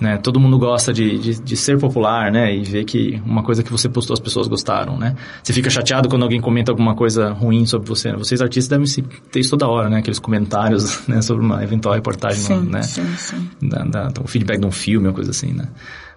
Né? 0.00 0.16
Todo 0.16 0.40
mundo 0.40 0.58
gosta 0.58 0.92
de, 0.92 1.16
de, 1.18 1.40
de, 1.40 1.56
ser 1.56 1.78
popular 1.78 2.32
né? 2.32 2.56
e 2.56 2.64
ver 2.64 2.84
que 2.84 3.22
uma 3.24 3.42
coisa 3.42 3.62
que 3.62 3.70
você 3.70 3.88
postou 3.88 4.14
as 4.14 4.20
pessoas 4.20 4.48
gostaram. 4.48 4.98
Né? 4.98 5.14
Você 5.42 5.52
fica 5.52 5.70
chateado 5.70 6.08
quando 6.08 6.22
alguém 6.22 6.40
comenta 6.40 6.72
alguma 6.72 6.94
coisa 6.94 7.30
ruim 7.30 7.66
sobre 7.66 7.86
você. 7.86 8.12
Vocês 8.14 8.40
artistas 8.40 8.68
devem 8.68 9.10
ter 9.30 9.40
isso 9.40 9.50
toda 9.50 9.68
hora, 9.68 9.88
né? 9.88 9.98
aqueles 9.98 10.18
comentários 10.18 11.02
né? 11.06 11.20
sobre 11.22 11.44
uma 11.44 11.62
eventual 11.62 11.94
reportagem. 11.94 12.42
Sim, 12.42 12.62
né? 12.62 12.82
sim, 12.82 13.06
sim. 13.16 13.50
Da, 13.62 13.84
da, 13.84 14.08
do 14.08 14.26
feedback 14.26 14.58
de 14.58 14.66
um 14.66 14.72
filme, 14.72 15.06
uma 15.06 15.14
coisa 15.14 15.30
assim. 15.30 15.52
Né? 15.52 15.68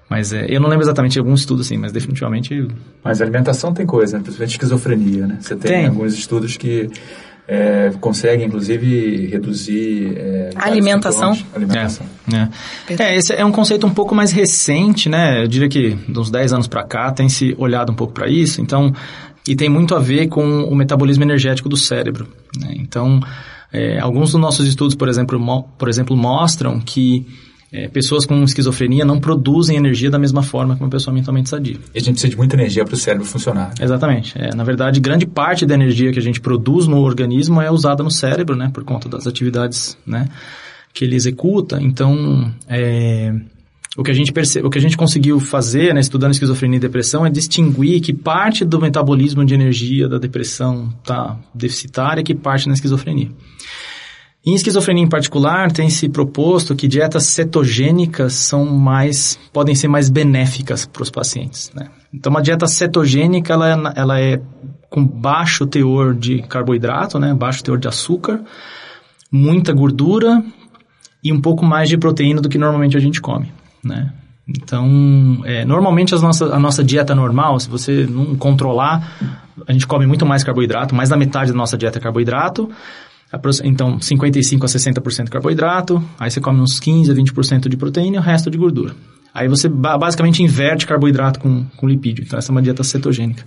Mas 0.09 0.33
é, 0.33 0.45
eu 0.47 0.61
não 0.61 0.69
lembro 0.69 0.85
exatamente 0.85 1.13
de 1.13 1.19
algum 1.19 1.33
estudo 1.33 1.61
assim, 1.61 1.77
mas 1.77 1.91
definitivamente. 1.91 2.67
Mas 3.03 3.21
alimentação 3.21 3.73
tem 3.73 3.85
coisa, 3.85 4.17
né? 4.17 4.23
principalmente 4.23 4.51
esquizofrenia, 4.51 5.27
né? 5.27 5.37
Você 5.41 5.55
tem, 5.55 5.71
tem. 5.71 5.85
alguns 5.87 6.13
estudos 6.13 6.57
que 6.57 6.89
é, 7.47 7.91
conseguem, 7.99 8.47
inclusive, 8.47 9.27
reduzir. 9.27 10.13
É, 10.17 10.49
alimentação. 10.55 11.37
Alimentação. 11.53 12.05
É, 12.31 12.93
é. 12.93 13.03
é, 13.03 13.15
esse 13.17 13.33
é 13.33 13.45
um 13.45 13.51
conceito 13.51 13.85
um 13.85 13.93
pouco 13.93 14.15
mais 14.15 14.31
recente, 14.31 15.09
né? 15.09 15.43
Eu 15.43 15.47
diria 15.47 15.69
que 15.69 15.95
de 15.95 16.19
uns 16.19 16.31
10 16.31 16.53
anos 16.53 16.67
para 16.67 16.83
cá 16.83 17.11
tem 17.11 17.29
se 17.29 17.55
olhado 17.57 17.91
um 17.91 17.95
pouco 17.95 18.13
para 18.13 18.27
isso. 18.27 18.61
Então, 18.61 18.93
e 19.47 19.55
tem 19.55 19.69
muito 19.69 19.95
a 19.95 19.99
ver 19.99 20.27
com 20.27 20.63
o 20.63 20.75
metabolismo 20.75 21.23
energético 21.23 21.69
do 21.69 21.77
cérebro. 21.77 22.27
Né? 22.59 22.75
Então, 22.77 23.19
é, 23.71 23.99
alguns 23.99 24.31
dos 24.31 24.41
nossos 24.41 24.67
estudos, 24.67 24.95
por 24.95 25.07
exemplo, 25.07 25.39
mo 25.39 25.63
por 25.77 25.87
exemplo 25.87 26.15
mostram 26.17 26.79
que 26.79 27.27
é, 27.75 27.89
pessoas 27.89 28.25
com 28.25 28.41
esquizofrenia 28.43 29.03
não 29.03 29.19
produzem 29.19 29.75
energia 29.75 30.09
da 30.09 30.17
mesma 30.17 30.41
forma 30.41 30.77
que 30.77 30.81
uma 30.81 30.89
pessoa 30.89 31.13
mentalmente 31.13 31.49
sadia. 31.49 31.75
E 31.93 31.97
a 31.97 31.99
gente 31.99 32.11
precisa 32.11 32.29
de 32.29 32.37
muita 32.37 32.55
energia 32.55 32.85
para 32.85 32.93
o 32.93 32.97
cérebro 32.97 33.27
funcionar. 33.27 33.73
Exatamente. 33.79 34.33
É, 34.37 34.55
na 34.55 34.63
verdade, 34.63 35.01
grande 35.01 35.25
parte 35.25 35.65
da 35.65 35.73
energia 35.73 36.13
que 36.13 36.19
a 36.19 36.21
gente 36.21 36.39
produz 36.39 36.87
no 36.87 37.01
organismo 37.01 37.61
é 37.61 37.69
usada 37.69 38.01
no 38.01 38.09
cérebro, 38.09 38.55
né, 38.55 38.69
por 38.73 38.85
conta 38.85 39.09
das 39.09 39.27
atividades, 39.27 39.97
né, 40.07 40.29
que 40.93 41.03
ele 41.03 41.15
executa. 41.15 41.77
Então, 41.81 42.49
é, 42.69 43.33
o 43.97 44.03
que 44.03 44.11
a 44.11 44.13
gente 44.13 44.31
percebe, 44.31 44.65
o 44.65 44.69
que 44.69 44.77
a 44.77 44.81
gente 44.81 44.95
conseguiu 44.95 45.39
fazer, 45.41 45.93
né, 45.93 45.99
estudando 45.99 46.31
esquizofrenia 46.31 46.77
e 46.77 46.79
depressão, 46.79 47.25
é 47.25 47.29
distinguir 47.29 47.99
que 47.99 48.13
parte 48.13 48.63
do 48.63 48.79
metabolismo 48.79 49.43
de 49.43 49.53
energia 49.53 50.07
da 50.07 50.17
depressão 50.17 50.93
está 50.99 51.37
deficitária 51.53 52.21
e 52.21 52.23
que 52.23 52.33
parte 52.33 52.67
na 52.67 52.73
esquizofrenia. 52.73 53.29
Em 54.45 54.53
esquizofrenia 54.53 55.03
em 55.03 55.09
particular, 55.09 55.71
tem 55.71 55.89
se 55.89 56.07
proposto 56.07 56.75
que 56.75 56.87
dietas 56.87 57.23
cetogênicas 57.23 58.33
são 58.33 58.65
mais, 58.65 59.39
podem 59.51 59.73
ser 59.73 59.87
mais 59.87 60.07
benéficas 60.07 60.85
para 60.85 61.01
os 61.01 61.09
pacientes. 61.09 61.71
Né? 61.73 61.87
Então, 62.13 62.29
uma 62.29 62.43
dieta 62.43 62.67
cetogênica, 62.67 63.53
ela 63.53 63.69
é, 63.69 63.93
ela 63.95 64.21
é 64.21 64.39
com 64.87 65.03
baixo 65.03 65.65
teor 65.65 66.13
de 66.13 66.43
carboidrato, 66.43 67.17
né? 67.17 67.33
baixo 67.33 67.63
teor 67.63 67.79
de 67.79 67.87
açúcar, 67.87 68.39
muita 69.31 69.73
gordura 69.73 70.43
e 71.23 71.33
um 71.33 71.41
pouco 71.41 71.65
mais 71.65 71.89
de 71.89 71.97
proteína 71.97 72.39
do 72.39 72.47
que 72.47 72.59
normalmente 72.59 72.95
a 72.95 72.99
gente 72.99 73.19
come. 73.19 73.51
Né? 73.83 74.13
Então, 74.47 75.41
é, 75.43 75.65
normalmente 75.65 76.13
as 76.13 76.21
nossas, 76.21 76.51
a 76.51 76.59
nossa 76.59 76.83
dieta 76.83 77.15
normal, 77.15 77.59
se 77.59 77.67
você 77.67 78.05
não 78.07 78.35
controlar 78.35 79.11
a 79.67 79.71
gente 79.71 79.87
come 79.87 80.05
muito 80.05 80.25
mais 80.25 80.43
carboidrato, 80.43 80.93
mais 80.93 81.09
da 81.09 81.15
metade 81.15 81.51
da 81.51 81.57
nossa 81.57 81.77
dieta 81.77 81.97
é 81.97 82.01
carboidrato. 82.01 82.69
Então, 83.63 83.99
55 83.99 84.65
a 84.65 84.69
60% 84.69 85.29
carboidrato, 85.29 86.03
aí 86.19 86.29
você 86.29 86.39
come 86.39 86.61
uns 86.61 86.79
15 86.79 87.11
a 87.11 87.15
20% 87.15 87.67
de 87.67 87.77
proteína 87.77 88.17
e 88.17 88.19
o 88.19 88.21
resto 88.21 88.49
de 88.49 88.57
gordura. 88.57 88.95
Aí 89.33 89.47
você 89.47 89.67
basicamente 89.67 90.41
inverte 90.41 90.87
carboidrato 90.87 91.39
com, 91.39 91.65
com 91.75 91.87
lipídio. 91.87 92.23
Então, 92.23 92.39
essa 92.39 92.51
é 92.51 92.53
uma 92.53 92.61
dieta 92.61 92.83
cetogênica. 92.83 93.43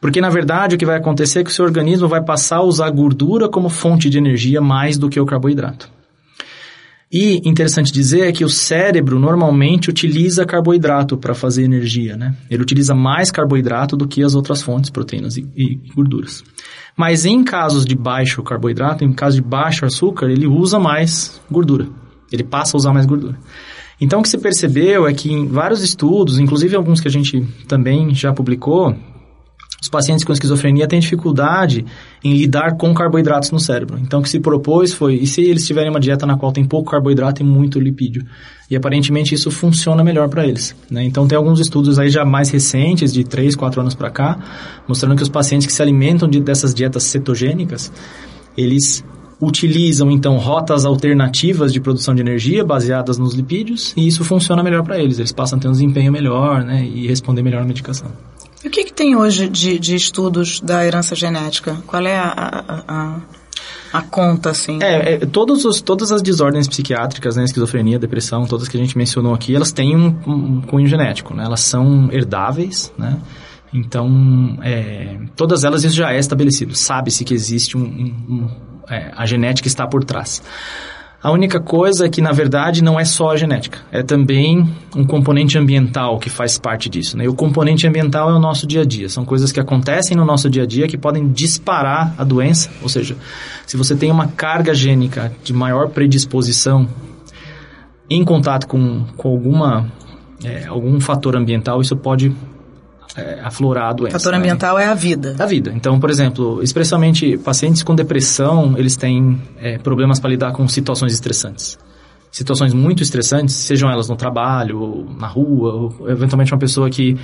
Porque, 0.00 0.20
na 0.20 0.28
verdade, 0.28 0.74
o 0.74 0.78
que 0.78 0.84
vai 0.84 0.96
acontecer 0.96 1.40
é 1.40 1.44
que 1.44 1.50
o 1.50 1.52
seu 1.52 1.64
organismo 1.64 2.08
vai 2.08 2.20
passar 2.20 2.56
a 2.56 2.62
usar 2.62 2.86
a 2.86 2.90
gordura 2.90 3.48
como 3.48 3.68
fonte 3.68 4.10
de 4.10 4.18
energia 4.18 4.60
mais 4.60 4.98
do 4.98 5.08
que 5.08 5.20
o 5.20 5.24
carboidrato. 5.24 5.88
E 7.12 7.42
interessante 7.44 7.92
dizer 7.92 8.26
é 8.26 8.32
que 8.32 8.42
o 8.42 8.48
cérebro 8.48 9.20
normalmente 9.20 9.90
utiliza 9.90 10.46
carboidrato 10.46 11.14
para 11.18 11.34
fazer 11.34 11.62
energia, 11.62 12.16
né? 12.16 12.34
Ele 12.50 12.62
utiliza 12.62 12.94
mais 12.94 13.30
carboidrato 13.30 13.98
do 13.98 14.08
que 14.08 14.24
as 14.24 14.34
outras 14.34 14.62
fontes, 14.62 14.88
proteínas 14.88 15.36
e, 15.36 15.46
e, 15.54 15.78
gorduras. 15.94 16.42
Mas 16.96 17.24
em 17.24 17.42
casos 17.42 17.84
de 17.84 17.94
baixo 17.94 18.42
carboidrato, 18.42 19.04
em 19.04 19.12
caso 19.12 19.36
de 19.36 19.42
baixo 19.42 19.84
açúcar, 19.84 20.30
ele 20.30 20.46
usa 20.46 20.78
mais 20.78 21.40
gordura. 21.50 21.88
Ele 22.30 22.44
passa 22.44 22.76
a 22.76 22.78
usar 22.78 22.92
mais 22.92 23.06
gordura. 23.06 23.38
Então 24.00 24.20
o 24.20 24.22
que 24.22 24.28
se 24.28 24.38
percebeu 24.38 25.06
é 25.06 25.14
que 25.14 25.32
em 25.32 25.46
vários 25.46 25.82
estudos, 25.82 26.38
inclusive 26.38 26.74
alguns 26.74 27.00
que 27.00 27.08
a 27.08 27.10
gente 27.10 27.40
também 27.68 28.14
já 28.14 28.32
publicou, 28.32 28.96
os 29.82 29.88
pacientes 29.88 30.24
com 30.24 30.32
esquizofrenia 30.32 30.86
têm 30.86 31.00
dificuldade 31.00 31.84
em 32.22 32.36
lidar 32.36 32.76
com 32.76 32.94
carboidratos 32.94 33.50
no 33.50 33.58
cérebro. 33.58 33.98
Então, 34.00 34.20
o 34.20 34.22
que 34.22 34.28
se 34.28 34.38
propôs 34.38 34.92
foi, 34.92 35.16
e 35.16 35.26
se 35.26 35.42
eles 35.42 35.66
tiverem 35.66 35.90
uma 35.90 35.98
dieta 35.98 36.24
na 36.24 36.38
qual 36.38 36.52
tem 36.52 36.64
pouco 36.64 36.92
carboidrato 36.92 37.42
e 37.42 37.44
muito 37.44 37.80
lipídio? 37.80 38.24
E 38.70 38.76
aparentemente 38.76 39.34
isso 39.34 39.50
funciona 39.50 40.04
melhor 40.04 40.28
para 40.28 40.46
eles. 40.46 40.72
Né? 40.88 41.02
Então, 41.02 41.26
tem 41.26 41.36
alguns 41.36 41.58
estudos 41.58 41.98
aí 41.98 42.10
já 42.10 42.24
mais 42.24 42.48
recentes, 42.50 43.12
de 43.12 43.24
3, 43.24 43.56
4 43.56 43.80
anos 43.80 43.92
para 43.96 44.08
cá, 44.08 44.38
mostrando 44.86 45.16
que 45.16 45.22
os 45.24 45.28
pacientes 45.28 45.66
que 45.66 45.72
se 45.72 45.82
alimentam 45.82 46.28
de, 46.28 46.40
dessas 46.40 46.72
dietas 46.72 47.02
cetogênicas, 47.02 47.90
eles 48.56 49.04
utilizam 49.40 50.08
então 50.12 50.36
rotas 50.36 50.84
alternativas 50.84 51.72
de 51.72 51.80
produção 51.80 52.14
de 52.14 52.20
energia 52.20 52.64
baseadas 52.64 53.18
nos 53.18 53.34
lipídios 53.34 53.92
e 53.96 54.06
isso 54.06 54.22
funciona 54.22 54.62
melhor 54.62 54.84
para 54.84 55.00
eles. 55.00 55.18
Eles 55.18 55.32
passam 55.32 55.58
a 55.58 55.60
ter 55.60 55.66
um 55.66 55.72
desempenho 55.72 56.12
melhor 56.12 56.62
né, 56.62 56.84
e 56.84 57.08
responder 57.08 57.42
melhor 57.42 57.62
à 57.62 57.64
medicação. 57.64 58.12
E 58.64 58.68
o 58.68 58.70
que, 58.70 58.84
que 58.84 58.92
tem 58.92 59.16
hoje 59.16 59.48
de, 59.48 59.78
de, 59.78 59.94
estudos 59.94 60.60
da 60.60 60.84
herança 60.84 61.14
genética? 61.14 61.76
Qual 61.86 62.04
é 62.06 62.16
a, 62.16 62.28
a, 62.28 62.82
a, 62.88 63.20
a 63.92 64.02
conta, 64.02 64.50
assim? 64.50 64.78
É, 64.80 65.14
é 65.14 65.18
todos 65.18 65.64
os, 65.64 65.80
todas 65.80 66.12
as 66.12 66.22
desordens 66.22 66.68
psiquiátricas, 66.68 67.36
né, 67.36 67.44
esquizofrenia, 67.44 67.98
depressão, 67.98 68.46
todas 68.46 68.68
que 68.68 68.76
a 68.76 68.80
gente 68.80 68.96
mencionou 68.96 69.34
aqui, 69.34 69.54
elas 69.54 69.72
têm 69.72 69.96
um, 69.96 70.06
um 70.26 70.60
cunho 70.60 70.86
genético, 70.86 71.34
né? 71.34 71.44
Elas 71.44 71.60
são 71.60 72.08
herdáveis, 72.12 72.92
né? 72.96 73.18
Então, 73.74 74.58
é, 74.62 75.18
todas 75.34 75.64
elas 75.64 75.82
isso 75.82 75.96
já 75.96 76.12
é 76.12 76.18
estabelecido. 76.18 76.74
Sabe-se 76.74 77.24
que 77.24 77.32
existe 77.32 77.76
um, 77.76 77.82
um, 77.82 78.34
um 78.34 78.50
é, 78.88 79.10
a 79.16 79.24
genética 79.26 79.66
está 79.66 79.86
por 79.86 80.04
trás. 80.04 80.42
A 81.22 81.30
única 81.30 81.60
coisa 81.60 82.06
é 82.06 82.08
que, 82.08 82.20
na 82.20 82.32
verdade, 82.32 82.82
não 82.82 82.98
é 82.98 83.04
só 83.04 83.30
a 83.30 83.36
genética. 83.36 83.78
É 83.92 84.02
também 84.02 84.68
um 84.96 85.04
componente 85.04 85.56
ambiental 85.56 86.18
que 86.18 86.28
faz 86.28 86.58
parte 86.58 86.88
disso. 86.88 87.16
Né? 87.16 87.26
E 87.26 87.28
o 87.28 87.34
componente 87.34 87.86
ambiental 87.86 88.28
é 88.28 88.34
o 88.34 88.40
nosso 88.40 88.66
dia 88.66 88.80
a 88.80 88.84
dia. 88.84 89.08
São 89.08 89.24
coisas 89.24 89.52
que 89.52 89.60
acontecem 89.60 90.16
no 90.16 90.24
nosso 90.24 90.50
dia 90.50 90.64
a 90.64 90.66
dia 90.66 90.88
que 90.88 90.98
podem 90.98 91.28
disparar 91.28 92.12
a 92.18 92.24
doença. 92.24 92.70
Ou 92.82 92.88
seja, 92.88 93.16
se 93.64 93.76
você 93.76 93.94
tem 93.94 94.10
uma 94.10 94.26
carga 94.26 94.74
gênica 94.74 95.32
de 95.44 95.52
maior 95.52 95.90
predisposição 95.90 96.88
em 98.10 98.24
contato 98.24 98.66
com, 98.66 99.04
com 99.16 99.28
alguma, 99.28 99.92
é, 100.44 100.66
algum 100.66 100.98
fator 100.98 101.36
ambiental, 101.36 101.80
isso 101.80 101.96
pode 101.96 102.34
é, 103.16 103.40
aflorar 103.42 103.90
a 103.90 103.92
doença. 103.92 104.18
Fator 104.18 104.32
né? 104.32 104.38
ambiental 104.38 104.78
é 104.78 104.86
a 104.86 104.94
vida. 104.94 105.36
A 105.38 105.46
vida. 105.46 105.72
Então, 105.74 105.98
por 106.00 106.10
exemplo, 106.10 106.62
especialmente 106.62 107.36
pacientes 107.38 107.82
com 107.82 107.94
depressão, 107.94 108.74
eles 108.76 108.96
têm 108.96 109.40
é, 109.58 109.78
problemas 109.78 110.18
para 110.18 110.30
lidar 110.30 110.52
com 110.52 110.66
situações 110.66 111.12
estressantes. 111.12 111.78
Situações 112.30 112.72
muito 112.72 113.02
estressantes, 113.02 113.54
sejam 113.54 113.90
elas 113.90 114.08
no 114.08 114.16
trabalho, 114.16 114.80
ou 114.80 115.06
na 115.18 115.26
rua, 115.26 115.74
ou 115.74 116.08
eventualmente 116.08 116.52
uma 116.52 116.58
pessoa 116.58 116.88
que 116.88 117.18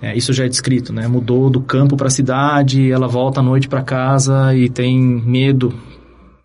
é, 0.00 0.16
isso 0.16 0.32
já 0.32 0.46
é 0.46 0.48
descrito, 0.48 0.92
né? 0.92 1.06
Mudou 1.06 1.50
do 1.50 1.60
campo 1.60 1.96
para 1.96 2.06
a 2.06 2.10
cidade, 2.10 2.90
ela 2.90 3.06
volta 3.06 3.40
à 3.40 3.42
noite 3.42 3.68
para 3.68 3.82
casa 3.82 4.54
e 4.54 4.68
tem 4.68 4.98
medo 4.98 5.74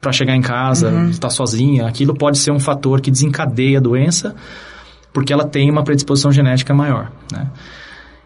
para 0.01 0.11
chegar 0.11 0.35
em 0.35 0.41
casa, 0.41 0.89
uhum. 0.89 1.09
está 1.09 1.29
sozinha. 1.29 1.87
Aquilo 1.87 2.13
pode 2.13 2.39
ser 2.39 2.51
um 2.51 2.59
fator 2.59 2.99
que 2.99 3.09
desencadeia 3.09 3.77
a 3.77 3.81
doença, 3.81 4.35
porque 5.13 5.31
ela 5.31 5.45
tem 5.45 5.71
uma 5.71 5.83
predisposição 5.83 6.31
genética 6.31 6.73
maior, 6.73 7.09
né? 7.31 7.47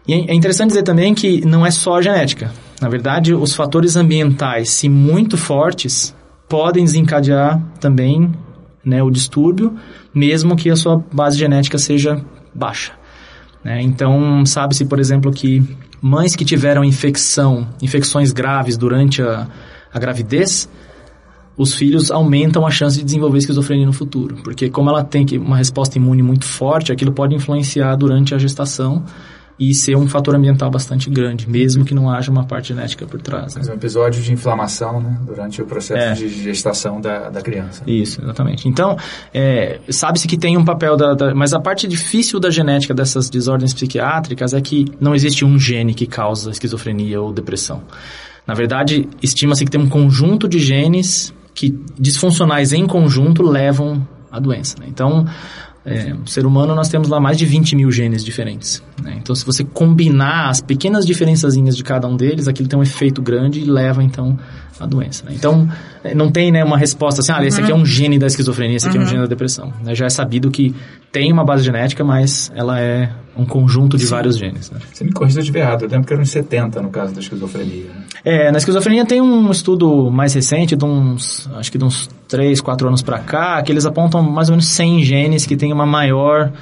E 0.08 0.14
é 0.14 0.34
interessante 0.34 0.68
dizer 0.68 0.84
também 0.84 1.14
que 1.14 1.44
não 1.44 1.66
é 1.66 1.70
só 1.70 1.96
a 1.96 2.02
genética. 2.02 2.50
Na 2.80 2.88
verdade, 2.88 3.34
os 3.34 3.54
fatores 3.54 3.94
ambientais, 3.94 4.70
se 4.70 4.88
muito 4.88 5.36
fortes, 5.36 6.16
podem 6.48 6.82
desencadear 6.82 7.62
também 7.78 8.32
né, 8.82 9.02
o 9.02 9.10
distúrbio, 9.10 9.76
mesmo 10.14 10.56
que 10.56 10.70
a 10.70 10.76
sua 10.76 11.04
base 11.12 11.36
genética 11.38 11.76
seja 11.76 12.24
baixa. 12.54 12.92
Né? 13.62 13.82
Então, 13.82 14.46
sabe-se, 14.46 14.86
por 14.86 14.98
exemplo, 14.98 15.30
que 15.30 15.62
mães 16.00 16.34
que 16.34 16.44
tiveram 16.44 16.82
infecção, 16.82 17.68
infecções 17.82 18.32
graves 18.32 18.78
durante 18.78 19.20
a, 19.20 19.46
a 19.92 19.98
gravidez, 19.98 20.70
os 21.54 21.74
filhos 21.74 22.10
aumentam 22.10 22.66
a 22.66 22.70
chance 22.70 22.96
de 22.96 23.04
desenvolver 23.04 23.38
esquizofrenia 23.38 23.84
no 23.84 23.92
futuro. 23.92 24.36
Porque 24.42 24.70
como 24.70 24.88
ela 24.88 25.04
tem 25.04 25.26
uma 25.36 25.56
resposta 25.56 25.98
imune 25.98 26.22
muito 26.22 26.46
forte, 26.46 26.92
aquilo 26.92 27.12
pode 27.12 27.34
influenciar 27.34 27.94
durante 27.96 28.34
a 28.34 28.38
gestação 28.38 29.04
e 29.58 29.74
ser 29.74 29.96
um 29.96 30.06
fator 30.06 30.36
ambiental 30.36 30.70
bastante 30.70 31.10
grande, 31.10 31.48
mesmo 31.48 31.84
que 31.84 31.94
não 31.94 32.10
haja 32.10 32.30
uma 32.30 32.44
parte 32.44 32.68
genética 32.68 33.06
por 33.06 33.20
trás. 33.20 33.56
Né? 33.56 33.62
um 33.68 33.74
episódio 33.74 34.22
de 34.22 34.32
inflamação 34.32 35.00
né, 35.00 35.18
durante 35.26 35.60
o 35.60 35.66
processo 35.66 36.22
é. 36.22 36.26
de 36.26 36.28
gestação 36.28 37.00
da, 37.00 37.28
da 37.28 37.42
criança. 37.42 37.82
Isso, 37.86 38.22
exatamente. 38.22 38.68
Então, 38.68 38.96
é, 39.34 39.80
sabe-se 39.88 40.28
que 40.28 40.38
tem 40.38 40.56
um 40.56 40.64
papel 40.64 40.96
da, 40.96 41.14
da, 41.14 41.34
Mas 41.34 41.52
a 41.52 41.60
parte 41.60 41.88
difícil 41.88 42.38
da 42.38 42.50
genética 42.50 42.94
dessas 42.94 43.28
desordens 43.28 43.74
psiquiátricas 43.74 44.54
é 44.54 44.60
que 44.60 44.86
não 45.00 45.14
existe 45.14 45.44
um 45.44 45.58
gene 45.58 45.92
que 45.92 46.06
causa 46.06 46.50
esquizofrenia 46.50 47.20
ou 47.20 47.32
depressão. 47.32 47.82
Na 48.46 48.54
verdade, 48.54 49.08
estima-se 49.22 49.64
que 49.64 49.70
tem 49.70 49.80
um 49.80 49.88
conjunto 49.88 50.48
de 50.48 50.58
genes 50.58 51.34
que, 51.54 51.78
disfuncionais 51.98 52.72
em 52.72 52.86
conjunto, 52.86 53.42
levam 53.42 54.06
à 54.30 54.38
doença. 54.38 54.76
Né? 54.78 54.86
Então, 54.88 55.26
é, 55.88 56.14
o 56.14 56.26
ser 56.26 56.44
humano, 56.44 56.74
nós 56.74 56.88
temos 56.88 57.08
lá 57.08 57.18
mais 57.18 57.38
de 57.38 57.46
20 57.46 57.74
mil 57.74 57.90
genes 57.90 58.24
diferentes. 58.24 58.82
Né? 59.02 59.16
Então, 59.20 59.34
se 59.34 59.44
você 59.44 59.64
combinar 59.64 60.50
as 60.50 60.60
pequenas 60.60 61.06
diferençazinhas 61.06 61.76
de 61.76 61.82
cada 61.82 62.06
um 62.06 62.16
deles, 62.16 62.46
aquilo 62.46 62.68
tem 62.68 62.78
um 62.78 62.82
efeito 62.82 63.22
grande 63.22 63.60
e 63.60 63.64
leva, 63.64 64.02
então, 64.02 64.38
à 64.78 64.86
doença. 64.86 65.24
Né? 65.24 65.32
Então, 65.34 65.68
é, 66.04 66.14
não 66.14 66.30
tem 66.30 66.52
né, 66.52 66.62
uma 66.62 66.76
resposta 66.76 67.20
assim, 67.20 67.32
ah, 67.32 67.44
esse 67.44 67.60
aqui 67.60 67.72
é 67.72 67.74
um 67.74 67.78
uhum. 67.78 67.86
gene 67.86 68.18
da 68.18 68.26
esquizofrenia, 68.26 68.76
esse 68.76 68.86
aqui 68.86 68.98
uhum. 68.98 69.04
é 69.04 69.06
um 69.06 69.08
gene 69.08 69.22
da 69.22 69.28
depressão. 69.28 69.72
Né? 69.82 69.94
Já 69.94 70.06
é 70.06 70.10
sabido 70.10 70.50
que 70.50 70.74
tem 71.10 71.32
uma 71.32 71.44
base 71.44 71.64
genética, 71.64 72.04
mas 72.04 72.52
ela 72.54 72.78
é 72.78 73.10
um 73.36 73.46
conjunto 73.46 73.96
de 73.96 74.04
Sim. 74.04 74.10
vários 74.10 74.36
genes. 74.36 74.70
Né? 74.70 74.78
Você 74.92 75.04
me 75.04 75.12
corrija 75.12 75.34
se 75.34 75.38
eu 75.38 75.42
estiver 75.42 75.60
errado, 75.60 75.82
eu 75.82 75.88
lembro 75.88 76.06
que 76.06 76.12
eram 76.12 76.22
uns 76.22 76.30
70 76.30 76.82
no 76.82 76.90
caso 76.90 77.14
da 77.14 77.20
esquizofrenia. 77.20 77.84
Né? 77.84 78.04
É, 78.24 78.52
na 78.52 78.58
esquizofrenia 78.58 79.06
tem 79.06 79.20
um 79.20 79.50
estudo 79.50 80.10
mais 80.10 80.34
recente, 80.34 80.76
de 80.76 80.84
uns, 80.84 81.48
acho 81.54 81.72
que 81.72 81.78
de 81.78 81.84
uns 81.84 82.10
3, 82.28 82.60
4 82.60 82.88
anos 82.88 83.02
para 83.02 83.18
cá, 83.18 83.62
que 83.62 83.72
eles 83.72 83.86
apontam 83.86 84.22
mais 84.22 84.48
ou 84.48 84.52
menos 84.52 84.68
100 84.68 85.02
genes 85.02 85.46
que 85.46 85.56
têm 85.56 85.72
uma 85.72 85.86
maior 85.86 86.52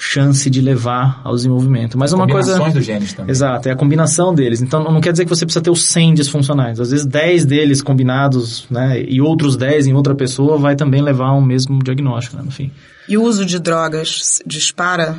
chance 0.00 0.48
de 0.48 0.62
levar 0.62 1.20
ao 1.22 1.34
desenvolvimento. 1.34 1.98
Mas 1.98 2.12
uma 2.12 2.26
coisa... 2.26 2.58
dos 2.58 2.84
genes 2.84 3.12
também. 3.12 3.30
Exato, 3.30 3.68
é 3.68 3.72
a 3.72 3.76
combinação 3.76 4.34
deles. 4.34 4.62
Então 4.62 4.82
não 4.82 5.00
quer 5.00 5.12
dizer 5.12 5.24
que 5.24 5.28
você 5.28 5.44
precisa 5.44 5.62
ter 5.62 5.70
os 5.70 5.84
100 5.84 6.14
disfuncionais. 6.14 6.80
Às 6.80 6.90
vezes 6.90 7.04
10 7.04 7.44
deles 7.44 7.82
combinados, 7.82 8.66
né, 8.70 9.04
e 9.06 9.20
outros 9.20 9.56
10 9.56 9.88
em 9.88 9.92
outra 9.92 10.14
pessoa 10.14 10.56
vai 10.56 10.74
também 10.74 11.02
levar 11.02 11.28
ao 11.28 11.40
mesmo 11.42 11.82
diagnóstico, 11.82 12.36
né, 12.38 12.42
no 12.42 12.50
fim. 12.50 12.72
E 13.06 13.18
o 13.18 13.22
uso 13.22 13.44
de 13.44 13.58
drogas 13.58 14.40
dispara 14.46 15.18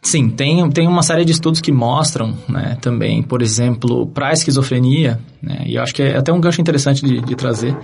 Sim, 0.00 0.28
tem, 0.28 0.70
tem 0.70 0.86
uma 0.86 1.02
série 1.02 1.24
de 1.24 1.32
estudos 1.32 1.60
que 1.60 1.72
mostram 1.72 2.38
né, 2.48 2.78
também, 2.80 3.24
por 3.24 3.42
exemplo, 3.42 4.06
para 4.06 4.28
a 4.28 4.32
esquizofrenia, 4.32 5.18
né, 5.42 5.64
e 5.66 5.74
eu 5.74 5.82
acho 5.82 5.92
que 5.92 6.00
é 6.00 6.16
até 6.16 6.32
um 6.32 6.40
gancho 6.40 6.60
interessante 6.60 7.04
de, 7.04 7.20
de 7.20 7.34
trazer, 7.34 7.76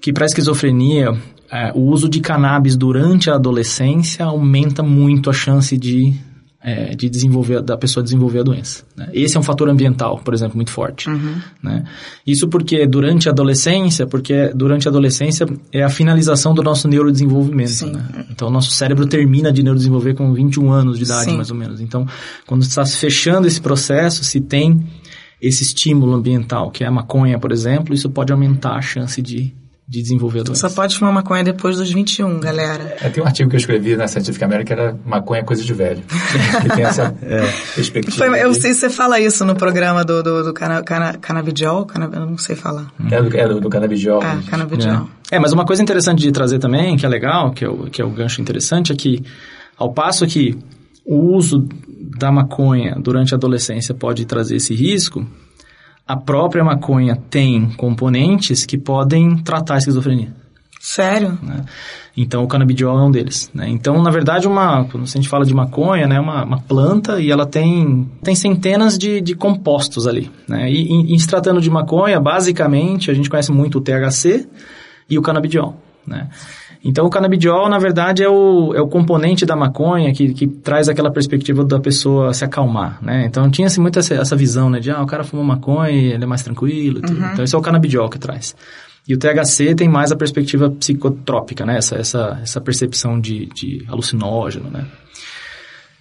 que 0.00 0.12
para 0.12 0.24
a 0.24 0.26
esquizofrenia, 0.26 1.16
é, 1.50 1.72
o 1.74 1.80
uso 1.80 2.08
de 2.08 2.20
cannabis 2.20 2.76
durante 2.76 3.30
a 3.30 3.34
adolescência 3.34 4.24
aumenta 4.24 4.82
muito 4.82 5.30
a 5.30 5.32
chance 5.32 5.76
de 5.76 6.14
é, 6.66 6.96
de 6.96 7.08
desenvolver 7.08 7.62
da 7.62 7.76
pessoa 7.76 8.02
desenvolver 8.02 8.40
a 8.40 8.42
doença. 8.42 8.82
Né? 8.96 9.08
Esse 9.12 9.36
é 9.36 9.40
um 9.40 9.42
fator 9.42 9.68
ambiental, 9.68 10.18
por 10.18 10.34
exemplo, 10.34 10.56
muito 10.56 10.72
forte. 10.72 11.08
Uhum. 11.08 11.36
Né? 11.62 11.84
Isso 12.26 12.48
porque 12.48 12.84
durante 12.88 13.28
a 13.28 13.32
adolescência, 13.32 14.04
porque 14.04 14.48
durante 14.52 14.88
a 14.88 14.90
adolescência 14.90 15.46
é 15.72 15.84
a 15.84 15.88
finalização 15.88 16.52
do 16.52 16.64
nosso 16.64 16.88
neurodesenvolvimento. 16.88 17.86
Né? 17.86 18.26
Então, 18.32 18.48
o 18.48 18.50
nosso 18.50 18.72
cérebro 18.72 19.06
termina 19.06 19.52
de 19.52 19.62
neurodesenvolver 19.62 20.16
com 20.16 20.32
21 20.32 20.72
anos 20.72 20.98
de 20.98 21.04
idade, 21.04 21.30
Sim. 21.30 21.36
mais 21.36 21.52
ou 21.52 21.56
menos. 21.56 21.80
Então, 21.80 22.04
quando 22.48 22.62
está 22.62 22.84
fechando 22.84 23.46
esse 23.46 23.60
processo, 23.60 24.24
se 24.24 24.40
tem 24.40 24.84
esse 25.40 25.62
estímulo 25.62 26.14
ambiental, 26.14 26.72
que 26.72 26.82
é 26.82 26.86
a 26.88 26.90
maconha, 26.90 27.38
por 27.38 27.52
exemplo, 27.52 27.94
isso 27.94 28.10
pode 28.10 28.32
aumentar 28.32 28.74
a 28.74 28.82
chance 28.82 29.22
de 29.22 29.54
de 29.88 30.02
desenvolver 30.02 30.40
a 30.40 30.42
doença. 30.42 30.68
Só 30.68 30.74
pode 30.74 30.98
fumar 30.98 31.12
maconha 31.12 31.44
depois 31.44 31.76
dos 31.76 31.92
21, 31.92 32.40
galera. 32.40 32.96
É, 33.00 33.08
tem 33.08 33.22
um 33.22 33.26
artigo 33.26 33.48
que 33.48 33.54
eu 33.54 33.60
escrevi 33.60 33.96
na 33.96 34.08
Scientific 34.08 34.42
American 34.42 34.66
que 34.66 34.72
era 34.72 34.98
maconha 35.04 35.42
é 35.42 35.44
coisa 35.44 35.62
de 35.62 35.72
velho. 35.72 36.02
que 36.62 36.68
tem 36.74 36.84
essa 36.84 37.14
é. 37.22 37.42
perspectiva. 37.74 38.16
Foi, 38.16 38.42
eu 38.42 38.52
sei 38.52 38.74
se 38.74 38.80
você 38.80 38.90
fala 38.90 39.20
isso 39.20 39.44
no 39.44 39.54
programa 39.54 40.04
do, 40.04 40.22
do, 40.24 40.42
do 40.42 40.52
cana, 40.52 40.82
cana, 40.82 41.16
canabidiol, 41.18 41.86
cana, 41.86 42.10
eu 42.12 42.26
não 42.26 42.36
sei 42.36 42.56
falar. 42.56 42.92
É 43.10 43.22
do, 43.22 43.36
é 43.36 43.48
do, 43.48 43.60
do 43.60 43.68
canabidiol. 43.68 44.20
É, 44.22 44.38
canabidiol. 44.50 45.08
É. 45.30 45.36
é. 45.36 45.38
mas 45.38 45.52
uma 45.52 45.64
coisa 45.64 45.82
interessante 45.82 46.20
de 46.20 46.32
trazer 46.32 46.58
também, 46.58 46.96
que 46.96 47.06
é 47.06 47.08
legal, 47.08 47.52
que 47.52 47.64
é 47.64 47.68
o, 47.68 47.84
que 47.84 48.02
é 48.02 48.04
o 48.04 48.10
gancho 48.10 48.40
interessante, 48.40 48.92
é 48.92 48.96
que 48.96 49.22
ao 49.78 49.92
passo 49.92 50.26
que 50.26 50.58
o 51.04 51.36
uso 51.36 51.64
da 52.18 52.32
maconha 52.32 52.96
durante 53.00 53.34
a 53.34 53.36
adolescência 53.36 53.94
pode 53.94 54.24
trazer 54.24 54.56
esse 54.56 54.74
risco, 54.74 55.24
a 56.06 56.16
própria 56.16 56.62
maconha 56.62 57.16
tem 57.28 57.70
componentes 57.76 58.64
que 58.64 58.78
podem 58.78 59.36
tratar 59.38 59.74
a 59.74 59.78
esquizofrenia. 59.78 60.32
Sério? 60.80 61.36
Né? 61.42 61.64
Então, 62.16 62.44
o 62.44 62.46
canabidiol 62.46 62.96
é 62.96 63.02
um 63.02 63.10
deles. 63.10 63.50
Né? 63.52 63.68
Então, 63.68 64.00
na 64.00 64.10
verdade, 64.10 64.46
uma, 64.46 64.84
quando 64.84 65.02
a 65.02 65.06
gente 65.06 65.28
fala 65.28 65.44
de 65.44 65.52
maconha, 65.52 66.06
né, 66.06 66.20
uma, 66.20 66.44
uma 66.44 66.60
planta 66.60 67.20
e 67.20 67.30
ela 67.30 67.44
tem, 67.44 68.08
tem 68.22 68.36
centenas 68.36 68.96
de, 68.96 69.20
de 69.20 69.34
compostos 69.34 70.06
ali. 70.06 70.30
Né? 70.48 70.70
E, 70.70 71.12
em 71.12 71.18
se 71.18 71.26
tratando 71.26 71.60
de 71.60 71.68
maconha, 71.68 72.20
basicamente, 72.20 73.10
a 73.10 73.14
gente 73.14 73.28
conhece 73.28 73.50
muito 73.50 73.78
o 73.78 73.80
THC 73.80 74.46
e 75.10 75.18
o 75.18 75.22
canabidiol. 75.22 75.76
Né? 76.06 76.28
Então, 76.88 77.04
o 77.04 77.10
canabidiol, 77.10 77.68
na 77.68 77.80
verdade, 77.80 78.22
é 78.22 78.28
o, 78.28 78.72
é 78.72 78.80
o 78.80 78.86
componente 78.86 79.44
da 79.44 79.56
maconha 79.56 80.14
que, 80.14 80.32
que 80.32 80.46
traz 80.46 80.88
aquela 80.88 81.10
perspectiva 81.10 81.64
da 81.64 81.80
pessoa 81.80 82.32
se 82.32 82.44
acalmar, 82.44 83.02
né? 83.02 83.26
Então, 83.26 83.50
tinha-se 83.50 83.80
muito 83.80 83.98
essa, 83.98 84.14
essa 84.14 84.36
visão, 84.36 84.70
né? 84.70 84.78
De, 84.78 84.88
ah, 84.92 85.02
o 85.02 85.06
cara 85.06 85.24
fuma 85.24 85.42
maconha 85.42 85.90
e 85.90 86.12
ele 86.12 86.22
é 86.22 86.26
mais 86.26 86.44
tranquilo. 86.44 87.00
Uhum. 87.00 87.32
Então, 87.32 87.44
esse 87.44 87.56
é 87.56 87.58
o 87.58 87.60
canabidiol 87.60 88.08
que 88.08 88.20
traz. 88.20 88.54
E 89.08 89.14
o 89.14 89.18
THC 89.18 89.74
tem 89.74 89.88
mais 89.88 90.12
a 90.12 90.16
perspectiva 90.16 90.70
psicotrópica, 90.70 91.66
né? 91.66 91.78
Essa, 91.78 91.96
essa, 91.96 92.38
essa 92.40 92.60
percepção 92.60 93.18
de, 93.20 93.46
de 93.46 93.84
alucinógeno, 93.88 94.70
né? 94.70 94.86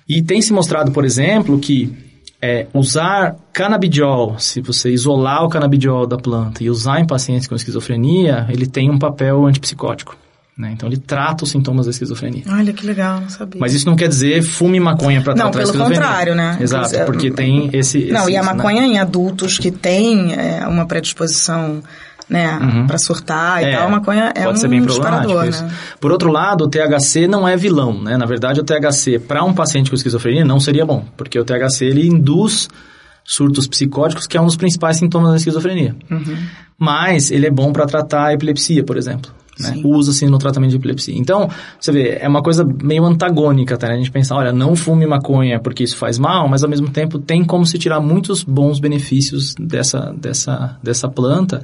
E 0.07 0.21
tem 0.21 0.39
se 0.39 0.53
mostrado, 0.53 0.91
por 0.91 1.03
exemplo, 1.03 1.57
que 1.57 1.91
é, 2.39 2.67
usar 2.75 3.35
canabidiol, 3.51 4.37
se 4.37 4.61
você 4.61 4.91
isolar 4.91 5.43
o 5.43 5.49
canabidiol 5.49 6.05
da 6.05 6.17
planta 6.17 6.63
e 6.63 6.69
usar 6.69 6.99
em 6.99 7.07
pacientes 7.07 7.47
com 7.47 7.55
esquizofrenia, 7.55 8.45
ele 8.49 8.67
tem 8.67 8.91
um 8.91 8.99
papel 8.99 9.47
antipsicótico. 9.47 10.15
Né? 10.57 10.71
Então 10.71 10.87
ele 10.87 10.97
trata 10.97 11.43
os 11.43 11.51
sintomas 11.51 11.85
da 11.85 11.91
esquizofrenia. 11.91 12.43
Olha 12.49 12.71
que 12.71 12.85
legal, 12.85 13.19
não 13.19 13.29
sabia. 13.29 13.59
Mas 13.59 13.73
isso 13.73 13.85
não 13.85 13.95
quer 13.95 14.07
dizer 14.07 14.41
fume 14.41 14.79
maconha 14.79 15.21
para 15.21 15.33
tratar 15.33 15.59
a 15.59 15.63
esquizofrenia. 15.63 15.99
Não, 15.99 16.07
pelo 16.07 16.07
contrário, 16.07 16.35
né? 16.35 16.57
Exato, 16.61 16.97
porque 17.05 17.29
tem 17.29 17.69
esse... 17.73 18.05
Não, 18.05 18.21
esse, 18.21 18.31
e 18.31 18.37
a 18.37 18.41
né? 18.41 18.53
maconha 18.53 18.81
né? 18.81 18.87
em 18.87 18.97
adultos 18.97 19.57
que 19.57 19.69
têm 19.69 20.33
é, 20.33 20.65
uma 20.65 20.85
predisposição 20.85 21.83
né, 22.29 22.57
uhum. 22.57 22.87
para 22.87 22.97
surtar 22.97 23.61
e 23.61 23.65
é, 23.65 23.77
tal, 23.77 23.87
a 23.87 23.89
maconha 23.89 24.31
é 24.33 24.45
pode 24.45 24.57
um 24.57 24.61
ser 24.61 24.67
bem 24.67 24.81
problemático 24.81 25.33
né? 25.33 25.71
Por 25.99 26.11
outro 26.11 26.31
lado, 26.31 26.63
o 26.63 26.69
THC 26.69 27.27
não 27.27 27.47
é 27.47 27.55
vilão, 27.55 28.01
né? 28.01 28.17
Na 28.17 28.25
verdade, 28.25 28.59
o 28.59 28.63
THC 28.63 29.19
para 29.19 29.43
um 29.43 29.53
paciente 29.53 29.89
com 29.89 29.95
esquizofrenia 29.95 30.43
não 30.43 30.59
seria 30.59 30.85
bom, 30.85 31.05
porque 31.15 31.39
o 31.39 31.45
THC 31.45 31.85
ele 31.85 32.07
induz 32.07 32.67
surtos 33.23 33.67
psicóticos, 33.67 34.25
que 34.25 34.37
é 34.37 34.41
um 34.41 34.45
dos 34.45 34.55
principais 34.55 34.97
sintomas 34.97 35.31
da 35.31 35.37
esquizofrenia. 35.37 35.95
Uhum. 36.09 36.37
Mas 36.77 37.31
ele 37.31 37.45
é 37.45 37.51
bom 37.51 37.71
para 37.71 37.85
tratar 37.85 38.27
a 38.27 38.33
epilepsia, 38.33 38.83
por 38.83 38.97
exemplo. 38.97 39.31
Né? 39.59 39.81
Usa-se 39.83 40.25
no 40.27 40.37
tratamento 40.37 40.71
de 40.71 40.77
epilepsia. 40.77 41.17
Então, 41.17 41.49
você 41.79 41.91
vê, 41.91 42.17
é 42.19 42.27
uma 42.27 42.41
coisa 42.41 42.67
meio 42.83 43.05
antagônica, 43.05 43.77
tá? 43.77 43.87
Né? 43.87 43.93
A 43.93 43.97
gente 43.97 44.11
pensa, 44.11 44.35
olha, 44.35 44.51
não 44.51 44.75
fume 44.75 45.05
maconha 45.05 45.59
porque 45.59 45.83
isso 45.83 45.97
faz 45.97 46.19
mal, 46.19 46.47
mas 46.47 46.63
ao 46.63 46.69
mesmo 46.69 46.89
tempo 46.89 47.19
tem 47.19 47.43
como 47.43 47.65
se 47.65 47.77
tirar 47.77 47.99
muitos 47.99 48.43
bons 48.43 48.79
benefícios 48.79 49.55
dessa, 49.59 50.13
dessa, 50.17 50.77
dessa 50.83 51.07
planta 51.07 51.63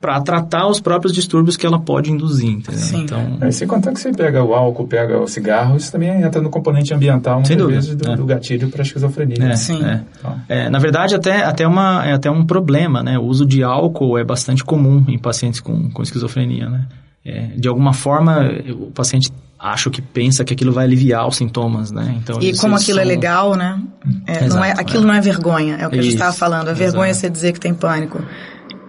para 0.00 0.20
tratar 0.20 0.66
os 0.68 0.78
próprios 0.78 1.12
distúrbios 1.12 1.56
que 1.56 1.66
ela 1.66 1.80
pode 1.80 2.12
induzir, 2.12 2.50
entendeu? 2.50 2.80
Sim. 2.80 3.04
Então, 3.04 3.38
é, 3.40 3.50
sem 3.50 3.66
contar 3.66 3.92
que 3.92 4.00
você 4.00 4.12
pega 4.12 4.42
o 4.42 4.54
álcool, 4.54 4.86
pega 4.86 5.18
o 5.18 5.26
cigarro, 5.26 5.76
isso 5.76 5.90
também 5.90 6.22
entra 6.22 6.40
no 6.40 6.50
componente 6.50 6.92
ambiental, 6.92 7.40
muitas 7.40 7.66
vezes, 7.66 7.96
do, 7.96 8.10
é. 8.10 8.16
do 8.16 8.24
gatilho 8.24 8.68
para 8.68 8.82
a 8.82 8.84
esquizofrenia. 8.84 9.42
É, 9.42 9.56
Sim. 9.56 9.82
É. 9.84 10.00
Então. 10.18 10.40
é. 10.48 10.68
na 10.68 10.78
verdade, 10.78 11.14
até, 11.14 11.42
até, 11.44 11.66
uma, 11.66 12.06
é 12.06 12.12
até 12.12 12.30
um 12.30 12.44
problema, 12.44 13.02
né? 13.02 13.18
O 13.18 13.22
uso 13.22 13.46
de 13.46 13.62
álcool 13.62 14.18
é 14.18 14.24
bastante 14.24 14.62
comum 14.62 15.02
em 15.08 15.18
pacientes 15.18 15.60
com, 15.60 15.90
com 15.90 16.02
esquizofrenia, 16.02 16.68
né? 16.68 16.86
É, 17.28 17.48
de 17.56 17.66
alguma 17.66 17.92
forma, 17.92 18.48
o 18.70 18.92
paciente 18.92 19.32
acho 19.58 19.90
que 19.90 20.00
pensa 20.00 20.44
que 20.44 20.54
aquilo 20.54 20.72
vai 20.72 20.84
aliviar 20.84 21.26
os 21.26 21.36
sintomas, 21.36 21.90
né? 21.90 22.14
Então, 22.22 22.40
e 22.40 22.56
como 22.56 22.76
aquilo 22.76 23.00
é 23.00 23.02
são... 23.02 23.10
é 23.10 23.14
legal, 23.14 23.56
né? 23.56 23.82
É, 24.26 24.44
Exato, 24.44 24.54
não 24.54 24.64
é, 24.64 24.70
aquilo 24.72 25.02
é. 25.02 25.06
não 25.06 25.14
é 25.14 25.20
vergonha, 25.20 25.76
é 25.80 25.86
o 25.86 25.90
que 25.90 25.96
Isso, 25.96 26.00
a 26.00 26.04
gente 26.04 26.14
estava 26.14 26.32
falando. 26.32 26.68
A 26.68 26.72
vergonha 26.72 27.10
é 27.10 27.14
você 27.14 27.28
dizer 27.28 27.52
que 27.52 27.58
tem 27.58 27.74
pânico. 27.74 28.22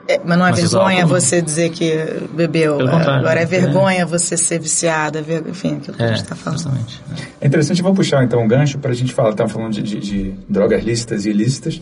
É, 0.08 0.22
mas 0.24 0.38
não 0.38 0.46
é 0.46 0.52
mas 0.52 0.62
vergonha 0.62 1.06
você 1.06 1.42
dizer 1.42 1.72
que 1.72 1.92
bebeu. 2.34 2.80
Agora 2.80 3.42
é 3.42 3.46
vergonha 3.46 4.06
você 4.06 4.38
ser 4.38 4.60
viciada, 4.60 5.20
enfim, 5.20 5.78
aquilo 5.78 5.98
que 5.98 6.04
a 6.04 6.08
gente 6.10 6.22
está 6.22 6.36
falando. 6.36 6.60
Justamente. 6.60 7.02
É 7.42 7.48
interessante, 7.48 7.82
vamos 7.82 7.98
puxar 7.98 8.24
então 8.24 8.42
um 8.42 8.48
gancho 8.48 8.78
para 8.78 8.92
a 8.92 8.96
gente 8.96 9.14
falar, 9.14 9.32
estamos 9.32 9.52
falando 9.52 9.74
de, 9.74 9.82
de, 9.82 10.00
de 10.00 10.36
drogas 10.48 10.84
lícitas 10.84 11.26
e 11.26 11.32
ilícitas. 11.32 11.82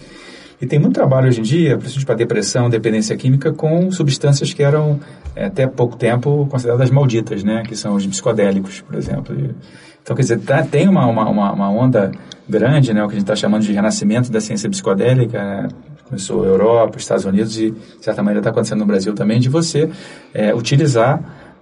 E 0.62 0.66
tem 0.66 0.80
muito 0.80 0.94
trabalho 0.94 1.28
hoje 1.28 1.40
em 1.40 1.44
dia, 1.44 1.78
principalmente 1.78 2.06
para 2.06 2.16
depressão, 2.16 2.70
dependência 2.70 3.16
química, 3.18 3.52
com 3.52 3.92
substâncias 3.92 4.54
que 4.54 4.64
eram 4.64 5.00
é, 5.36 5.46
até 5.46 5.68
pouco 5.68 5.98
tempo 5.98 6.48
consideradas 6.50 6.90
malditas, 6.90 7.44
né? 7.44 7.64
Que 7.68 7.76
são 7.76 7.96
os 7.96 8.06
psicodélicos, 8.06 8.82
por 8.82 8.96
exemplo. 8.96 9.36
Então, 10.02 10.16
quer 10.16 10.22
dizer, 10.22 10.40
tá, 10.40 10.64
tem 10.64 10.88
uma, 10.88 11.06
uma, 11.08 11.52
uma 11.52 11.70
onda 11.70 12.12
grande, 12.48 12.94
né? 12.94 13.04
O 13.04 13.08
que 13.08 13.14
a 13.14 13.20
gente 13.20 13.24
está 13.24 13.36
chamando 13.36 13.64
de 13.64 13.74
renascimento 13.74 14.32
da 14.32 14.40
ciência 14.40 14.70
psicodélica, 14.70 15.44
né? 15.44 15.68
começou 16.06 16.46
Europa, 16.46 16.98
Estados 16.98 17.26
Unidos 17.26 17.58
e, 17.58 17.72
de 17.72 18.04
certa 18.04 18.22
maneira, 18.22 18.40
está 18.40 18.52
acontecendo 18.52 18.80
no 18.80 18.86
Brasil 18.86 19.14
também, 19.14 19.40
de 19.40 19.50
você 19.50 19.90
é, 20.34 20.54
utilizar 20.54 21.20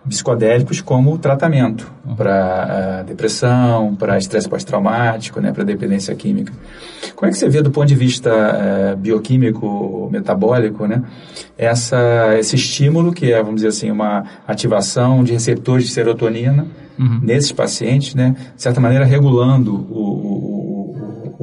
psicodélicos 0.07 0.81
como 0.81 1.17
tratamento 1.17 1.91
para 2.17 3.01
uh, 3.01 3.05
depressão, 3.05 3.95
para 3.95 4.17
estresse 4.17 4.49
pós-traumático, 4.49 5.39
né, 5.39 5.51
para 5.51 5.63
dependência 5.63 6.13
química. 6.15 6.51
Como 7.15 7.29
é 7.29 7.31
que 7.31 7.37
você 7.37 7.47
vê 7.47 7.61
do 7.61 7.71
ponto 7.71 7.87
de 7.87 7.95
vista 7.95 8.31
uh, 8.31 8.97
bioquímico, 8.97 10.09
metabólico, 10.11 10.85
né, 10.85 11.03
essa, 11.57 12.37
esse 12.37 12.55
estímulo 12.55 13.13
que 13.13 13.31
é, 13.31 13.37
vamos 13.41 13.55
dizer 13.55 13.69
assim, 13.69 13.91
uma 13.91 14.25
ativação 14.47 15.23
de 15.23 15.31
receptores 15.31 15.85
de 15.85 15.91
serotonina 15.91 16.67
uhum. 16.99 17.19
nesses 17.21 17.51
pacientes, 17.51 18.13
né, 18.13 18.35
de 18.55 18.61
certa 18.61 18.81
maneira 18.81 19.05
regulando 19.05 19.73
o, 19.73 20.49
o 20.49 20.52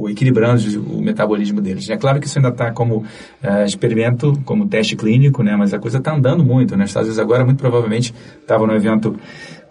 equilibrando 0.09 0.61
o 0.81 1.01
metabolismo 1.01 1.61
deles. 1.61 1.89
É 1.89 1.97
claro 1.97 2.19
que 2.19 2.27
isso 2.27 2.37
ainda 2.37 2.49
está 2.49 2.71
como 2.71 2.97
uh, 2.97 3.65
experimento, 3.65 4.39
como 4.45 4.67
teste 4.67 4.95
clínico, 4.95 5.43
né? 5.43 5.55
Mas 5.55 5.73
a 5.73 5.79
coisa 5.79 5.97
está 5.97 6.13
andando 6.13 6.43
muito, 6.43 6.75
né? 6.75 6.85
Os 6.85 6.89
Estados 6.89 7.09
Unidos 7.09 7.19
agora, 7.19 7.45
muito 7.45 7.57
provavelmente, 7.57 8.13
estava 8.41 8.65
no 8.65 8.73
evento 8.73 9.15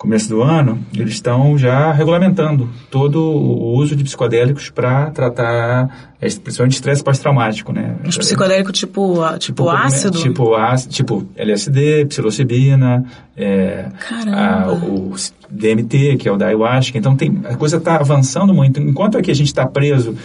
começo 0.01 0.30
do 0.30 0.42
ano, 0.42 0.82
eles 0.96 1.12
estão 1.12 1.59
já 1.59 1.92
regulamentando 1.92 2.70
todo 2.90 3.22
o 3.22 3.76
uso 3.76 3.94
de 3.94 4.03
psicodélicos 4.03 4.70
para 4.70 5.11
tratar, 5.11 6.14
é, 6.18 6.26
principalmente 6.26 6.72
estresse 6.72 7.05
pós-traumático, 7.05 7.70
né? 7.70 7.96
Os 8.07 8.16
psicodélicos 8.16 8.72
tipo, 8.78 9.16
tipo, 9.32 9.38
tipo 9.38 9.68
ácido? 9.68 10.18
Tipo, 10.18 10.55
ácido, 10.55 10.94
tipo 10.94 11.28
LSD, 11.36 12.07
psilocibina, 12.07 13.05
é, 13.36 13.90
a, 14.32 14.72
o 14.72 15.14
DMT, 15.51 16.16
que 16.16 16.26
é 16.26 16.32
o 16.32 16.38
da 16.38 16.46
ayahuasca. 16.46 16.96
Então, 16.96 17.14
tem, 17.14 17.38
a 17.44 17.55
coisa 17.57 17.76
está 17.76 17.96
avançando 17.96 18.55
muito. 18.55 18.80
Enquanto 18.80 19.18
aqui 19.18 19.30
a 19.30 19.34
gente 19.34 19.48
está 19.48 19.66
preso 19.66 20.16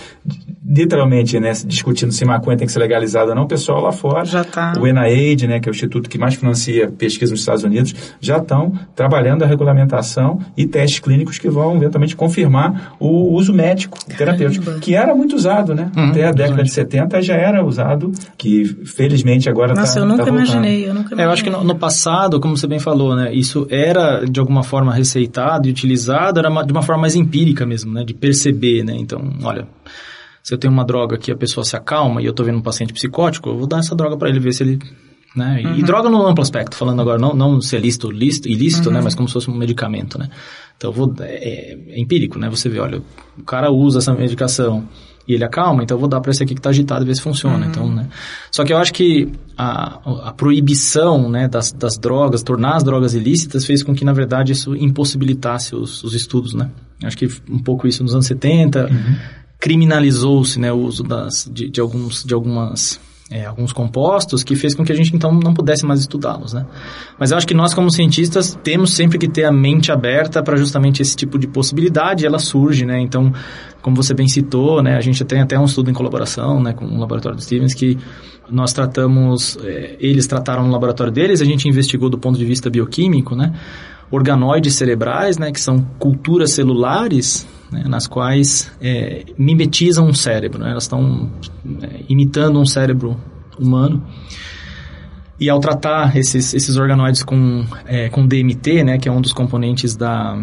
literalmente, 0.67 1.39
né, 1.39 1.51
discutindo 1.65 2.11
se 2.11 2.25
maconha 2.25 2.57
tem 2.57 2.65
que 2.65 2.73
ser 2.73 2.79
legalizada 2.79 3.29
ou 3.29 3.35
não, 3.35 3.43
o 3.43 3.47
pessoal 3.47 3.81
lá 3.81 3.91
fora, 3.91 4.25
já 4.25 4.43
tá. 4.43 4.73
o 4.79 4.85
NIAID, 4.85 5.47
né, 5.47 5.59
que 5.59 5.69
é 5.69 5.71
o 5.71 5.73
instituto 5.73 6.09
que 6.09 6.17
mais 6.17 6.33
financia 6.33 6.91
pesquisa 6.91 7.31
nos 7.31 7.41
Estados 7.41 7.63
Unidos, 7.63 7.93
já 8.19 8.37
estão 8.37 8.73
trabalhando 8.95 9.43
a 9.43 9.47
regulamentação 9.47 10.39
e 10.57 10.65
testes 10.65 10.99
clínicos 10.99 11.37
que 11.37 11.49
vão 11.49 11.75
eventualmente 11.75 12.15
confirmar 12.15 12.95
o 12.99 13.33
uso 13.33 13.53
médico, 13.53 13.97
terapêutico, 14.17 14.79
que 14.79 14.95
era 14.95 15.13
muito 15.13 15.35
usado, 15.35 15.75
né? 15.75 15.91
Uhum, 15.95 16.09
Até 16.09 16.25
a 16.25 16.31
década 16.31 16.63
de 16.63 16.71
70 16.71 17.21
já 17.21 17.35
era 17.35 17.63
usado, 17.63 18.11
que 18.37 18.65
felizmente 18.85 19.47
agora 19.49 19.73
está 19.73 19.81
Nossa, 19.81 19.99
eu 19.99 20.05
nunca 20.05 20.23
tá 20.23 20.29
imaginei, 20.29 20.89
eu 20.89 20.93
nunca 20.93 21.13
imaginei. 21.13 21.25
É, 21.25 21.27
eu 21.27 21.31
acho 21.31 21.43
que 21.43 21.49
no, 21.49 21.63
no, 21.63 21.75
passado, 21.75 22.39
como 22.39 22.57
você 22.57 22.65
bem 22.65 22.79
falou, 22.79 23.15
né, 23.15 23.33
isso 23.33 23.67
era 23.69 24.25
de 24.25 24.39
alguma 24.39 24.63
forma 24.63 24.93
receitado 24.93 25.67
e 25.67 25.71
utilizado, 25.71 26.39
era 26.39 26.49
uma, 26.49 26.65
de 26.65 26.71
uma 26.71 26.81
forma 26.81 27.01
mais 27.01 27.15
empírica 27.15 27.65
mesmo, 27.65 27.93
né, 27.93 28.03
de 28.03 28.13
perceber, 28.13 28.83
né? 28.83 28.95
Então, 28.97 29.21
olha, 29.43 29.67
se 30.45 30.53
eu 30.53 30.59
tenho 30.59 30.71
uma 30.71 30.85
droga 30.85 31.17
que 31.17 31.31
a 31.31 31.35
pessoa 31.35 31.65
se 31.65 31.75
acalma 31.75 32.21
e 32.21 32.25
eu 32.25 32.29
estou 32.29 32.45
vendo 32.45 32.59
um 32.59 32.61
paciente 32.61 32.93
psicótico, 32.93 33.49
eu 33.49 33.57
vou 33.57 33.65
dar 33.65 33.79
essa 33.79 33.95
droga 33.95 34.15
para 34.15 34.29
ele 34.29 34.39
ver 34.39 34.53
se 34.53 34.61
ele 34.61 34.79
né? 35.35 35.63
Uhum. 35.65 35.75
E 35.75 35.83
droga 35.83 36.07
no 36.07 36.25
amplo 36.25 36.43
aspecto, 36.43 36.77
falando 36.77 37.01
agora, 37.01 37.17
não, 37.19 37.33
não 37.33 37.59
se 37.59 37.75
é 37.75 37.79
lícito, 37.79 38.09
lícito 38.09 38.47
ilícito, 38.47 38.83
né? 38.83 38.87
uhum. 38.87 38.93
né? 38.93 39.01
Mas 39.03 39.15
como 39.15 39.27
se 39.27 39.33
fosse 39.33 39.49
um 39.49 39.55
medicamento, 39.55 40.19
né? 40.19 40.29
Então, 40.77 40.93
vou, 40.93 41.13
é, 41.19 41.73
é, 41.89 41.99
empírico, 41.99 42.37
né? 42.37 42.47
Você 42.49 42.69
vê, 42.69 42.79
olha, 42.79 43.01
o 43.37 43.43
cara 43.43 43.69
usa 43.69 43.97
essa 43.97 44.13
medicação 44.13 44.87
e 45.27 45.33
ele 45.33 45.43
acalma, 45.43 45.83
então 45.83 45.95
eu 45.95 45.99
vou 45.99 46.07
dar 46.07 46.21
para 46.21 46.31
esse 46.31 46.43
aqui 46.43 46.53
que 46.53 46.59
está 46.59 46.69
agitado 46.69 47.03
e 47.03 47.07
ver 47.07 47.15
se 47.15 47.21
funciona. 47.21 47.65
Uhum. 47.65 47.71
Então, 47.71 47.91
né? 47.91 48.07
Só 48.51 48.63
que 48.63 48.71
eu 48.71 48.77
acho 48.77 48.93
que 48.93 49.27
a, 49.57 49.99
a 50.29 50.31
proibição 50.31 51.27
né, 51.27 51.49
das, 51.49 51.73
das 51.73 51.97
drogas, 51.97 52.43
tornar 52.43 52.75
as 52.75 52.83
drogas 52.83 53.13
ilícitas, 53.13 53.65
fez 53.65 53.83
com 53.83 53.95
que, 53.95 54.05
na 54.05 54.13
verdade, 54.13 54.53
isso 54.53 54.75
impossibilitasse 54.75 55.75
os, 55.75 56.03
os 56.03 56.13
estudos, 56.13 56.53
né? 56.53 56.69
Acho 57.03 57.17
que 57.17 57.27
um 57.49 57.59
pouco 57.59 57.87
isso 57.87 58.03
nos 58.03 58.13
anos 58.13 58.27
70 58.27 58.89
criminalizou-se 59.65 60.59
né, 60.59 60.71
o 60.71 60.75
uso 60.75 61.01
das, 61.01 61.49
de, 61.51 61.67
de, 61.67 61.81
alguns, 61.81 62.23
de 62.23 62.35
algumas 62.35 62.99
é, 63.31 63.47
alguns 63.47 63.73
compostos 63.73 64.43
que 64.43 64.55
fez 64.55 64.75
com 64.75 64.85
que 64.85 64.91
a 64.91 64.95
gente 64.95 65.15
então 65.15 65.33
não 65.33 65.55
pudesse 65.55 65.83
mais 65.83 66.01
estudá-los, 66.01 66.53
né? 66.53 66.67
Mas 67.19 67.31
eu 67.31 67.37
acho 67.37 67.47
que 67.47 67.55
nós 67.55 67.73
como 67.73 67.89
cientistas 67.89 68.55
temos 68.63 68.93
sempre 68.93 69.17
que 69.17 69.27
ter 69.27 69.43
a 69.43 69.51
mente 69.51 69.91
aberta 69.91 70.43
para 70.43 70.55
justamente 70.55 71.01
esse 71.01 71.15
tipo 71.15 71.39
de 71.39 71.47
possibilidade, 71.47 72.27
ela 72.27 72.37
surge, 72.37 72.85
né? 72.85 72.99
Então, 73.01 73.33
como 73.81 73.95
você 73.95 74.13
bem 74.13 74.27
citou, 74.27 74.83
né, 74.83 74.95
a 74.95 75.01
gente 75.01 75.25
tem 75.25 75.41
até 75.41 75.57
um 75.57 75.65
estudo 75.65 75.89
em 75.89 75.95
colaboração, 75.95 76.61
né, 76.61 76.71
com 76.71 76.85
o 76.85 76.99
laboratório 76.99 77.35
do 77.35 77.43
Stevens 77.43 77.73
que 77.73 77.97
nós 78.47 78.71
tratamos, 78.71 79.57
é, 79.63 79.95
eles 79.99 80.27
trataram 80.27 80.63
no 80.63 80.71
laboratório 80.71 81.11
deles, 81.11 81.41
a 81.41 81.45
gente 81.45 81.67
investigou 81.67 82.07
do 82.07 82.19
ponto 82.19 82.37
de 82.37 82.45
vista 82.45 82.69
bioquímico, 82.69 83.35
né? 83.35 83.51
Organoides 84.11 84.75
cerebrais, 84.75 85.39
né, 85.39 85.51
que 85.51 85.59
são 85.59 85.79
culturas 85.97 86.51
celulares 86.51 87.47
né, 87.71 87.83
nas 87.87 88.07
quais 88.07 88.71
é, 88.81 89.25
mimetizam 89.37 90.07
um 90.07 90.13
cérebro. 90.13 90.59
Né, 90.59 90.71
elas 90.71 90.83
estão 90.83 91.29
é, 91.81 92.01
imitando 92.07 92.59
um 92.59 92.65
cérebro 92.65 93.17
humano. 93.59 94.05
E 95.39 95.49
ao 95.49 95.59
tratar 95.59 96.15
esses, 96.15 96.53
esses 96.53 96.77
organoides 96.77 97.23
com, 97.23 97.65
é, 97.85 98.09
com 98.09 98.25
DMT, 98.25 98.83
né, 98.83 98.97
que 98.97 99.09
é 99.09 99.11
um 99.11 99.19
dos 99.19 99.33
componentes 99.33 99.95
da, 99.95 100.41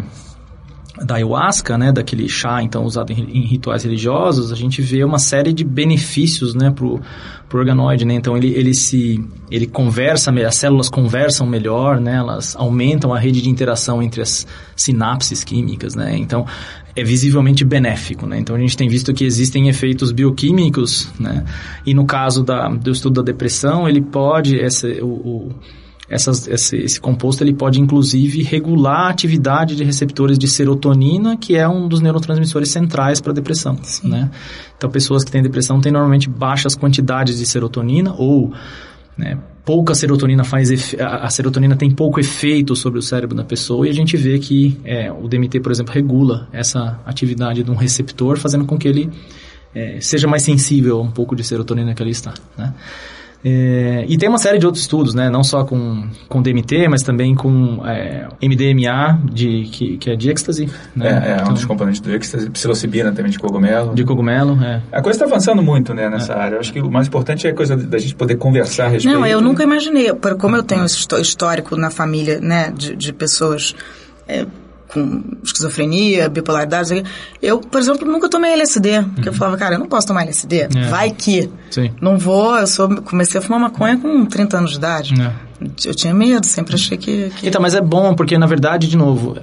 da 1.01 1.15
ayahuasca, 1.15 1.77
né, 1.77 1.91
daquele 1.91 2.29
chá 2.29 2.61
então 2.61 2.83
usado 2.83 3.11
em, 3.11 3.15
em, 3.15 3.45
rituais 3.47 3.83
religiosos, 3.83 4.51
a 4.51 4.55
gente 4.55 4.81
vê 4.81 5.03
uma 5.03 5.17
série 5.17 5.51
de 5.51 5.63
benefícios, 5.63 6.53
né, 6.53 6.69
pro, 6.69 7.01
pro 7.49 7.59
organoide, 7.59 8.05
né? 8.05 8.13
Então 8.15 8.37
ele, 8.37 8.53
ele 8.53 8.73
se 8.73 9.23
ele 9.49 9.67
conversa, 9.67 10.31
as 10.31 10.55
células 10.55 10.89
conversam 10.89 11.45
melhor, 11.45 11.99
né? 11.99 12.15
Elas 12.15 12.55
aumentam 12.55 13.13
a 13.13 13.19
rede 13.19 13.41
de 13.41 13.49
interação 13.49 14.01
entre 14.01 14.21
as 14.21 14.47
sinapses 14.75 15.43
químicas, 15.43 15.95
né? 15.95 16.17
Então 16.17 16.45
é 16.95 17.03
visivelmente 17.03 17.63
benéfico, 17.63 18.25
né? 18.25 18.39
Então 18.39 18.55
a 18.55 18.59
gente 18.59 18.77
tem 18.77 18.87
visto 18.87 19.13
que 19.13 19.23
existem 19.23 19.69
efeitos 19.69 20.11
bioquímicos, 20.11 21.09
né? 21.19 21.43
E 21.85 21.93
no 21.93 22.05
caso 22.05 22.43
da, 22.43 22.69
do 22.69 22.91
estudo 22.91 23.21
da 23.21 23.31
depressão, 23.31 23.87
ele 23.87 24.01
pode 24.01 24.55
esse, 24.57 25.01
o, 25.01 25.07
o 25.07 25.51
essas, 26.09 26.47
esse, 26.47 26.77
esse, 26.77 26.99
composto 26.99 27.43
ele 27.43 27.53
pode 27.53 27.79
inclusive 27.79 28.43
regular 28.43 29.07
a 29.07 29.09
atividade 29.09 29.75
de 29.75 29.83
receptores 29.83 30.37
de 30.37 30.47
serotonina, 30.47 31.37
que 31.37 31.55
é 31.55 31.67
um 31.67 31.87
dos 31.87 32.01
neurotransmissores 32.01 32.69
centrais 32.69 33.21
para 33.21 33.31
a 33.31 33.35
depressão. 33.35 33.77
Né? 34.03 34.29
Então, 34.77 34.89
pessoas 34.89 35.23
que 35.23 35.31
têm 35.31 35.41
depressão 35.41 35.79
têm 35.79 35.91
normalmente 35.91 36.29
baixas 36.29 36.75
quantidades 36.75 37.37
de 37.37 37.45
serotonina 37.45 38.13
ou 38.17 38.53
né, 39.17 39.37
pouca 39.63 39.95
serotonina 39.95 40.43
faz 40.43 40.95
a, 40.99 41.25
a 41.25 41.29
serotonina 41.29 41.75
tem 41.75 41.89
pouco 41.89 42.19
efeito 42.19 42.75
sobre 42.75 42.99
o 42.99 43.01
cérebro 43.01 43.35
da 43.35 43.43
pessoa 43.43 43.87
e 43.87 43.89
a 43.89 43.93
gente 43.93 44.17
vê 44.17 44.39
que 44.39 44.79
é, 44.83 45.11
o 45.11 45.27
DMT, 45.27 45.61
por 45.61 45.71
exemplo, 45.71 45.93
regula 45.93 46.47
essa 46.51 46.99
atividade 47.05 47.63
de 47.63 47.71
um 47.71 47.75
receptor, 47.75 48.37
fazendo 48.37 48.65
com 48.65 48.77
que 48.77 48.87
ele 48.87 49.09
é, 49.73 49.99
seja 50.01 50.27
mais 50.27 50.43
sensível 50.43 50.99
a 50.99 51.01
um 51.01 51.11
pouco 51.11 51.35
de 51.35 51.43
serotonina 51.43 51.93
que 51.93 52.01
ali 52.01 52.11
está. 52.11 52.33
Né? 52.57 52.73
É, 53.45 54.05
e 54.07 54.17
tem 54.17 54.29
uma 54.29 54.37
série 54.37 54.57
de 54.57 54.65
outros 54.65 54.83
estudos, 54.83 55.13
né? 55.13 55.29
Não 55.29 55.43
só 55.43 55.65
com, 55.65 56.07
com 56.29 56.41
DMT, 56.41 56.87
mas 56.87 57.03
também 57.03 57.35
com 57.35 57.85
é, 57.85 58.27
MDMA, 58.41 59.19
de, 59.25 59.63
que, 59.65 59.97
que 59.97 60.09
é 60.11 60.15
de 60.15 60.29
êxtase. 60.29 60.69
Né? 60.95 61.07
É, 61.07 61.31
é 61.31 61.35
então, 61.35 61.49
um 61.49 61.53
dos 61.53 61.65
componentes 61.65 61.99
do 61.99 62.11
êxtase, 62.11 62.49
psilocibina 62.49 63.11
também 63.11 63.31
de 63.31 63.37
cogumelo. 63.37 63.93
De 63.93 64.03
cogumelo, 64.05 64.57
é. 64.63 64.81
A 64.91 65.01
coisa 65.01 65.17
está 65.17 65.25
avançando 65.25 65.61
muito, 65.61 65.93
né, 65.93 66.09
nessa 66.09 66.33
é. 66.33 66.39
área. 66.39 66.55
Eu 66.55 66.59
acho 66.61 66.71
que 66.71 66.79
o 66.79 66.89
mais 66.89 67.07
importante 67.07 67.45
é 67.45 67.49
a 67.49 67.55
coisa 67.55 67.75
da 67.75 67.97
gente 67.97 68.15
poder 68.15 68.35
conversar 68.35 68.85
a 68.85 68.89
respeito. 68.89 69.19
Não, 69.19 69.25
eu 69.25 69.41
nunca 69.41 69.63
imaginei, 69.63 70.09
como 70.39 70.55
eu 70.55 70.63
tenho 70.63 70.85
esse 70.85 71.05
histórico 71.21 71.75
na 71.75 71.89
família, 71.89 72.39
né, 72.39 72.71
de, 72.71 72.95
de 72.95 73.11
pessoas... 73.11 73.75
É, 74.25 74.45
esquizofrenia, 75.43 76.29
bipolaridade. 76.29 77.03
Eu, 77.41 77.59
por 77.59 77.79
exemplo, 77.79 78.09
nunca 78.09 78.29
tomei 78.29 78.53
LSD, 78.53 79.03
porque 79.03 79.21
uhum. 79.21 79.25
eu 79.27 79.33
falava, 79.33 79.57
cara, 79.57 79.75
eu 79.75 79.79
não 79.79 79.87
posso 79.87 80.07
tomar 80.07 80.23
LSD. 80.23 80.61
É. 80.61 80.67
Vai 80.89 81.11
que. 81.11 81.49
Sim. 81.69 81.91
Não 82.01 82.17
vou, 82.17 82.57
eu 82.57 82.67
sou, 82.67 82.89
comecei 83.01 83.39
a 83.39 83.41
fumar 83.41 83.59
maconha 83.59 83.97
com 83.97 84.25
30 84.25 84.57
anos 84.57 84.71
de 84.71 84.77
idade. 84.77 85.13
É. 85.21 85.53
Eu 85.85 85.95
tinha 85.95 86.13
medo, 86.13 86.45
sempre 86.45 86.75
achei 86.75 86.97
que, 86.97 87.29
que, 87.37 87.47
Então, 87.47 87.61
mas 87.61 87.73
é 87.73 87.81
bom, 87.81 88.13
porque 88.13 88.37
na 88.37 88.45
verdade, 88.45 88.87
de 88.87 88.97
novo, 88.97 89.37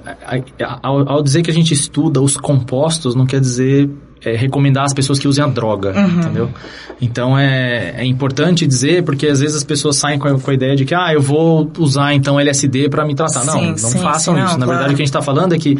ao, 0.83 1.09
ao 1.09 1.23
dizer 1.23 1.41
que 1.41 1.49
a 1.49 1.53
gente 1.53 1.73
estuda 1.73 2.21
os 2.21 2.37
compostos, 2.37 3.15
não 3.15 3.25
quer 3.25 3.39
dizer 3.39 3.89
é, 4.23 4.35
recomendar 4.35 4.85
às 4.85 4.93
pessoas 4.93 5.17
que 5.17 5.27
usem 5.27 5.43
a 5.43 5.47
droga, 5.47 5.93
uhum. 5.95 6.19
entendeu? 6.19 6.49
Então 7.01 7.37
é, 7.37 7.95
é 7.97 8.05
importante 8.05 8.67
dizer, 8.67 9.03
porque 9.03 9.27
às 9.27 9.39
vezes 9.39 9.57
as 9.57 9.63
pessoas 9.63 9.95
saem 9.95 10.19
com 10.19 10.27
a, 10.27 10.39
com 10.39 10.51
a 10.51 10.53
ideia 10.53 10.75
de 10.75 10.85
que, 10.85 10.93
ah, 10.93 11.11
eu 11.13 11.21
vou 11.21 11.71
usar 11.79 12.13
então 12.13 12.39
LSD 12.39 12.89
para 12.89 13.05
me 13.05 13.15
tratar. 13.15 13.41
Sim, 13.41 13.47
não, 13.47 13.67
não 13.69 13.77
sim, 13.77 13.99
façam 13.99 14.35
sim, 14.35 14.43
isso. 14.43 14.53
Não, 14.53 14.59
Na 14.59 14.65
claro. 14.65 14.69
verdade, 14.69 14.93
o 14.93 14.95
que 14.95 15.01
a 15.01 15.05
gente 15.05 15.15
está 15.15 15.21
falando 15.21 15.53
é 15.53 15.57
que 15.57 15.77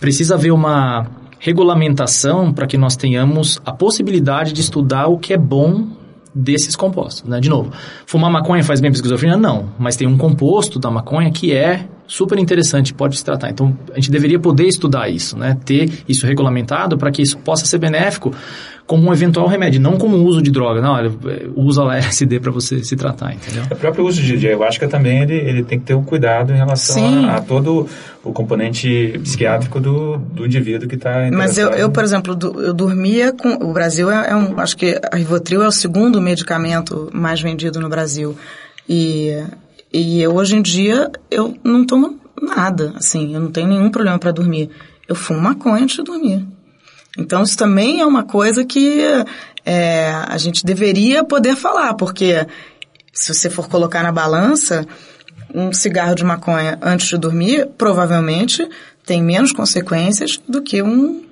precisa 0.00 0.34
haver 0.34 0.52
uma 0.52 1.06
regulamentação 1.38 2.52
para 2.52 2.66
que 2.66 2.76
nós 2.76 2.96
tenhamos 2.96 3.60
a 3.64 3.72
possibilidade 3.72 4.52
de 4.52 4.60
estudar 4.60 5.06
o 5.06 5.18
que 5.18 5.32
é 5.32 5.38
bom 5.38 5.86
desses 6.34 6.76
compostos, 6.76 7.28
né? 7.28 7.40
De 7.40 7.48
novo, 7.48 7.72
fumar 8.04 8.30
maconha 8.30 8.62
faz 8.62 8.80
bem 8.80 8.90
para 8.90 8.96
esquizofrenia? 8.96 9.36
Não, 9.36 9.70
mas 9.78 9.96
tem 9.96 10.06
um 10.06 10.18
composto 10.18 10.78
da 10.78 10.90
maconha 10.90 11.30
que 11.30 11.54
é 11.54 11.86
super 12.06 12.38
interessante, 12.38 12.94
pode 12.94 13.16
se 13.16 13.24
tratar. 13.24 13.50
Então, 13.50 13.76
a 13.92 13.96
gente 13.96 14.10
deveria 14.10 14.38
poder 14.38 14.66
estudar 14.66 15.08
isso, 15.08 15.36
né? 15.36 15.56
Ter 15.64 15.90
isso 16.08 16.26
regulamentado 16.26 16.96
para 16.96 17.10
que 17.10 17.22
isso 17.22 17.38
possa 17.38 17.66
ser 17.66 17.78
benéfico 17.78 18.32
como 18.86 19.08
um 19.08 19.12
eventual 19.12 19.48
remédio, 19.48 19.80
não 19.80 19.98
como 19.98 20.16
uso 20.18 20.40
de 20.40 20.50
droga. 20.50 20.80
Não, 20.80 20.92
olha, 20.92 21.10
usa 21.56 21.82
lá 21.82 21.96
LSD 21.98 22.38
para 22.38 22.52
você 22.52 22.84
se 22.84 22.94
tratar, 22.94 23.34
entendeu? 23.34 23.64
O 23.70 23.76
próprio 23.76 24.06
uso 24.06 24.22
de, 24.22 24.38
de 24.38 24.46
ayahuasca 24.46 24.86
também, 24.86 25.22
ele, 25.22 25.34
ele 25.34 25.64
tem 25.64 25.78
que 25.78 25.84
ter 25.84 25.94
um 25.94 26.04
cuidado 26.04 26.52
em 26.52 26.56
relação 26.56 27.28
a, 27.28 27.36
a, 27.36 27.40
todo 27.40 27.88
o 28.22 28.32
componente 28.32 29.18
psiquiátrico 29.24 29.80
do, 29.80 30.18
do 30.18 30.46
indivíduo 30.46 30.88
que 30.88 30.94
está 30.94 31.28
Mas 31.32 31.58
eu, 31.58 31.70
eu, 31.70 31.90
por 31.90 32.04
exemplo, 32.04 32.38
eu 32.60 32.72
dormia 32.72 33.32
com... 33.32 33.54
O 33.54 33.72
Brasil 33.72 34.10
é, 34.10 34.30
é 34.30 34.36
um... 34.36 34.58
Acho 34.60 34.76
que 34.76 34.98
a 35.10 35.16
Rivotril 35.16 35.62
é 35.62 35.66
o 35.66 35.72
segundo 35.72 36.20
medicamento 36.20 37.10
mais 37.12 37.40
vendido 37.40 37.80
no 37.80 37.88
Brasil. 37.88 38.36
E, 38.88 39.36
e 39.92 40.20
eu, 40.20 40.34
hoje 40.34 40.56
em 40.56 40.62
dia, 40.62 41.10
eu 41.30 41.56
não 41.62 41.84
tomo 41.84 42.20
nada, 42.40 42.92
assim. 42.96 43.34
Eu 43.34 43.40
não 43.40 43.50
tenho 43.50 43.68
nenhum 43.68 43.90
problema 43.90 44.18
para 44.18 44.32
dormir. 44.32 44.70
Eu 45.08 45.14
fumo 45.14 45.40
maconha 45.40 45.84
antes 45.84 45.96
de 45.96 46.02
dormir. 46.02 46.46
Então, 47.18 47.42
isso 47.42 47.56
também 47.56 48.00
é 48.00 48.06
uma 48.06 48.24
coisa 48.24 48.64
que 48.64 49.00
é, 49.64 50.10
a 50.28 50.36
gente 50.36 50.64
deveria 50.64 51.24
poder 51.24 51.56
falar, 51.56 51.94
porque 51.94 52.46
se 53.12 53.32
você 53.32 53.48
for 53.48 53.68
colocar 53.68 54.02
na 54.02 54.12
balança, 54.12 54.86
um 55.54 55.72
cigarro 55.72 56.14
de 56.14 56.24
maconha 56.24 56.78
antes 56.82 57.08
de 57.08 57.16
dormir, 57.16 57.66
provavelmente 57.78 58.68
tem 59.06 59.22
menos 59.22 59.52
consequências 59.52 60.40
do 60.46 60.60
que 60.60 60.82
um, 60.82 61.24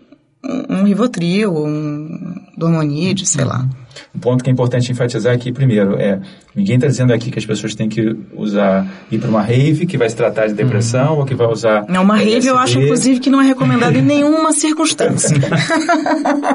um, 0.42 0.76
um 0.76 0.84
Rivotril, 0.84 1.54
um 1.54 2.34
Dormonide, 2.56 3.26
sei 3.26 3.44
lá. 3.44 3.68
Um 4.14 4.18
ponto 4.18 4.42
que 4.42 4.50
é 4.50 4.52
importante 4.52 4.90
enfatizar 4.90 5.34
aqui, 5.34 5.52
primeiro, 5.52 5.96
é 6.00 6.20
ninguém 6.54 6.76
está 6.76 6.86
dizendo 6.86 7.12
aqui 7.12 7.30
que 7.30 7.38
as 7.38 7.44
pessoas 7.44 7.74
têm 7.74 7.88
que 7.88 8.16
usar, 8.34 8.86
ir 9.10 9.18
para 9.18 9.28
uma 9.28 9.42
rave 9.42 9.86
que 9.86 9.98
vai 9.98 10.08
se 10.08 10.16
tratar 10.16 10.46
de 10.46 10.54
depressão 10.54 11.14
uhum. 11.14 11.20
ou 11.20 11.24
que 11.24 11.34
vai 11.34 11.46
usar. 11.46 11.84
Não, 11.88 12.02
uma 12.02 12.16
rave 12.16 12.46
eu 12.46 12.56
acho, 12.56 12.78
inclusive, 12.80 13.20
que 13.20 13.30
não 13.30 13.40
é 13.40 13.46
recomendado 13.46 13.96
em 13.96 14.02
nenhuma 14.02 14.52
circunstância. 14.52 15.36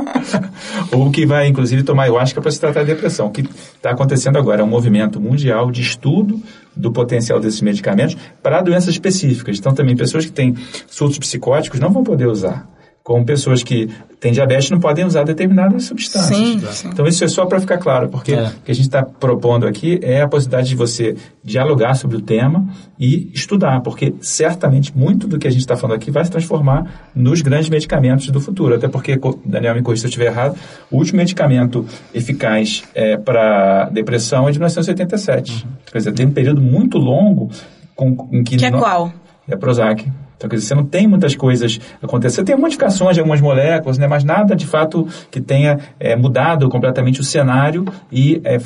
ou 0.92 1.12
que 1.12 1.26
vai, 1.26 1.48
inclusive, 1.48 1.84
tomar 1.84 2.04
ayahuasca 2.04 2.42
para 2.42 2.52
se 2.52 2.60
tratar 2.60 2.82
de 2.82 2.88
depressão. 2.88 3.28
O 3.28 3.32
que 3.32 3.42
está 3.42 3.92
acontecendo 3.92 4.38
agora 4.38 4.62
é 4.62 4.64
um 4.64 4.68
movimento 4.68 5.20
mundial 5.20 5.70
de 5.72 5.82
estudo 5.82 6.42
do 6.76 6.92
potencial 6.92 7.40
desses 7.40 7.62
medicamentos 7.62 8.16
para 8.42 8.62
doenças 8.62 8.90
específicas. 8.90 9.58
Então, 9.60 9.74
também 9.74 9.96
pessoas 9.96 10.26
que 10.26 10.32
têm 10.32 10.56
surtos 10.88 11.20
psicóticos 11.20 11.80
não 11.80 11.92
vão 11.92 12.04
poder 12.04 12.28
usar 12.28 12.68
como 13.10 13.26
pessoas 13.26 13.64
que 13.64 13.89
têm 14.20 14.32
diabetes 14.32 14.70
não 14.70 14.80
podem 14.80 15.03
usar 15.03 15.24
determinadas 15.24 15.86
substâncias. 15.86 16.38
Sim, 16.38 16.60
sim. 16.60 16.89
Então 16.89 17.07
isso 17.07 17.24
é 17.24 17.28
só 17.28 17.43
para 17.47 17.60
ficar 17.60 17.80
claro, 17.80 18.07
porque 18.07 18.34
é. 18.34 18.49
o 18.49 18.62
que 18.64 18.72
a 18.72 18.76
gente 18.76 18.86
está 18.86 19.01
propondo 19.01 19.66
aqui 19.66 19.99
é 20.03 20.22
a 20.22 20.28
possibilidade 20.28 20.70
de 20.70 20.76
você 20.76 21.16
dialogar 21.43 21.95
sobre 21.95 22.18
o 22.18 22.22
tema 22.22 22.68
e 22.99 23.32
estudar, 23.34 23.82
porque 23.82 24.14
certamente 24.22 24.95
muito 24.95 25.28
do 25.28 25.39
que 25.39 25.47
a 25.47 25.49
gente 25.49 25.62
está 25.62 25.76
falando 25.76 25.95
aqui 25.95 26.12
vai 26.12 26.24
se 26.24 26.30
transformar 26.30 27.10
nos 27.16 27.41
grandes 27.41 27.68
medicamentos 27.68 28.28
do 28.28 28.39
futuro. 28.39 28.76
Até 28.76 28.88
porque, 28.88 29.20
Daniel 29.43 29.74
me 29.74 29.82
corrija 29.82 30.01
se 30.01 30.05
eu 30.05 30.10
estiver 30.10 30.28
errado, 30.28 30.55
o 30.91 30.97
último 30.97 31.18
medicamento 31.18 31.84
eficaz 32.14 32.84
é, 32.93 33.18
para 33.18 33.89
depressão 33.89 34.47
é 34.47 34.51
de 34.51 34.60
1987. 34.60 35.51
Uhum. 35.51 35.72
Quer 35.91 35.97
dizer, 35.97 36.12
tem 36.12 36.28
um 36.28 36.32
período 36.32 36.62
muito 36.62 36.99
longo 36.99 37.49
com, 37.95 38.30
em 38.32 38.43
que... 38.43 38.55
Que 38.55 38.68
é 38.68 38.72
qual? 38.72 39.12
É 39.47 39.55
Prozac. 39.55 40.07
Então, 40.40 40.50
quer 40.50 40.56
dizer, 40.56 40.70
você 40.70 40.76
não 40.76 40.86
tem 40.86 41.06
muitas 41.06 41.36
coisas 41.36 41.82
acontecendo. 42.02 42.38
Você 42.38 42.54
tem 42.54 42.56
modificações 42.56 43.14
de 43.14 43.20
algumas 43.20 43.42
moléculas, 43.42 43.98
né, 43.98 44.08
mas 44.08 44.24
nada 44.24 44.56
de 44.56 44.66
fato 44.66 45.06
que 45.30 45.42
tenha 45.42 45.78
é, 46.00 46.16
mudado 46.16 46.70
completamente 46.70 47.20
o 47.20 47.26
cenário 47.26 47.84
e 48.10 48.40
é, 48.46 48.58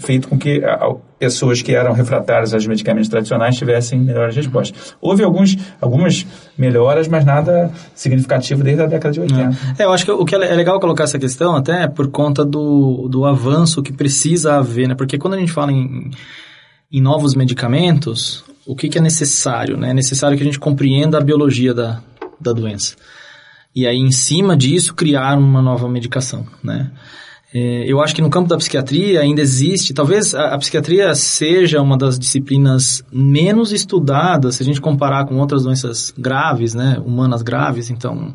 feito 0.00 0.28
com 0.28 0.36
que 0.36 0.62
a, 0.62 0.94
pessoas 1.18 1.62
que 1.62 1.74
eram 1.74 1.94
refratárias 1.94 2.52
aos 2.52 2.66
medicamentos 2.66 3.08
tradicionais 3.08 3.56
tivessem 3.56 3.98
melhores 3.98 4.36
respostas. 4.36 4.94
Houve 5.00 5.24
alguns, 5.24 5.56
algumas 5.80 6.26
melhoras, 6.58 7.08
mas 7.08 7.24
nada 7.24 7.70
significativo 7.94 8.62
desde 8.62 8.82
a 8.82 8.86
década 8.86 9.14
de 9.14 9.20
80. 9.20 9.40
É, 9.78 9.82
é 9.82 9.86
eu 9.86 9.92
acho 9.94 10.04
que 10.04 10.10
o 10.10 10.26
que 10.26 10.34
é 10.34 10.38
legal 10.38 10.78
colocar 10.78 11.04
essa 11.04 11.18
questão 11.18 11.56
até 11.56 11.88
por 11.88 12.08
conta 12.08 12.44
do, 12.44 13.08
do 13.08 13.24
avanço 13.24 13.82
que 13.82 13.94
precisa 13.94 14.56
haver, 14.56 14.88
né? 14.88 14.94
Porque 14.94 15.16
quando 15.16 15.34
a 15.34 15.38
gente 15.38 15.52
fala 15.52 15.72
em, 15.72 16.10
em 16.92 17.00
novos 17.00 17.34
medicamentos, 17.34 18.44
o 18.66 18.74
que, 18.74 18.88
que 18.88 18.98
é 18.98 19.00
necessário? 19.00 19.76
Né? 19.76 19.90
É 19.90 19.94
necessário 19.94 20.36
que 20.36 20.42
a 20.42 20.46
gente 20.46 20.58
compreenda 20.58 21.18
a 21.18 21.20
biologia 21.20 21.74
da, 21.74 22.02
da 22.40 22.52
doença. 22.52 22.96
E 23.74 23.86
aí, 23.86 23.98
em 23.98 24.12
cima 24.12 24.56
disso, 24.56 24.94
criar 24.94 25.36
uma 25.38 25.60
nova 25.60 25.88
medicação, 25.88 26.46
né? 26.62 26.92
É, 27.52 27.84
eu 27.86 28.00
acho 28.00 28.14
que 28.14 28.22
no 28.22 28.30
campo 28.30 28.48
da 28.48 28.56
psiquiatria 28.56 29.20
ainda 29.20 29.40
existe, 29.40 29.94
talvez 29.94 30.34
a, 30.34 30.54
a, 30.54 30.58
psiquiatria 30.58 31.14
seja 31.14 31.80
uma 31.80 31.96
das 31.96 32.18
disciplinas 32.18 33.04
menos 33.12 33.70
estudadas, 33.72 34.56
se 34.56 34.62
a 34.62 34.66
gente 34.66 34.80
comparar 34.80 35.24
com 35.24 35.38
outras 35.38 35.62
doenças 35.62 36.12
graves, 36.18 36.74
né, 36.74 37.00
humanas 37.04 37.42
graves, 37.42 37.90
então... 37.90 38.34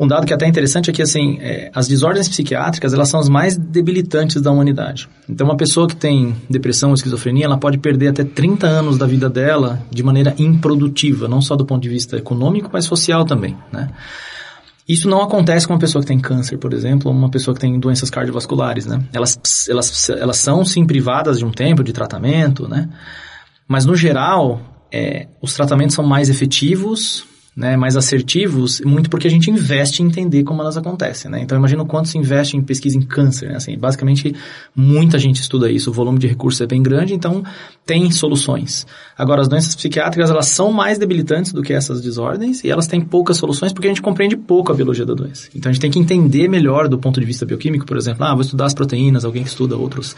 Um 0.00 0.06
dado 0.06 0.24
que 0.24 0.32
é 0.32 0.36
até 0.36 0.46
interessante 0.46 0.90
é 0.90 0.92
que, 0.92 1.02
assim, 1.02 1.38
é, 1.40 1.70
as 1.74 1.88
desordens 1.88 2.28
psiquiátricas, 2.28 2.94
elas 2.94 3.08
são 3.08 3.18
as 3.18 3.28
mais 3.28 3.56
debilitantes 3.56 4.40
da 4.40 4.52
humanidade. 4.52 5.08
Então, 5.28 5.46
uma 5.46 5.56
pessoa 5.56 5.88
que 5.88 5.96
tem 5.96 6.36
depressão 6.48 6.90
ou 6.90 6.94
esquizofrenia, 6.94 7.46
ela 7.46 7.58
pode 7.58 7.78
perder 7.78 8.08
até 8.08 8.22
30 8.22 8.66
anos 8.66 8.96
da 8.96 9.06
vida 9.06 9.28
dela 9.28 9.82
de 9.90 10.02
maneira 10.04 10.34
improdutiva, 10.38 11.26
não 11.26 11.40
só 11.40 11.56
do 11.56 11.66
ponto 11.66 11.82
de 11.82 11.88
vista 11.88 12.16
econômico, 12.16 12.70
mas 12.72 12.84
social 12.84 13.24
também, 13.24 13.56
né? 13.72 13.88
Isso 14.88 15.08
não 15.08 15.20
acontece 15.20 15.66
com 15.66 15.74
uma 15.74 15.78
pessoa 15.78 16.00
que 16.00 16.08
tem 16.08 16.18
câncer, 16.18 16.56
por 16.56 16.72
exemplo, 16.72 17.10
ou 17.10 17.16
uma 17.16 17.28
pessoa 17.28 17.54
que 17.54 17.60
tem 17.60 17.78
doenças 17.78 18.08
cardiovasculares, 18.08 18.86
né? 18.86 19.02
Elas, 19.12 19.68
elas, 19.68 20.08
elas 20.10 20.38
são, 20.38 20.64
sim, 20.64 20.86
privadas 20.86 21.38
de 21.38 21.44
um 21.44 21.50
tempo 21.50 21.82
de 21.84 21.92
tratamento, 21.92 22.66
né? 22.66 22.88
Mas, 23.66 23.84
no 23.84 23.94
geral, 23.94 24.62
é, 24.90 25.26
os 25.42 25.52
tratamentos 25.52 25.94
são 25.94 26.06
mais 26.06 26.30
efetivos, 26.30 27.26
né, 27.58 27.76
mais 27.76 27.96
assertivos, 27.96 28.80
muito 28.82 29.10
porque 29.10 29.26
a 29.26 29.30
gente 29.30 29.50
investe 29.50 30.00
em 30.00 30.06
entender 30.06 30.44
como 30.44 30.62
elas 30.62 30.76
acontecem, 30.76 31.28
né? 31.28 31.40
Então, 31.42 31.58
imagina 31.58 31.82
o 31.82 31.86
quanto 31.86 32.08
se 32.08 32.16
investe 32.16 32.56
em 32.56 32.62
pesquisa 32.62 32.96
em 32.96 33.02
câncer, 33.02 33.48
né? 33.48 33.56
Assim, 33.56 33.76
basicamente, 33.76 34.32
muita 34.76 35.18
gente 35.18 35.40
estuda 35.40 35.68
isso, 35.68 35.90
o 35.90 35.92
volume 35.92 36.20
de 36.20 36.28
recursos 36.28 36.60
é 36.60 36.66
bem 36.68 36.80
grande, 36.80 37.14
então 37.14 37.42
tem 37.84 38.12
soluções. 38.12 38.86
Agora, 39.16 39.40
as 39.40 39.48
doenças 39.48 39.74
psiquiátricas, 39.74 40.30
elas 40.30 40.46
são 40.46 40.70
mais 40.70 40.98
debilitantes 40.98 41.52
do 41.52 41.60
que 41.60 41.72
essas 41.72 42.00
desordens 42.00 42.62
e 42.62 42.70
elas 42.70 42.86
têm 42.86 43.00
poucas 43.00 43.38
soluções 43.38 43.72
porque 43.72 43.88
a 43.88 43.90
gente 43.90 44.02
compreende 44.02 44.36
pouco 44.36 44.70
a 44.70 44.74
biologia 44.76 45.04
da 45.04 45.14
doença. 45.14 45.48
Então, 45.52 45.68
a 45.68 45.72
gente 45.72 45.82
tem 45.82 45.90
que 45.90 45.98
entender 45.98 46.46
melhor 46.46 46.86
do 46.86 46.96
ponto 46.96 47.18
de 47.18 47.26
vista 47.26 47.44
bioquímico, 47.44 47.84
por 47.84 47.96
exemplo, 47.96 48.24
ah, 48.24 48.34
vou 48.34 48.42
estudar 48.42 48.66
as 48.66 48.74
proteínas, 48.74 49.24
alguém 49.24 49.42
que 49.42 49.48
estuda 49.48 49.76
outros 49.76 50.14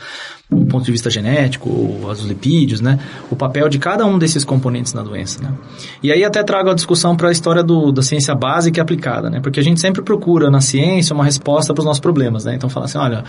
do 0.50 0.66
ponto 0.66 0.84
de 0.84 0.92
vista 0.92 1.08
genético, 1.08 1.70
os 1.70 2.20
lipídios, 2.22 2.82
né? 2.82 2.98
O 3.30 3.36
papel 3.36 3.68
de 3.68 3.78
cada 3.78 4.04
um 4.04 4.18
desses 4.18 4.44
componentes 4.44 4.92
na 4.92 5.02
doença, 5.02 5.42
né? 5.42 5.54
E 6.02 6.12
aí 6.12 6.22
até 6.22 6.42
trago 6.42 6.68
a 6.68 6.74
discussão 6.74 7.16
para 7.16 7.29
a 7.30 7.32
história 7.32 7.62
do, 7.62 7.90
da 7.92 8.02
ciência 8.02 8.34
básica 8.34 8.78
e 8.78 8.82
aplicada, 8.82 9.30
né? 9.30 9.40
Porque 9.40 9.60
a 9.60 9.62
gente 9.62 9.80
sempre 9.80 10.02
procura 10.02 10.50
na 10.50 10.60
ciência 10.60 11.14
uma 11.14 11.24
resposta 11.24 11.72
para 11.72 11.80
os 11.80 11.86
nossos 11.86 12.00
problemas, 12.00 12.44
né? 12.44 12.54
Então 12.54 12.68
fala 12.68 12.86
assim, 12.86 12.98
olha, 12.98 13.24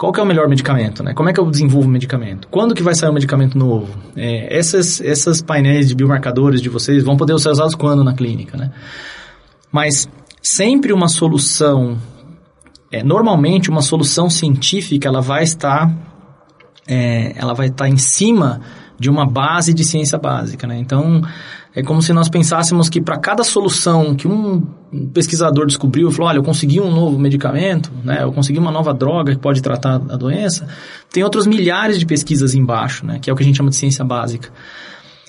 qual 0.00 0.12
que 0.12 0.18
é 0.18 0.22
o 0.22 0.26
melhor 0.26 0.48
medicamento, 0.48 1.02
né? 1.02 1.12
Como 1.12 1.28
é 1.28 1.32
que 1.32 1.38
eu 1.38 1.50
desenvolvo 1.50 1.86
o 1.86 1.90
medicamento? 1.90 2.48
Quando 2.48 2.74
que 2.74 2.82
vai 2.82 2.94
sair 2.94 3.10
um 3.10 3.12
medicamento 3.12 3.58
novo? 3.58 3.88
É, 4.16 4.56
essas, 4.56 5.00
essas 5.02 5.42
painéis 5.42 5.88
de 5.88 5.94
biomarcadores 5.94 6.62
de 6.62 6.70
vocês 6.70 7.04
vão 7.04 7.18
poder 7.18 7.38
ser 7.38 7.50
usados 7.50 7.74
quando 7.74 8.02
na 8.02 8.14
clínica, 8.14 8.56
né? 8.56 8.70
Mas 9.70 10.08
sempre 10.42 10.92
uma 10.92 11.06
solução, 11.06 11.98
é, 12.90 13.02
normalmente 13.02 13.68
uma 13.68 13.82
solução 13.82 14.30
científica, 14.30 15.06
ela 15.06 15.20
vai 15.20 15.42
estar, 15.42 15.94
é, 16.88 17.34
ela 17.36 17.52
vai 17.52 17.66
estar 17.66 17.88
em 17.88 17.98
cima 17.98 18.62
de 18.98 19.10
uma 19.10 19.26
base 19.26 19.74
de 19.74 19.84
ciência 19.84 20.18
básica, 20.18 20.66
né? 20.66 20.78
Então, 20.78 21.22
é 21.74 21.82
como 21.82 22.02
se 22.02 22.12
nós 22.12 22.28
pensássemos 22.28 22.88
que 22.88 23.00
para 23.00 23.16
cada 23.16 23.44
solução 23.44 24.14
que 24.14 24.26
um 24.26 24.60
pesquisador 25.12 25.66
descobriu, 25.66 26.10
falou, 26.10 26.28
olha, 26.28 26.38
eu 26.38 26.42
consegui 26.42 26.80
um 26.80 26.90
novo 26.90 27.18
medicamento, 27.18 27.92
né, 28.04 28.22
eu 28.22 28.32
consegui 28.32 28.58
uma 28.58 28.72
nova 28.72 28.92
droga 28.92 29.32
que 29.32 29.40
pode 29.40 29.62
tratar 29.62 29.94
a 29.94 30.16
doença, 30.16 30.66
tem 31.12 31.22
outros 31.22 31.46
milhares 31.46 31.98
de 31.98 32.06
pesquisas 32.06 32.54
embaixo, 32.54 33.06
né, 33.06 33.18
que 33.20 33.30
é 33.30 33.32
o 33.32 33.36
que 33.36 33.42
a 33.42 33.46
gente 33.46 33.56
chama 33.56 33.70
de 33.70 33.76
ciência 33.76 34.04
básica. 34.04 34.50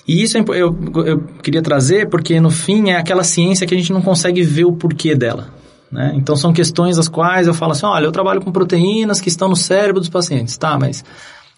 E 0.06 0.20
isso 0.20 0.36
é 0.36 0.40
eu, 0.48 0.76
eu 1.06 1.20
queria 1.42 1.62
trazer 1.62 2.08
porque, 2.08 2.40
no 2.40 2.50
fim, 2.50 2.90
é 2.90 2.96
aquela 2.96 3.22
ciência 3.22 3.66
que 3.66 3.74
a 3.74 3.78
gente 3.78 3.92
não 3.92 4.02
consegue 4.02 4.42
ver 4.42 4.64
o 4.64 4.72
porquê 4.72 5.14
dela. 5.14 5.48
Né? 5.92 6.12
Então, 6.16 6.34
são 6.34 6.52
questões 6.52 6.98
as 6.98 7.06
quais 7.06 7.46
eu 7.46 7.54
falo 7.54 7.72
assim, 7.72 7.86
olha, 7.86 8.06
eu 8.06 8.12
trabalho 8.12 8.40
com 8.40 8.50
proteínas 8.50 9.20
que 9.20 9.28
estão 9.28 9.48
no 9.48 9.54
cérebro 9.54 10.00
dos 10.00 10.08
pacientes. 10.08 10.56
Tá, 10.56 10.76
mas 10.76 11.04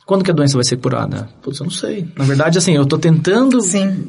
quando 0.07 0.22
que 0.22 0.30
a 0.30 0.34
doença 0.34 0.55
vai 0.55 0.64
ser 0.64 0.76
curada? 0.76 1.28
Putz, 1.42 1.59
eu 1.59 1.64
não 1.64 1.70
sei. 1.70 2.07
Na 2.16 2.24
verdade, 2.24 2.59
assim, 2.59 2.74
eu 2.74 2.82
estou 2.82 2.98
tentando 2.98 3.59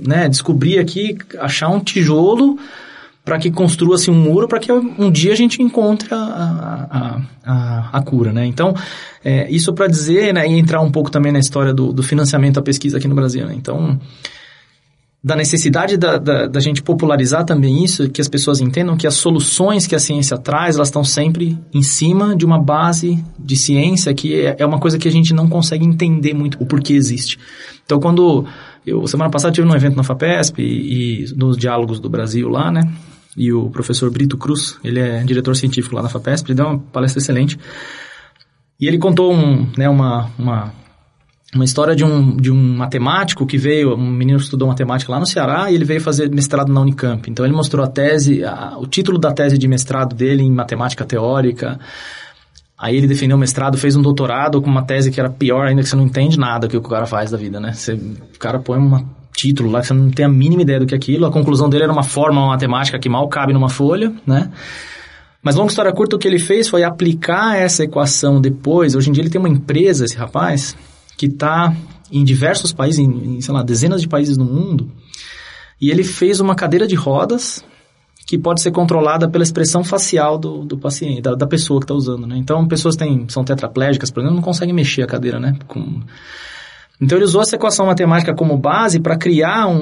né, 0.05 0.27
descobrir 0.27 0.79
aqui, 0.79 1.17
achar 1.39 1.69
um 1.69 1.79
tijolo 1.79 2.57
para 3.23 3.39
que 3.39 3.49
construa-se 3.49 4.11
um 4.11 4.13
muro 4.13 4.47
para 4.47 4.59
que 4.59 4.71
um 4.71 5.09
dia 5.09 5.33
a 5.33 5.35
gente 5.35 5.61
encontre 5.61 6.13
a, 6.13 6.17
a, 6.17 7.21
a, 7.43 7.89
a 7.97 8.01
cura, 8.03 8.31
né? 8.31 8.45
Então, 8.45 8.75
é, 9.23 9.49
isso 9.49 9.73
para 9.73 9.87
dizer, 9.87 10.31
né, 10.31 10.47
e 10.47 10.59
entrar 10.59 10.79
um 10.81 10.91
pouco 10.91 11.09
também 11.09 11.31
na 11.31 11.39
história 11.39 11.73
do, 11.73 11.91
do 11.91 12.03
financiamento 12.03 12.55
da 12.55 12.61
pesquisa 12.61 12.97
aqui 12.97 13.07
no 13.07 13.15
Brasil, 13.15 13.47
né? 13.47 13.55
Então, 13.57 13.99
da 15.25 15.35
necessidade 15.35 15.97
da, 15.97 16.19
da, 16.19 16.45
da, 16.45 16.59
gente 16.59 16.83
popularizar 16.83 17.43
também 17.43 17.83
isso, 17.83 18.07
que 18.11 18.21
as 18.21 18.29
pessoas 18.29 18.61
entendam 18.61 18.95
que 18.95 19.07
as 19.07 19.15
soluções 19.15 19.87
que 19.87 19.95
a 19.95 19.99
ciência 19.99 20.37
traz, 20.37 20.75
elas 20.75 20.89
estão 20.89 21.03
sempre 21.03 21.57
em 21.73 21.81
cima 21.81 22.35
de 22.35 22.45
uma 22.45 22.61
base 22.61 23.25
de 23.39 23.55
ciência 23.55 24.13
que 24.13 24.35
é, 24.35 24.55
é 24.59 24.63
uma 24.63 24.79
coisa 24.79 24.99
que 24.99 25.07
a 25.07 25.11
gente 25.11 25.33
não 25.33 25.49
consegue 25.49 25.83
entender 25.83 26.35
muito 26.35 26.61
o 26.61 26.65
porquê 26.67 26.93
existe. 26.93 27.39
Então, 27.83 27.99
quando 27.99 28.45
eu, 28.85 29.07
semana 29.07 29.31
passada, 29.31 29.51
tive 29.51 29.67
num 29.67 29.75
evento 29.75 29.97
na 29.97 30.03
FAPESP 30.03 30.61
e, 30.61 31.23
e 31.23 31.35
nos 31.35 31.57
Diálogos 31.57 31.99
do 31.99 32.07
Brasil 32.07 32.47
lá, 32.47 32.71
né, 32.71 32.81
e 33.35 33.51
o 33.51 33.67
professor 33.71 34.11
Brito 34.11 34.37
Cruz, 34.37 34.77
ele 34.83 34.99
é 34.99 35.23
diretor 35.23 35.55
científico 35.55 35.95
lá 35.95 36.03
na 36.03 36.09
FAPESP, 36.09 36.51
ele 36.51 36.57
deu 36.57 36.67
uma 36.67 36.77
palestra 36.77 37.19
excelente, 37.19 37.57
e 38.79 38.87
ele 38.87 38.99
contou 38.99 39.33
um, 39.33 39.67
né, 39.75 39.89
uma, 39.89 40.29
uma 40.37 40.71
uma 41.55 41.63
história 41.63 41.95
de 41.95 42.03
um, 42.03 42.35
de 42.35 42.51
um 42.51 42.75
matemático 42.75 43.45
que 43.45 43.57
veio, 43.57 43.95
um 43.95 44.11
menino 44.11 44.37
estudou 44.37 44.67
matemática 44.67 45.09
lá 45.11 45.19
no 45.19 45.25
Ceará 45.25 45.71
e 45.71 45.75
ele 45.75 45.85
veio 45.85 46.01
fazer 46.01 46.29
mestrado 46.29 46.71
na 46.71 46.81
Unicamp. 46.81 47.31
Então 47.31 47.45
ele 47.45 47.55
mostrou 47.55 47.83
a 47.83 47.87
tese, 47.87 48.43
a, 48.43 48.77
o 48.77 48.85
título 48.85 49.17
da 49.17 49.31
tese 49.31 49.57
de 49.57 49.65
mestrado 49.65 50.13
dele 50.13 50.43
em 50.43 50.51
matemática 50.51 51.05
teórica. 51.05 51.79
Aí 52.77 52.97
ele 52.97 53.07
defendeu 53.07 53.37
o 53.37 53.39
mestrado, 53.39 53.77
fez 53.77 53.95
um 53.95 54.01
doutorado 54.01 54.61
com 54.61 54.69
uma 54.69 54.83
tese 54.83 55.09
que 55.09 55.19
era 55.19 55.29
pior 55.29 55.65
ainda, 55.65 55.81
que 55.81 55.87
você 55.87 55.95
não 55.95 56.03
entende 56.03 56.37
nada 56.37 56.67
que 56.67 56.75
o 56.75 56.81
cara 56.81 57.05
faz 57.05 57.31
da 57.31 57.37
vida, 57.37 57.57
né? 57.57 57.71
Você, 57.71 57.93
o 57.93 58.37
cara 58.37 58.59
põe 58.59 58.77
um 58.77 59.05
título 59.33 59.71
lá 59.71 59.79
que 59.79 59.87
você 59.87 59.93
não 59.93 60.11
tem 60.11 60.25
a 60.25 60.29
mínima 60.29 60.61
ideia 60.61 60.81
do 60.81 60.85
que 60.85 60.93
é 60.93 60.97
aquilo. 60.97 61.25
A 61.25 61.31
conclusão 61.31 61.69
dele 61.69 61.85
era 61.85 61.93
uma 61.93 62.03
fórmula 62.03 62.47
matemática 62.47 62.99
que 62.99 63.07
mal 63.07 63.29
cabe 63.29 63.53
numa 63.53 63.69
folha, 63.69 64.13
né? 64.27 64.51
Mas 65.41 65.55
longa 65.55 65.69
história 65.69 65.93
curta, 65.93 66.17
o 66.17 66.19
que 66.19 66.27
ele 66.27 66.39
fez 66.39 66.67
foi 66.67 66.83
aplicar 66.83 67.55
essa 67.55 67.83
equação 67.85 68.41
depois. 68.41 68.93
Hoje 68.93 69.09
em 69.09 69.13
dia 69.13 69.23
ele 69.23 69.29
tem 69.29 69.39
uma 69.39 69.47
empresa, 69.47 70.03
esse 70.03 70.17
rapaz, 70.17 70.75
que 71.17 71.27
está 71.27 71.75
em 72.11 72.23
diversos 72.23 72.71
países, 72.71 72.99
em, 72.99 73.37
em, 73.37 73.41
sei 73.41 73.53
lá, 73.53 73.63
dezenas 73.63 74.01
de 74.01 74.07
países 74.07 74.37
no 74.37 74.45
mundo, 74.45 74.91
e 75.79 75.89
ele 75.89 76.03
fez 76.03 76.39
uma 76.39 76.55
cadeira 76.55 76.87
de 76.87 76.95
rodas 76.95 77.63
que 78.25 78.37
pode 78.37 78.61
ser 78.61 78.71
controlada 78.71 79.29
pela 79.29 79.43
expressão 79.43 79.83
facial 79.83 80.37
do, 80.37 80.65
do 80.65 80.77
paciente, 80.77 81.21
da, 81.21 81.35
da 81.35 81.45
pessoa 81.45 81.79
que 81.79 81.83
está 81.83 81.93
usando, 81.93 82.25
né? 82.25 82.35
Então, 82.37 82.67
pessoas 82.67 82.95
têm, 82.95 83.27
são 83.29 83.43
tetraplégicas, 83.43 84.09
por 84.09 84.21
exemplo, 84.21 84.35
não 84.35 84.43
conseguem 84.43 84.73
mexer 84.73 85.03
a 85.03 85.07
cadeira, 85.07 85.39
né? 85.39 85.55
Com, 85.67 86.01
então 87.01 87.17
ele 87.17 87.25
usou 87.25 87.41
essa 87.41 87.55
equação 87.55 87.85
matemática 87.85 88.33
como 88.33 88.57
base 88.57 88.99
para 88.99 89.17
criar 89.17 89.67
um, 89.67 89.77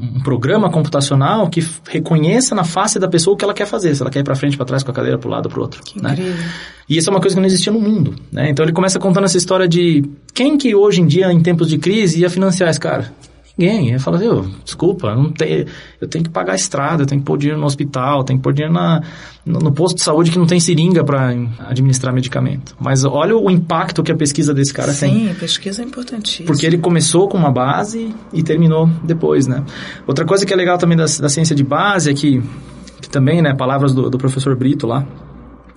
um, 0.00 0.20
programa 0.22 0.70
computacional 0.70 1.48
que 1.48 1.66
reconheça 1.88 2.54
na 2.54 2.62
face 2.62 2.98
da 2.98 3.08
pessoa 3.08 3.34
o 3.34 3.36
que 3.36 3.44
ela 3.44 3.54
quer 3.54 3.66
fazer, 3.66 3.94
se 3.94 4.02
ela 4.02 4.10
quer 4.10 4.20
ir 4.20 4.24
para 4.24 4.36
frente, 4.36 4.56
para 4.56 4.64
trás, 4.64 4.82
com 4.82 4.90
a 4.90 4.94
cadeira 4.94 5.18
para 5.18 5.28
o 5.28 5.30
lado, 5.30 5.48
para 5.48 5.58
o 5.58 5.62
outro. 5.62 5.82
Que 5.82 6.00
né? 6.00 6.12
Incrível. 6.12 6.44
E 6.88 6.96
isso 6.96 7.10
é 7.10 7.12
uma 7.12 7.20
coisa 7.20 7.34
que 7.34 7.40
não 7.40 7.46
existia 7.46 7.72
no 7.72 7.80
mundo. 7.80 8.14
Né? 8.30 8.50
Então 8.50 8.64
ele 8.64 8.72
começa 8.72 8.98
contando 8.98 9.24
essa 9.24 9.36
história 9.36 9.66
de 9.66 10.04
quem 10.32 10.56
que 10.56 10.74
hoje 10.74 11.00
em 11.00 11.06
dia, 11.06 11.32
em 11.32 11.40
tempos 11.40 11.68
de 11.68 11.78
crise, 11.78 12.20
ia 12.20 12.30
financiar 12.30 12.70
esse 12.70 12.80
cara? 12.80 13.12
Ninguém. 13.56 13.90
Ele 13.90 13.98
fala 14.00 14.16
assim, 14.16 14.54
desculpa, 14.64 15.14
não 15.14 15.30
tem, 15.30 15.64
eu 16.00 16.08
tenho 16.08 16.24
que 16.24 16.30
pagar 16.30 16.52
a 16.52 16.56
estrada, 16.56 17.04
eu 17.04 17.06
tenho 17.06 17.20
que 17.20 17.24
pôr 17.24 17.38
dinheiro 17.38 17.60
no 17.60 17.66
hospital, 17.66 18.24
tenho 18.24 18.38
que 18.38 18.42
pôr 18.42 18.52
dinheiro 18.52 18.74
na, 18.74 19.00
no, 19.46 19.60
no 19.60 19.72
posto 19.72 19.96
de 19.96 20.02
saúde 20.02 20.32
que 20.32 20.38
não 20.38 20.46
tem 20.46 20.58
seringa 20.58 21.04
para 21.04 21.28
administrar 21.60 22.12
medicamento. 22.12 22.74
Mas 22.80 23.04
olha 23.04 23.36
o 23.36 23.48
impacto 23.50 24.02
que 24.02 24.10
a 24.10 24.16
pesquisa 24.16 24.52
desse 24.52 24.74
cara 24.74 24.92
Sim, 24.92 25.00
tem. 25.06 25.28
Sim, 25.28 25.34
pesquisa 25.34 25.82
é 25.82 25.84
importantíssima. 25.84 26.46
Porque 26.46 26.66
ele 26.66 26.78
começou 26.78 27.28
com 27.28 27.38
uma 27.38 27.52
base 27.52 28.12
e 28.32 28.42
terminou 28.42 28.88
depois, 29.04 29.46
né? 29.46 29.62
Outra 30.06 30.24
coisa 30.24 30.44
que 30.44 30.52
é 30.52 30.56
legal 30.56 30.76
também 30.76 30.96
da, 30.96 31.04
da 31.04 31.28
ciência 31.28 31.54
de 31.54 31.62
base 31.62 32.10
é 32.10 32.14
que, 32.14 32.42
que 33.00 33.08
também, 33.08 33.40
né, 33.40 33.54
palavras 33.54 33.94
do, 33.94 34.10
do 34.10 34.18
professor 34.18 34.56
Brito 34.56 34.84
lá, 34.84 35.06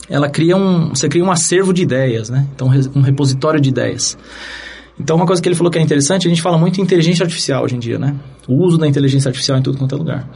ela 0.09 0.29
cria 0.29 0.55
um, 0.55 0.89
você 0.89 1.07
cria 1.07 1.23
um 1.23 1.31
acervo 1.31 1.73
de 1.73 1.83
ideias, 1.83 2.29
né? 2.29 2.47
Então, 2.55 2.69
um 2.95 3.01
repositório 3.01 3.59
de 3.59 3.69
ideias. 3.69 4.17
Então, 4.99 5.15
uma 5.15 5.25
coisa 5.25 5.41
que 5.41 5.47
ele 5.47 5.55
falou 5.55 5.71
que 5.71 5.77
é 5.77 5.81
interessante, 5.81 6.27
a 6.27 6.29
gente 6.29 6.41
fala 6.41 6.57
muito 6.57 6.79
em 6.79 6.83
inteligência 6.83 7.23
artificial 7.23 7.63
hoje 7.63 7.75
em 7.75 7.79
dia, 7.79 7.99
né? 7.99 8.15
O 8.47 8.63
uso 8.65 8.77
da 8.77 8.87
inteligência 8.87 9.29
artificial 9.29 9.57
em 9.57 9.61
tudo 9.61 9.77
quanto 9.77 9.93
é 9.93 9.97
lugar. 9.97 10.27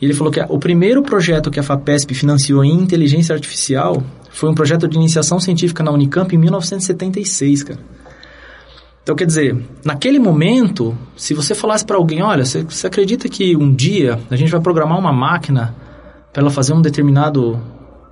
E 0.00 0.04
ele 0.04 0.14
falou 0.14 0.32
que 0.32 0.40
o 0.48 0.58
primeiro 0.58 1.02
projeto 1.02 1.50
que 1.50 1.60
a 1.60 1.62
FAPESP 1.62 2.12
financiou 2.12 2.64
em 2.64 2.72
inteligência 2.72 3.32
artificial 3.32 4.02
foi 4.30 4.50
um 4.50 4.54
projeto 4.54 4.88
de 4.88 4.96
iniciação 4.96 5.38
científica 5.38 5.84
na 5.84 5.92
Unicamp 5.92 6.34
em 6.34 6.38
1976, 6.38 7.62
cara. 7.62 7.78
Então, 9.02 9.14
quer 9.14 9.26
dizer, 9.26 9.56
naquele 9.84 10.18
momento, 10.18 10.96
se 11.16 11.34
você 11.34 11.54
falasse 11.54 11.84
para 11.84 11.96
alguém, 11.96 12.22
olha, 12.22 12.44
você, 12.44 12.62
você 12.62 12.86
acredita 12.86 13.28
que 13.28 13.56
um 13.56 13.72
dia 13.72 14.18
a 14.30 14.36
gente 14.36 14.50
vai 14.50 14.60
programar 14.60 14.98
uma 14.98 15.12
máquina 15.12 15.74
para 16.32 16.42
ela 16.42 16.50
fazer 16.50 16.72
um 16.72 16.80
determinado, 16.80 17.60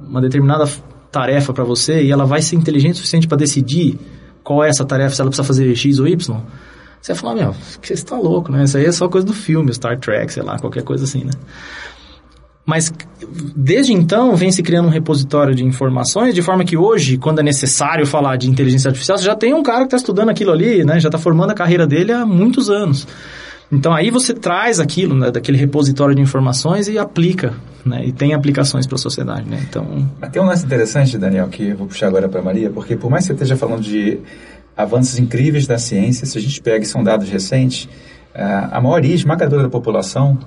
uma 0.00 0.20
determinada 0.20 0.68
tarefa 1.10 1.52
para 1.52 1.64
você 1.64 2.02
e 2.02 2.10
ela 2.10 2.24
vai 2.24 2.42
ser 2.42 2.56
inteligente 2.56 2.94
o 2.94 2.96
suficiente 2.98 3.26
para 3.26 3.38
decidir 3.38 3.98
qual 4.42 4.64
é 4.64 4.68
essa 4.68 4.84
tarefa, 4.84 5.14
se 5.14 5.20
ela 5.20 5.30
precisa 5.30 5.46
fazer 5.46 5.74
X 5.74 5.98
ou 5.98 6.06
Y, 6.06 6.40
você 7.00 7.12
vai 7.12 7.20
falar, 7.20 7.34
meu, 7.34 7.54
você 7.82 7.94
está 7.94 8.16
louco, 8.16 8.52
né? 8.52 8.64
Isso 8.64 8.76
aí 8.76 8.84
é 8.84 8.92
só 8.92 9.08
coisa 9.08 9.26
do 9.26 9.32
filme, 9.32 9.72
Star 9.72 9.98
Trek, 9.98 10.32
sei 10.32 10.42
lá, 10.42 10.58
qualquer 10.58 10.82
coisa 10.82 11.04
assim, 11.04 11.24
né? 11.24 11.32
Mas 12.66 12.92
desde 13.56 13.92
então 13.92 14.36
vem 14.36 14.52
se 14.52 14.62
criando 14.62 14.86
um 14.86 14.90
repositório 14.90 15.54
de 15.54 15.64
informações, 15.64 16.34
de 16.34 16.42
forma 16.42 16.64
que 16.64 16.76
hoje, 16.76 17.16
quando 17.16 17.40
é 17.40 17.42
necessário 17.42 18.06
falar 18.06 18.36
de 18.36 18.48
inteligência 18.48 18.88
artificial, 18.88 19.18
você 19.18 19.24
já 19.24 19.34
tem 19.34 19.54
um 19.54 19.62
cara 19.62 19.80
que 19.80 19.86
está 19.86 19.96
estudando 19.96 20.28
aquilo 20.28 20.52
ali, 20.52 20.84
né? 20.84 21.00
já 21.00 21.08
está 21.08 21.18
formando 21.18 21.50
a 21.50 21.54
carreira 21.54 21.86
dele 21.86 22.12
há 22.12 22.26
muitos 22.26 22.70
anos. 22.70 23.08
Então 23.72 23.92
aí 23.92 24.10
você 24.10 24.34
traz 24.34 24.78
aquilo, 24.78 25.14
né, 25.14 25.30
daquele 25.30 25.56
repositório 25.56 26.14
de 26.14 26.20
informações 26.20 26.88
e 26.88 26.98
aplica, 26.98 27.54
né, 27.84 28.04
e 28.04 28.12
tem 28.12 28.34
aplicações 28.34 28.86
para 28.86 28.96
a 28.96 28.98
sociedade, 28.98 29.48
né? 29.48 29.64
Então. 29.68 30.08
Mas 30.20 30.30
tem 30.30 30.42
um 30.42 30.46
lance 30.46 30.64
interessante, 30.64 31.16
Daniel, 31.18 31.48
que 31.48 31.68
eu 31.68 31.76
vou 31.76 31.86
puxar 31.86 32.08
agora 32.08 32.28
para 32.28 32.42
Maria, 32.42 32.70
porque 32.70 32.96
por 32.96 33.10
mais 33.10 33.24
que 33.24 33.28
você 33.28 33.32
esteja 33.34 33.56
falando 33.56 33.82
de 33.82 34.18
avanços 34.76 35.18
incríveis 35.18 35.66
da 35.66 35.78
ciência, 35.78 36.26
se 36.26 36.38
a 36.38 36.40
gente 36.40 36.60
pega, 36.60 36.84
e 36.84 36.86
são 36.86 37.02
dados 37.02 37.28
recentes, 37.28 37.88
a 38.34 38.80
maioria 38.80 39.14
esmagadora 39.14 39.64
da 39.64 39.68
população 39.68 40.38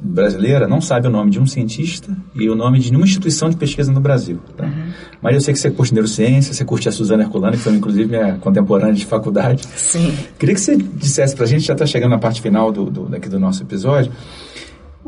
brasileira 0.00 0.66
não 0.66 0.80
sabe 0.80 1.06
o 1.06 1.10
nome 1.10 1.30
de 1.30 1.38
um 1.38 1.46
cientista 1.46 2.16
e 2.34 2.48
o 2.48 2.54
nome 2.54 2.78
de 2.78 2.90
nenhuma 2.90 3.06
instituição 3.06 3.48
de 3.50 3.56
pesquisa 3.56 3.92
no 3.92 4.00
Brasil. 4.00 4.40
Tá? 4.56 4.64
Uhum. 4.64 4.90
Mas 5.22 5.34
eu 5.34 5.40
sei 5.40 5.54
que 5.54 5.60
você 5.60 5.70
curte 5.70 5.92
neurociência, 5.92 6.52
você 6.52 6.64
curte 6.64 6.88
a 6.88 6.92
Suzana 6.92 7.22
Herculano, 7.22 7.56
que 7.56 7.62
foi 7.62 7.74
inclusive 7.74 8.08
minha 8.08 8.34
contemporânea 8.38 8.94
de 8.94 9.04
faculdade. 9.04 9.66
Sim. 9.76 10.16
Queria 10.38 10.54
que 10.54 10.60
você 10.60 10.76
dissesse 10.76 11.34
para 11.36 11.44
a 11.44 11.48
gente, 11.48 11.64
já 11.64 11.74
está 11.74 11.86
chegando 11.86 12.10
na 12.10 12.18
parte 12.18 12.40
final 12.40 12.72
do, 12.72 12.86
do, 12.86 13.08
daqui 13.08 13.28
do 13.28 13.38
nosso 13.38 13.62
episódio, 13.62 14.10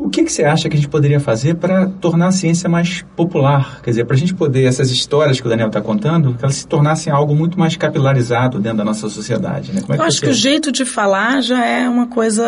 o 0.03 0.09
que, 0.09 0.23
que 0.23 0.31
você 0.31 0.43
acha 0.43 0.67
que 0.67 0.75
a 0.75 0.79
gente 0.79 0.89
poderia 0.89 1.19
fazer 1.19 1.55
para 1.55 1.85
tornar 1.85 2.27
a 2.27 2.31
ciência 2.31 2.67
mais 2.67 3.05
popular? 3.15 3.79
Quer 3.83 3.91
dizer, 3.91 4.05
para 4.05 4.15
a 4.15 4.19
gente 4.19 4.33
poder, 4.33 4.65
essas 4.65 4.89
histórias 4.89 5.39
que 5.39 5.45
o 5.45 5.49
Daniel 5.49 5.67
está 5.67 5.79
contando, 5.79 6.33
que 6.33 6.43
elas 6.43 6.55
se 6.55 6.67
tornassem 6.67 7.13
algo 7.13 7.35
muito 7.35 7.59
mais 7.59 7.75
capilarizado 7.75 8.59
dentro 8.59 8.79
da 8.79 8.83
nossa 8.83 9.07
sociedade. 9.09 9.71
Né? 9.71 9.81
É 9.87 9.95
Eu 9.97 10.03
acho 10.03 10.21
que 10.21 10.29
o 10.29 10.33
jeito 10.33 10.71
de 10.71 10.85
falar 10.85 11.41
já 11.41 11.63
é 11.63 11.87
uma 11.87 12.07
coisa 12.07 12.43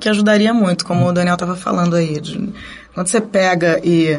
que 0.00 0.08
ajudaria 0.08 0.54
muito, 0.54 0.86
como 0.86 1.06
o 1.06 1.12
Daniel 1.12 1.34
estava 1.34 1.54
falando 1.54 1.94
aí. 1.94 2.18
De, 2.18 2.52
quando 2.94 3.08
você 3.08 3.20
pega 3.20 3.80
e 3.84 4.18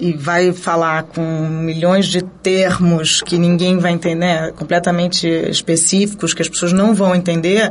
e 0.00 0.12
vai 0.12 0.52
falar 0.52 1.04
com 1.04 1.22
milhões 1.48 2.06
de 2.06 2.22
termos 2.22 3.22
que 3.22 3.38
ninguém 3.38 3.78
vai 3.78 3.92
entender, 3.92 4.16
né, 4.16 4.50
completamente 4.50 5.28
específicos, 5.28 6.34
que 6.34 6.42
as 6.42 6.48
pessoas 6.48 6.72
não 6.72 6.92
vão 6.92 7.14
entender, 7.14 7.70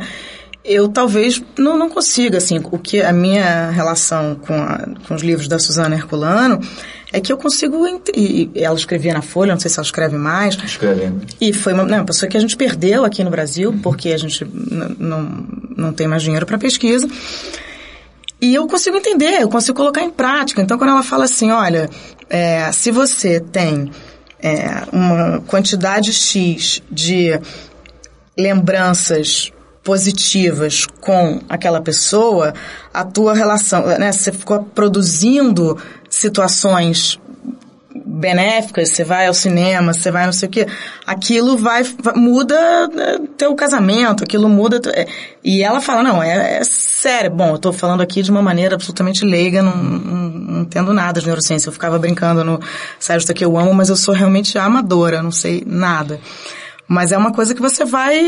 eu 0.64 0.88
talvez 0.88 1.42
não, 1.58 1.78
não 1.78 1.90
consiga, 1.90 2.38
assim, 2.38 2.62
o 2.72 2.78
que 2.78 3.02
a 3.02 3.12
minha 3.12 3.72
relação 3.72 4.36
com, 4.36 4.54
a, 4.54 4.88
com 5.08 5.16
os 5.16 5.22
livros 5.22 5.48
da 5.48 5.58
Suzana 5.58 5.96
Herculano 5.96 6.60
é 7.12 7.20
que 7.20 7.34
eu 7.34 7.38
consigo, 7.38 7.86
e 8.16 8.50
ela 8.56 8.76
escrevia 8.76 9.14
na 9.14 9.22
Folha, 9.22 9.54
não 9.54 9.60
sei 9.60 9.70
se 9.70 9.78
ela 9.78 9.86
escreve 9.86 10.18
mais. 10.18 10.56
Escrevendo. 10.56 11.26
E 11.42 11.52
foi 11.52 11.74
uma, 11.74 11.84
não, 11.84 11.98
uma 11.98 12.06
pessoa 12.06 12.30
que 12.30 12.38
a 12.38 12.40
gente 12.40 12.56
perdeu 12.56 13.04
aqui 13.04 13.24
no 13.24 13.30
Brasil, 13.30 13.78
porque 13.84 14.10
a 14.10 14.18
gente 14.18 14.46
não, 14.98 15.46
não 15.76 15.92
tem 15.92 16.08
mais 16.08 16.24
dinheiro 16.24 16.46
para 16.46 16.58
pesquisa. 16.58 17.10
E 18.40 18.56
eu 18.56 18.66
consigo 18.66 18.98
entender, 18.98 19.42
eu 19.42 19.50
consigo 19.50 19.76
colocar 19.76 20.02
em 20.02 20.10
prática. 20.10 20.62
Então, 20.62 20.78
quando 20.78 20.92
ela 20.92 21.04
fala 21.04 21.26
assim, 21.26 21.52
olha, 21.52 21.90
é, 22.30 22.72
se 22.72 22.92
você 22.92 23.40
tem 23.40 23.92
é, 24.42 24.84
uma 24.92 25.42
quantidade 25.42 26.14
X 26.14 26.82
de 26.90 27.40
lembranças 28.38 29.52
positivas 29.84 30.86
com 31.00 31.42
aquela 31.50 31.82
pessoa, 31.82 32.54
a 32.94 33.04
tua 33.04 33.34
relação, 33.34 33.86
né, 33.86 34.12
você 34.12 34.32
ficou 34.32 34.64
produzindo 34.64 35.78
situações 36.10 37.20
benéficas, 38.06 38.90
você 38.90 39.04
vai 39.04 39.28
ao 39.28 39.34
cinema, 39.34 39.94
você 39.94 40.12
vai 40.12 40.26
não 40.26 40.34
sei 40.34 40.48
o 40.48 40.52
quê, 40.52 40.68
aquilo 41.06 41.58
vai, 41.58 41.84
muda 42.16 42.88
né, 42.88 43.20
teu 43.38 43.56
casamento, 43.56 44.24
aquilo 44.24 44.48
muda. 44.48 44.80
É, 44.94 45.08
e 45.44 45.64
ela 45.64 45.82
fala, 45.82 46.04
não, 46.04 46.22
é, 46.22 46.58
é 46.58 46.64
sério. 46.64 47.32
Bom, 47.32 47.52
eu 47.52 47.58
tô 47.58 47.74
falando 47.74 48.02
aqui 48.02 48.22
de 48.22 48.32
uma 48.32 48.42
maneira 48.42 48.76
absolutamente 48.76 49.26
leiga, 49.26 49.62
não, 49.62 49.76
não, 49.76 50.30
não 50.30 50.62
entendo 50.62 50.94
nada 50.94 51.20
de 51.20 51.26
neurociência. 51.26 51.70
Eu 51.70 51.74
ficava 51.74 51.98
brincando 51.98 52.44
no 52.44 52.60
Sérgio 53.00 53.34
que 53.34 53.44
eu 53.44 53.58
amo, 53.58 53.74
mas 53.74 53.90
eu 53.90 53.96
sou 53.96 54.14
realmente 54.14 54.58
amadora, 54.58 55.22
não 55.22 55.32
sei 55.32 55.64
nada. 55.66 56.20
Mas 56.92 57.14
é 57.14 57.18
uma 57.18 57.32
coisa 57.32 57.56
que 57.56 57.62
você 57.62 57.86
vai, 57.86 58.20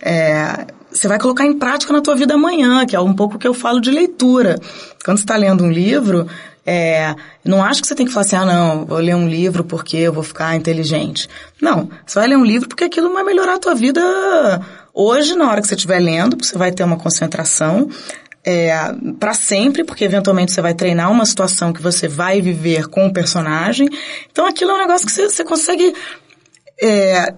é, 0.00 0.66
você 0.90 1.06
vai 1.06 1.18
colocar 1.18 1.44
em 1.44 1.58
prática 1.58 1.92
na 1.92 2.00
tua 2.00 2.16
vida 2.16 2.32
amanhã, 2.32 2.86
que 2.86 2.96
é 2.96 3.00
um 3.00 3.12
pouco 3.12 3.38
que 3.38 3.46
eu 3.46 3.52
falo 3.52 3.78
de 3.78 3.90
leitura. 3.90 4.58
Quando 5.04 5.18
você 5.18 5.24
está 5.24 5.36
lendo 5.36 5.64
um 5.64 5.70
livro, 5.70 6.26
é, 6.64 7.14
não 7.44 7.62
acho 7.62 7.82
que 7.82 7.86
você 7.86 7.94
tem 7.94 8.06
que 8.06 8.12
falar 8.12 8.24
assim, 8.24 8.36
ah 8.36 8.46
não, 8.46 8.86
vou 8.86 8.96
ler 8.96 9.14
um 9.14 9.28
livro 9.28 9.64
porque 9.64 9.98
eu 9.98 10.14
vou 10.14 10.22
ficar 10.22 10.56
inteligente. 10.56 11.28
Não, 11.60 11.90
você 12.06 12.18
vai 12.18 12.28
ler 12.28 12.38
um 12.38 12.44
livro 12.44 12.70
porque 12.70 12.84
aquilo 12.84 13.12
vai 13.12 13.22
melhorar 13.22 13.56
a 13.56 13.58
tua 13.58 13.74
vida 13.74 14.00
hoje, 14.94 15.34
na 15.34 15.50
hora 15.50 15.60
que 15.60 15.68
você 15.68 15.74
estiver 15.74 15.98
lendo, 16.00 16.38
porque 16.38 16.48
você 16.48 16.56
vai 16.56 16.72
ter 16.72 16.84
uma 16.84 16.96
concentração 16.96 17.90
é, 18.42 18.72
para 19.20 19.34
sempre, 19.34 19.84
porque 19.84 20.06
eventualmente 20.06 20.52
você 20.52 20.62
vai 20.62 20.72
treinar 20.72 21.12
uma 21.12 21.26
situação 21.26 21.70
que 21.70 21.82
você 21.82 22.08
vai 22.08 22.40
viver 22.40 22.86
com 22.88 23.06
o 23.06 23.12
personagem. 23.12 23.90
Então 24.32 24.46
aquilo 24.46 24.70
é 24.70 24.74
um 24.74 24.78
negócio 24.78 25.06
que 25.06 25.12
você, 25.12 25.28
você 25.28 25.44
consegue 25.44 25.92
é, 26.80 27.34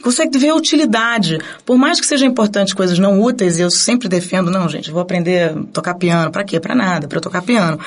consegue 0.00 0.38
ver 0.38 0.52
utilidade. 0.52 1.38
Por 1.64 1.76
mais 1.76 2.00
que 2.00 2.06
seja 2.06 2.26
importante 2.26 2.74
coisas 2.74 2.98
não 2.98 3.20
úteis, 3.20 3.58
eu 3.58 3.70
sempre 3.70 4.08
defendo, 4.08 4.50
não, 4.50 4.68
gente, 4.68 4.90
vou 4.90 5.00
aprender 5.00 5.50
a 5.50 5.62
tocar 5.72 5.94
piano. 5.94 6.30
Para 6.30 6.44
quê? 6.44 6.60
Para 6.60 6.74
nada, 6.74 7.08
para 7.08 7.20
tocar 7.20 7.42
piano. 7.42 7.78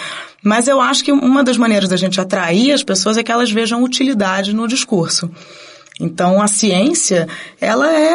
Mas 0.44 0.68
eu 0.68 0.82
acho 0.82 1.04
que 1.04 1.12
uma 1.12 1.44
das 1.44 1.58
maneiras 1.58 1.90
da 1.90 1.98
gente 1.98 2.20
atrair 2.20 2.72
as 2.72 2.84
pessoas 2.84 3.18
é 3.18 3.24
que 3.24 3.32
elas 3.32 3.52
vejam 3.52 3.84
utilidade 3.84 4.54
no 4.54 4.68
discurso. 4.68 5.30
Então, 6.00 6.42
a 6.42 6.48
ciência, 6.48 7.28
ela 7.60 7.92
é, 7.94 8.14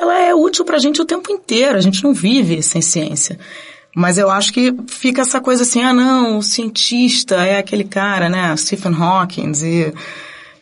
ela 0.00 0.18
é 0.20 0.34
útil 0.34 0.64
para 0.64 0.76
a 0.76 0.80
gente 0.80 1.02
o 1.02 1.04
tempo 1.04 1.30
inteiro. 1.30 1.76
A 1.76 1.80
gente 1.80 2.02
não 2.02 2.14
vive 2.14 2.62
sem 2.62 2.80
ciência. 2.80 3.38
Mas 3.94 4.16
eu 4.16 4.30
acho 4.30 4.52
que 4.52 4.72
fica 4.86 5.22
essa 5.22 5.40
coisa 5.40 5.64
assim, 5.64 5.82
ah 5.82 5.92
não, 5.92 6.38
o 6.38 6.42
cientista 6.42 7.34
é 7.36 7.58
aquele 7.58 7.84
cara, 7.84 8.28
né, 8.28 8.56
Stephen 8.56 8.94
Hawking 8.94 9.52
e 9.64 9.92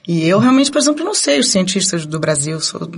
e 0.07 0.29
eu 0.29 0.39
realmente, 0.39 0.71
por 0.71 0.79
exemplo, 0.79 1.05
não 1.05 1.15
sei 1.15 1.41
os 1.41 1.51
cientistas 1.51 2.07
do 2.07 2.21
Brasil. 2.21 2.61
Sou, 2.61 2.89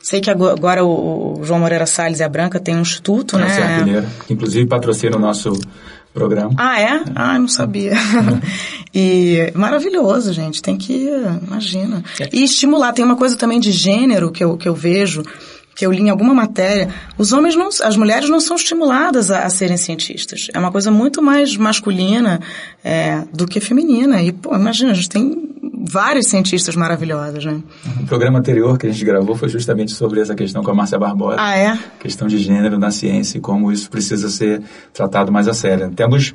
sei 0.00 0.20
que 0.20 0.30
agora 0.30 0.84
o, 0.84 1.40
João 1.42 1.58
Moreira 1.58 1.86
Salles 1.86 2.20
e 2.20 2.22
a 2.22 2.28
Branca 2.28 2.60
tem 2.60 2.76
um 2.76 2.82
instituto, 2.82 3.36
é, 3.36 3.40
né? 3.40 3.48
Serra 3.48 4.06
que 4.26 4.32
inclusive 4.32 4.66
patrocina 4.66 5.16
o 5.16 5.20
nosso 5.20 5.58
programa. 6.12 6.52
Ah, 6.56 6.80
é? 6.80 7.02
Ah, 7.14 7.38
não 7.40 7.48
sabia. 7.48 7.94
e 8.94 9.52
maravilhoso, 9.54 10.32
gente. 10.32 10.62
Tem 10.62 10.76
que, 10.76 11.10
imagina. 11.44 12.04
É. 12.20 12.28
E 12.32 12.44
estimular. 12.44 12.92
Tem 12.92 13.04
uma 13.04 13.16
coisa 13.16 13.36
também 13.36 13.58
de 13.58 13.72
gênero 13.72 14.30
que 14.30 14.44
eu, 14.44 14.56
que 14.56 14.68
eu 14.68 14.74
vejo 14.74 15.24
que 15.74 15.84
eu 15.84 15.90
li 15.90 16.02
em 16.02 16.10
alguma 16.10 16.32
matéria, 16.32 16.88
os 17.18 17.32
homens 17.32 17.56
não, 17.56 17.68
as 17.82 17.96
mulheres 17.96 18.28
não 18.28 18.38
são 18.38 18.54
estimuladas 18.54 19.30
a, 19.30 19.40
a 19.40 19.50
serem 19.50 19.76
cientistas. 19.76 20.46
É 20.54 20.58
uma 20.58 20.70
coisa 20.70 20.88
muito 20.90 21.20
mais 21.20 21.56
masculina 21.56 22.40
é, 22.84 23.24
do 23.32 23.44
que 23.46 23.58
feminina. 23.58 24.22
E, 24.22 24.30
pô, 24.30 24.54
imagina, 24.54 24.92
a 24.92 24.94
gente 24.94 25.08
tem 25.08 25.43
vários 25.90 26.28
cientistas 26.28 26.74
maravilhosos, 26.76 27.44
né? 27.44 27.62
O 28.00 28.06
programa 28.06 28.38
anterior 28.38 28.78
que 28.78 28.86
a 28.86 28.90
gente 28.90 29.04
gravou 29.04 29.36
foi 29.36 29.48
justamente 29.48 29.92
sobre 29.92 30.20
essa 30.20 30.34
questão 30.34 30.62
com 30.62 30.70
a 30.70 30.74
Márcia 30.74 30.98
Barbosa. 30.98 31.36
Ah, 31.38 31.56
é? 31.56 31.78
Questão 32.00 32.26
de 32.26 32.38
gênero 32.38 32.78
na 32.78 32.90
ciência 32.90 33.38
e 33.38 33.40
como 33.40 33.70
isso 33.70 33.90
precisa 33.90 34.28
ser 34.28 34.62
tratado 34.92 35.30
mais 35.30 35.46
a 35.46 35.54
sério. 35.54 35.90
Tem 35.90 36.04
alguns, 36.04 36.32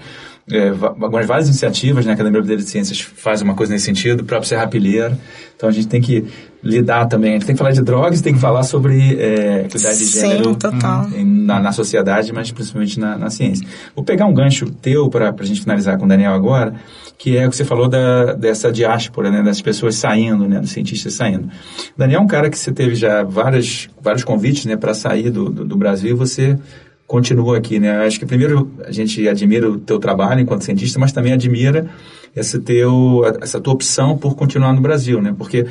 é, 0.52 0.70
algumas 0.70 1.26
várias 1.26 1.48
iniciativas, 1.48 2.06
né? 2.06 2.12
A 2.12 2.14
Academia 2.14 2.40
Brasileira 2.40 2.64
de 2.64 2.70
Ciências 2.70 3.00
faz 3.00 3.42
uma 3.42 3.56
coisa 3.56 3.74
nesse 3.74 3.86
sentido, 3.86 4.22
o 4.22 4.24
próprio 4.24 4.48
Serra 4.48 4.68
Pilheira. 4.68 5.18
Então 5.56 5.68
a 5.68 5.72
gente 5.72 5.88
tem 5.88 6.02
que 6.02 6.26
lidar 6.64 7.08
também. 7.08 7.32
A 7.32 7.34
gente 7.34 7.46
tem 7.46 7.56
que 7.56 7.60
falar 7.60 7.72
de 7.72 7.82
drogas, 7.82 8.22
tem 8.22 8.34
que 8.34 8.40
falar 8.40 8.64
sobre 8.64 9.18
é, 9.20 9.66
equidade 9.66 9.98
de 9.98 10.06
gênero 10.06 10.56
total. 10.56 11.08
Na, 11.10 11.60
na, 11.60 11.72
sociedade, 11.72 12.32
mas 12.32 12.52
principalmente 12.52 13.00
na, 13.00 13.18
na 13.18 13.30
ciência. 13.30 13.68
Vou 13.96 14.04
pegar 14.04 14.26
um 14.26 14.34
gancho 14.34 14.70
teu 14.70 15.10
para 15.10 15.34
a 15.38 15.44
gente 15.44 15.62
finalizar 15.62 15.98
com 15.98 16.06
o 16.06 16.08
Daniel 16.08 16.34
agora 16.34 16.76
que 17.20 17.38
é 17.38 17.46
o 17.46 17.50
que 17.50 17.56
você 17.58 17.66
falou 17.66 17.90
da, 17.90 18.34
dessa 18.34 18.72
diáspora, 18.72 19.30
né, 19.30 19.44
das 19.44 19.62
pessoas 19.62 19.96
saindo, 19.96 20.48
né, 20.48 20.62
dos 20.62 20.72
cientistas 20.72 21.14
saindo. 21.14 21.50
Daniel 21.98 22.22
é 22.22 22.24
um 22.24 22.28
cara 22.28 22.50
que 22.50 22.58
você 22.58 22.72
teve 22.72 22.96
já 22.96 23.24
várias, 23.24 23.90
vários 24.02 24.24
convites, 24.24 24.66
né, 24.66 24.78
para 24.78 24.94
sair 24.94 25.30
do, 25.30 25.50
do, 25.50 25.66
do, 25.66 25.76
Brasil 25.76 26.12
e 26.12 26.14
você 26.14 26.58
continua 27.06 27.58
aqui, 27.58 27.78
né? 27.78 28.06
Acho 28.06 28.20
que 28.20 28.26
primeiro 28.26 28.72
a 28.86 28.92
gente 28.92 29.28
admira 29.28 29.70
o 29.70 29.78
teu 29.78 30.00
trabalho 30.00 30.40
enquanto 30.40 30.64
cientista, 30.64 30.98
mas 30.98 31.12
também 31.12 31.34
admira 31.34 31.88
esse 32.34 32.58
teu, 32.60 33.22
essa 33.42 33.60
tua 33.60 33.74
opção 33.74 34.18
por 34.18 34.36
continuar 34.36 34.72
no 34.72 34.80
Brasil, 34.80 35.22
né? 35.22 35.36
Porque 35.38 35.66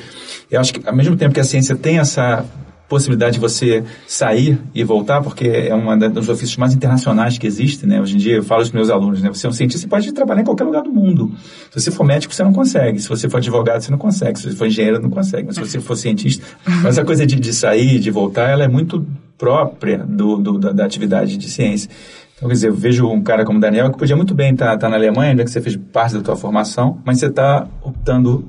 eu 0.50 0.60
acho 0.60 0.74
que 0.74 0.86
ao 0.86 0.94
mesmo 0.94 1.16
tempo 1.16 1.32
que 1.32 1.40
a 1.40 1.44
ciência 1.44 1.74
tem 1.74 1.98
essa 1.98 2.44
possibilidade 2.88 3.34
de 3.34 3.38
você 3.38 3.84
sair 4.06 4.58
e 4.74 4.82
voltar, 4.82 5.22
porque 5.22 5.46
é 5.46 5.74
um 5.74 5.98
dos 6.10 6.28
ofícios 6.28 6.56
mais 6.56 6.72
internacionais 6.72 7.36
que 7.36 7.46
existe, 7.46 7.86
né? 7.86 8.00
Hoje 8.00 8.14
em 8.14 8.18
dia 8.18 8.36
eu 8.36 8.42
falo 8.42 8.62
para 8.62 8.66
os 8.66 8.72
meus 8.72 8.90
alunos, 8.90 9.22
né? 9.22 9.28
Você 9.28 9.46
é 9.46 9.50
um 9.50 9.52
cientista, 9.52 9.82
você 9.82 9.88
pode 9.88 10.12
trabalhar 10.12 10.40
em 10.40 10.44
qualquer 10.44 10.64
lugar 10.64 10.82
do 10.82 10.90
mundo. 10.90 11.30
Se 11.70 11.80
você 11.80 11.90
for 11.90 12.04
médico, 12.04 12.32
você 12.32 12.42
não 12.42 12.52
consegue. 12.52 12.98
Se 12.98 13.08
você 13.08 13.28
for 13.28 13.36
advogado, 13.36 13.82
você 13.82 13.90
não 13.90 13.98
consegue. 13.98 14.38
Se 14.38 14.50
você 14.50 14.56
for 14.56 14.66
engenheiro, 14.66 15.00
não 15.00 15.10
consegue. 15.10 15.46
Mas 15.46 15.56
se 15.56 15.60
você 15.60 15.80
for 15.80 15.96
cientista... 15.96 16.44
Mas 16.82 16.98
a 16.98 17.04
coisa 17.04 17.26
de, 17.26 17.36
de 17.36 17.52
sair, 17.52 17.98
de 17.98 18.10
voltar, 18.10 18.48
ela 18.48 18.64
é 18.64 18.68
muito 18.68 19.06
própria 19.36 19.98
do, 19.98 20.38
do 20.38 20.58
da, 20.58 20.72
da, 20.72 20.84
atividade 20.84 21.36
de 21.36 21.48
ciência. 21.48 21.90
Então, 22.36 22.48
quer 22.48 22.54
dizer, 22.54 22.68
eu 22.68 22.74
vejo 22.74 23.06
um 23.06 23.22
cara 23.22 23.44
como 23.44 23.60
Daniel 23.60 23.90
que 23.90 23.98
podia 23.98 24.16
muito 24.16 24.34
bem 24.34 24.52
estar 24.52 24.70
tá, 24.72 24.78
tá 24.78 24.88
na 24.88 24.96
Alemanha, 24.96 25.30
ainda 25.30 25.44
que 25.44 25.50
você 25.50 25.60
fez 25.60 25.76
parte 25.76 26.14
da 26.14 26.22
tua 26.22 26.36
formação, 26.36 27.00
mas 27.04 27.18
você 27.18 27.26
está 27.26 27.66
optando 27.82 28.48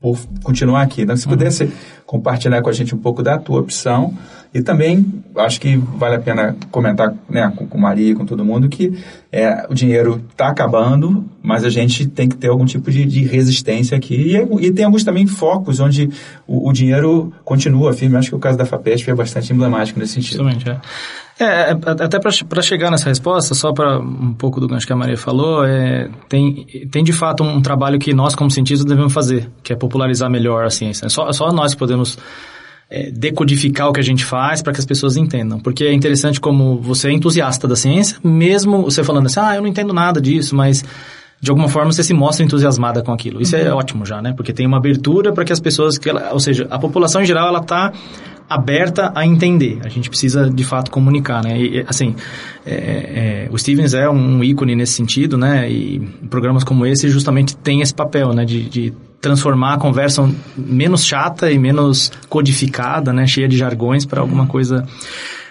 por 0.00 0.18
continuar 0.42 0.82
aqui. 0.82 1.02
Então, 1.02 1.16
se 1.16 1.28
pudesse 1.28 1.70
compartilhar 2.06 2.62
com 2.62 2.70
a 2.70 2.72
gente 2.72 2.94
um 2.94 2.98
pouco 2.98 3.22
da 3.22 3.38
tua 3.38 3.60
opção 3.60 4.16
e 4.52 4.62
também 4.62 5.22
acho 5.36 5.60
que 5.60 5.76
vale 5.76 6.16
a 6.16 6.18
pena 6.18 6.56
comentar 6.72 7.14
né, 7.28 7.52
com, 7.54 7.68
com 7.68 7.78
Maria, 7.78 8.16
com 8.16 8.26
todo 8.26 8.44
mundo, 8.44 8.68
que 8.68 8.92
é, 9.30 9.64
o 9.70 9.74
dinheiro 9.74 10.20
está 10.28 10.48
acabando, 10.48 11.24
mas 11.40 11.64
a 11.64 11.70
gente 11.70 12.06
tem 12.06 12.28
que 12.28 12.36
ter 12.36 12.48
algum 12.48 12.64
tipo 12.64 12.90
de, 12.90 13.04
de 13.04 13.22
resistência 13.22 13.96
aqui. 13.96 14.36
E, 14.36 14.66
e, 14.66 14.72
tem 14.72 14.84
alguns 14.84 15.04
também 15.04 15.24
focos 15.24 15.78
onde 15.78 16.10
o, 16.48 16.68
o, 16.68 16.72
dinheiro 16.72 17.32
continua 17.44 17.92
firme. 17.92 18.16
Acho 18.16 18.30
que 18.30 18.34
o 18.34 18.40
caso 18.40 18.58
da 18.58 18.66
FAPESP 18.66 19.10
é 19.10 19.14
bastante 19.14 19.52
emblemático 19.52 20.00
nesse 20.00 20.14
sentido. 20.14 20.42
Justamente, 20.42 20.68
é. 20.68 20.80
É, 21.38 21.70
é 21.70 21.72
até 21.72 22.18
para 22.18 22.60
chegar 22.60 22.90
nessa 22.90 23.08
resposta, 23.08 23.54
só 23.54 23.72
para 23.72 23.98
um 23.98 24.34
pouco 24.34 24.60
do 24.60 24.66
gancho 24.66 24.86
que 24.86 24.92
a 24.92 24.96
Maria 24.96 25.16
falou, 25.16 25.64
é, 25.64 26.10
tem, 26.28 26.66
tem 26.90 27.02
de 27.02 27.12
fato 27.12 27.42
um 27.42 27.62
trabalho 27.62 27.98
que 27.98 28.12
nós, 28.12 28.34
como 28.34 28.50
cientistas, 28.50 28.84
devemos 28.84 29.12
fazer, 29.12 29.48
que 29.62 29.72
é 29.72 29.76
popularizar 29.76 30.28
melhor 30.28 30.66
a 30.66 30.70
ciência. 30.70 31.08
Só, 31.08 31.32
só 31.32 31.50
nós 31.50 31.74
podemos 31.74 32.18
é, 32.90 33.10
decodificar 33.10 33.88
o 33.88 33.92
que 33.92 34.00
a 34.00 34.04
gente 34.04 34.24
faz 34.24 34.60
para 34.60 34.72
que 34.72 34.80
as 34.80 34.86
pessoas 34.86 35.16
entendam. 35.16 35.60
Porque 35.60 35.84
é 35.84 35.92
interessante 35.92 36.40
como 36.40 36.80
você 36.80 37.08
é 37.08 37.12
entusiasta 37.12 37.68
da 37.68 37.76
ciência, 37.76 38.18
mesmo 38.22 38.82
você 38.82 39.04
falando 39.04 39.26
assim, 39.26 39.40
ah, 39.40 39.54
eu 39.54 39.62
não 39.62 39.68
entendo 39.68 39.94
nada 39.94 40.20
disso, 40.20 40.56
mas 40.56 40.84
de 41.40 41.50
alguma 41.50 41.68
forma 41.68 41.92
você 41.92 42.02
se 42.02 42.12
mostra 42.12 42.44
entusiasmada 42.44 43.02
com 43.02 43.12
aquilo. 43.12 43.40
Isso 43.40 43.54
é 43.56 43.62
uhum. 43.62 43.68
é 43.68 43.72
ótimo 43.74 44.04
já, 44.04 44.20
né? 44.20 44.32
Porque 44.36 44.52
tem 44.52 44.66
uma 44.66 44.76
abertura 44.76 45.32
para 45.32 45.44
que 45.44 45.52
as 45.52 45.60
pessoas, 45.60 45.96
que 45.96 46.10
ela, 46.10 46.32
ou 46.32 46.40
seja, 46.40 46.66
a 46.68 46.78
população 46.78 47.22
em 47.22 47.24
geral, 47.24 47.48
ela 47.48 47.60
está 47.60 47.92
aberta 48.48 49.12
a 49.14 49.24
entender. 49.24 49.78
A 49.84 49.88
gente 49.88 50.10
precisa, 50.10 50.50
de 50.50 50.64
fato, 50.64 50.90
comunicar, 50.90 51.42
né? 51.42 51.56
E, 51.56 51.84
assim, 51.86 52.16
é, 52.66 53.46
é, 53.46 53.48
o 53.50 53.56
Stevens 53.56 53.94
é 53.94 54.10
um 54.10 54.42
ícone 54.42 54.74
nesse 54.74 54.94
sentido, 54.94 55.38
né? 55.38 55.70
E 55.70 56.00
programas 56.28 56.64
como 56.64 56.84
esse 56.84 57.08
justamente 57.08 57.56
têm 57.56 57.80
esse 57.80 57.94
papel, 57.94 58.32
né? 58.34 58.44
De, 58.44 58.68
de 58.68 58.92
transformar 59.20 59.74
a 59.74 59.78
conversa 59.78 60.28
menos 60.56 61.04
chata 61.04 61.50
e 61.50 61.58
menos 61.58 62.10
codificada, 62.28 63.12
né? 63.12 63.26
Cheia 63.26 63.48
de 63.48 63.56
jargões 63.56 64.04
para 64.04 64.20
alguma 64.20 64.46
coisa 64.46 64.86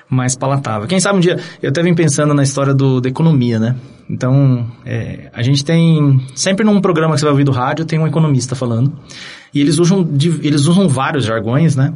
mais 0.10 0.36
palatável. 0.36 0.88
Quem 0.88 1.00
sabe 1.00 1.18
um 1.18 1.22
dia, 1.22 1.40
eu 1.62 1.70
até 1.70 1.84
vim 1.84 1.94
pensando 1.94 2.34
na 2.34 2.42
história 2.42 2.74
do, 2.74 3.00
da 3.00 3.08
economia, 3.08 3.60
né? 3.60 3.76
Então, 4.10 4.66
é, 4.84 5.30
a 5.32 5.44
gente 5.44 5.64
tem, 5.64 6.20
sempre 6.34 6.66
num 6.66 6.82
programa 6.82 7.14
que 7.14 7.20
você 7.20 7.26
vai 7.26 7.32
ouvir 7.32 7.44
do 7.44 7.52
rádio, 7.52 7.86
tem 7.86 8.00
um 8.00 8.08
economista 8.08 8.56
falando, 8.56 8.92
e 9.54 9.62
eles 9.62 9.78
usam, 9.78 10.08
eles 10.42 10.66
usam 10.66 10.90
vários 10.90 11.26
jargões, 11.26 11.76
né? 11.76 11.94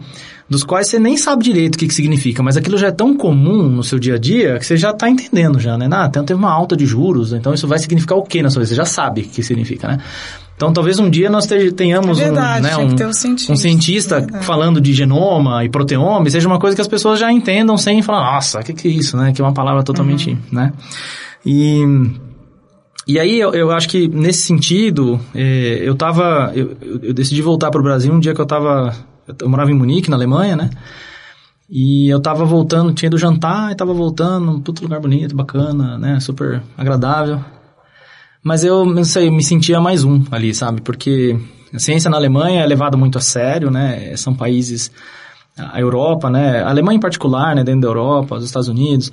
Dos 0.47 0.63
quais 0.63 0.87
você 0.87 0.99
nem 0.99 1.17
sabe 1.17 1.43
direito 1.43 1.75
o 1.75 1.77
que, 1.79 1.87
que 1.87 1.93
significa, 1.93 2.43
mas 2.43 2.55
aquilo 2.55 2.77
já 2.77 2.87
é 2.87 2.91
tão 2.91 3.17
comum 3.17 3.67
no 3.67 3.83
seu 3.83 3.97
dia 3.97 4.15
a 4.15 4.17
dia 4.19 4.59
que 4.59 4.65
você 4.65 4.77
já 4.77 4.91
está 4.91 5.09
entendendo 5.09 5.59
já, 5.59 5.75
né? 5.75 5.89
Ah, 5.91 6.11
então 6.13 6.37
uma 6.37 6.51
alta 6.51 6.77
de 6.77 6.85
juros, 6.85 7.33
então 7.33 7.51
isso 7.51 7.67
vai 7.67 7.79
significar 7.79 8.15
o 8.15 8.21
que 8.21 8.43
na 8.43 8.51
sua 8.51 8.59
vida? 8.59 8.69
Você 8.69 8.75
já 8.75 8.85
sabe 8.85 9.21
o 9.21 9.23
que 9.23 9.41
significa, 9.41 9.87
né? 9.87 9.97
Então, 10.55 10.71
talvez 10.71 10.99
um 10.99 11.09
dia 11.09 11.29
nós 11.29 11.47
tenhamos 11.75 12.19
é 12.19 12.25
verdade, 12.25 12.67
um, 12.67 12.69
né, 12.69 12.77
um, 12.77 13.07
um, 13.09 13.13
cientista, 13.13 13.51
um 13.51 13.55
cientista 13.55 14.27
falando 14.43 14.79
de 14.79 14.93
genoma 14.93 15.63
e 15.65 15.69
proteoma, 15.69 16.29
seja 16.29 16.47
uma 16.47 16.59
coisa 16.59 16.75
que 16.75 16.81
as 16.81 16.87
pessoas 16.87 17.19
já 17.19 17.31
entendam 17.31 17.75
sem 17.75 18.01
falar, 18.01 18.35
nossa, 18.35 18.59
o 18.59 18.63
que, 18.63 18.73
que 18.73 18.87
é 18.87 18.91
isso, 18.91 19.17
né? 19.17 19.33
Que 19.33 19.41
é 19.41 19.45
uma 19.45 19.53
palavra 19.53 19.83
totalmente, 19.83 20.31
uhum. 20.31 20.37
né? 20.51 20.73
E, 21.45 21.83
e 23.07 23.19
aí 23.19 23.39
eu, 23.39 23.51
eu 23.53 23.71
acho 23.71 23.89
que 23.89 24.07
nesse 24.07 24.43
sentido, 24.43 25.19
eh, 25.35 25.79
eu 25.81 25.95
tava, 25.95 26.51
eu, 26.55 26.77
eu 27.01 27.13
decidi 27.13 27.41
voltar 27.41 27.69
para 27.69 27.81
o 27.81 27.83
Brasil 27.83 28.13
um 28.13 28.19
dia 28.19 28.33
que 28.33 28.39
eu 28.39 28.45
tava, 28.45 28.95
eu 29.39 29.49
morava 29.49 29.71
em 29.71 29.73
Munique, 29.73 30.09
na 30.09 30.15
Alemanha, 30.15 30.55
né? 30.55 30.69
E 31.69 32.07
eu 32.07 32.21
tava 32.21 32.45
voltando, 32.45 32.93
tinha 32.93 33.07
ido 33.07 33.17
jantar 33.17 33.71
e 33.71 33.75
tava 33.75 33.93
voltando, 33.93 34.51
um 34.51 34.61
puto 34.61 34.83
lugar 34.83 34.99
bonito, 34.99 35.35
bacana, 35.35 35.97
né? 35.97 36.19
Super 36.19 36.61
agradável. 36.77 37.43
Mas 38.43 38.63
eu, 38.63 38.85
não 38.85 39.05
sei, 39.05 39.31
me 39.31 39.43
sentia 39.43 39.79
mais 39.79 40.03
um 40.03 40.21
ali, 40.29 40.53
sabe? 40.53 40.81
Porque 40.81 41.39
a 41.73 41.79
ciência 41.79 42.09
na 42.09 42.17
Alemanha 42.17 42.61
é 42.61 42.65
levada 42.65 42.97
muito 42.97 43.17
a 43.17 43.21
sério, 43.21 43.71
né? 43.71 44.15
São 44.17 44.33
países, 44.35 44.91
a 45.57 45.79
Europa, 45.79 46.29
né? 46.29 46.61
A 46.61 46.69
Alemanha 46.69 46.97
em 46.97 46.99
particular, 46.99 47.55
né? 47.55 47.63
Dentro 47.63 47.81
da 47.81 47.87
Europa, 47.87 48.35
os 48.35 48.43
Estados 48.43 48.67
Unidos, 48.67 49.11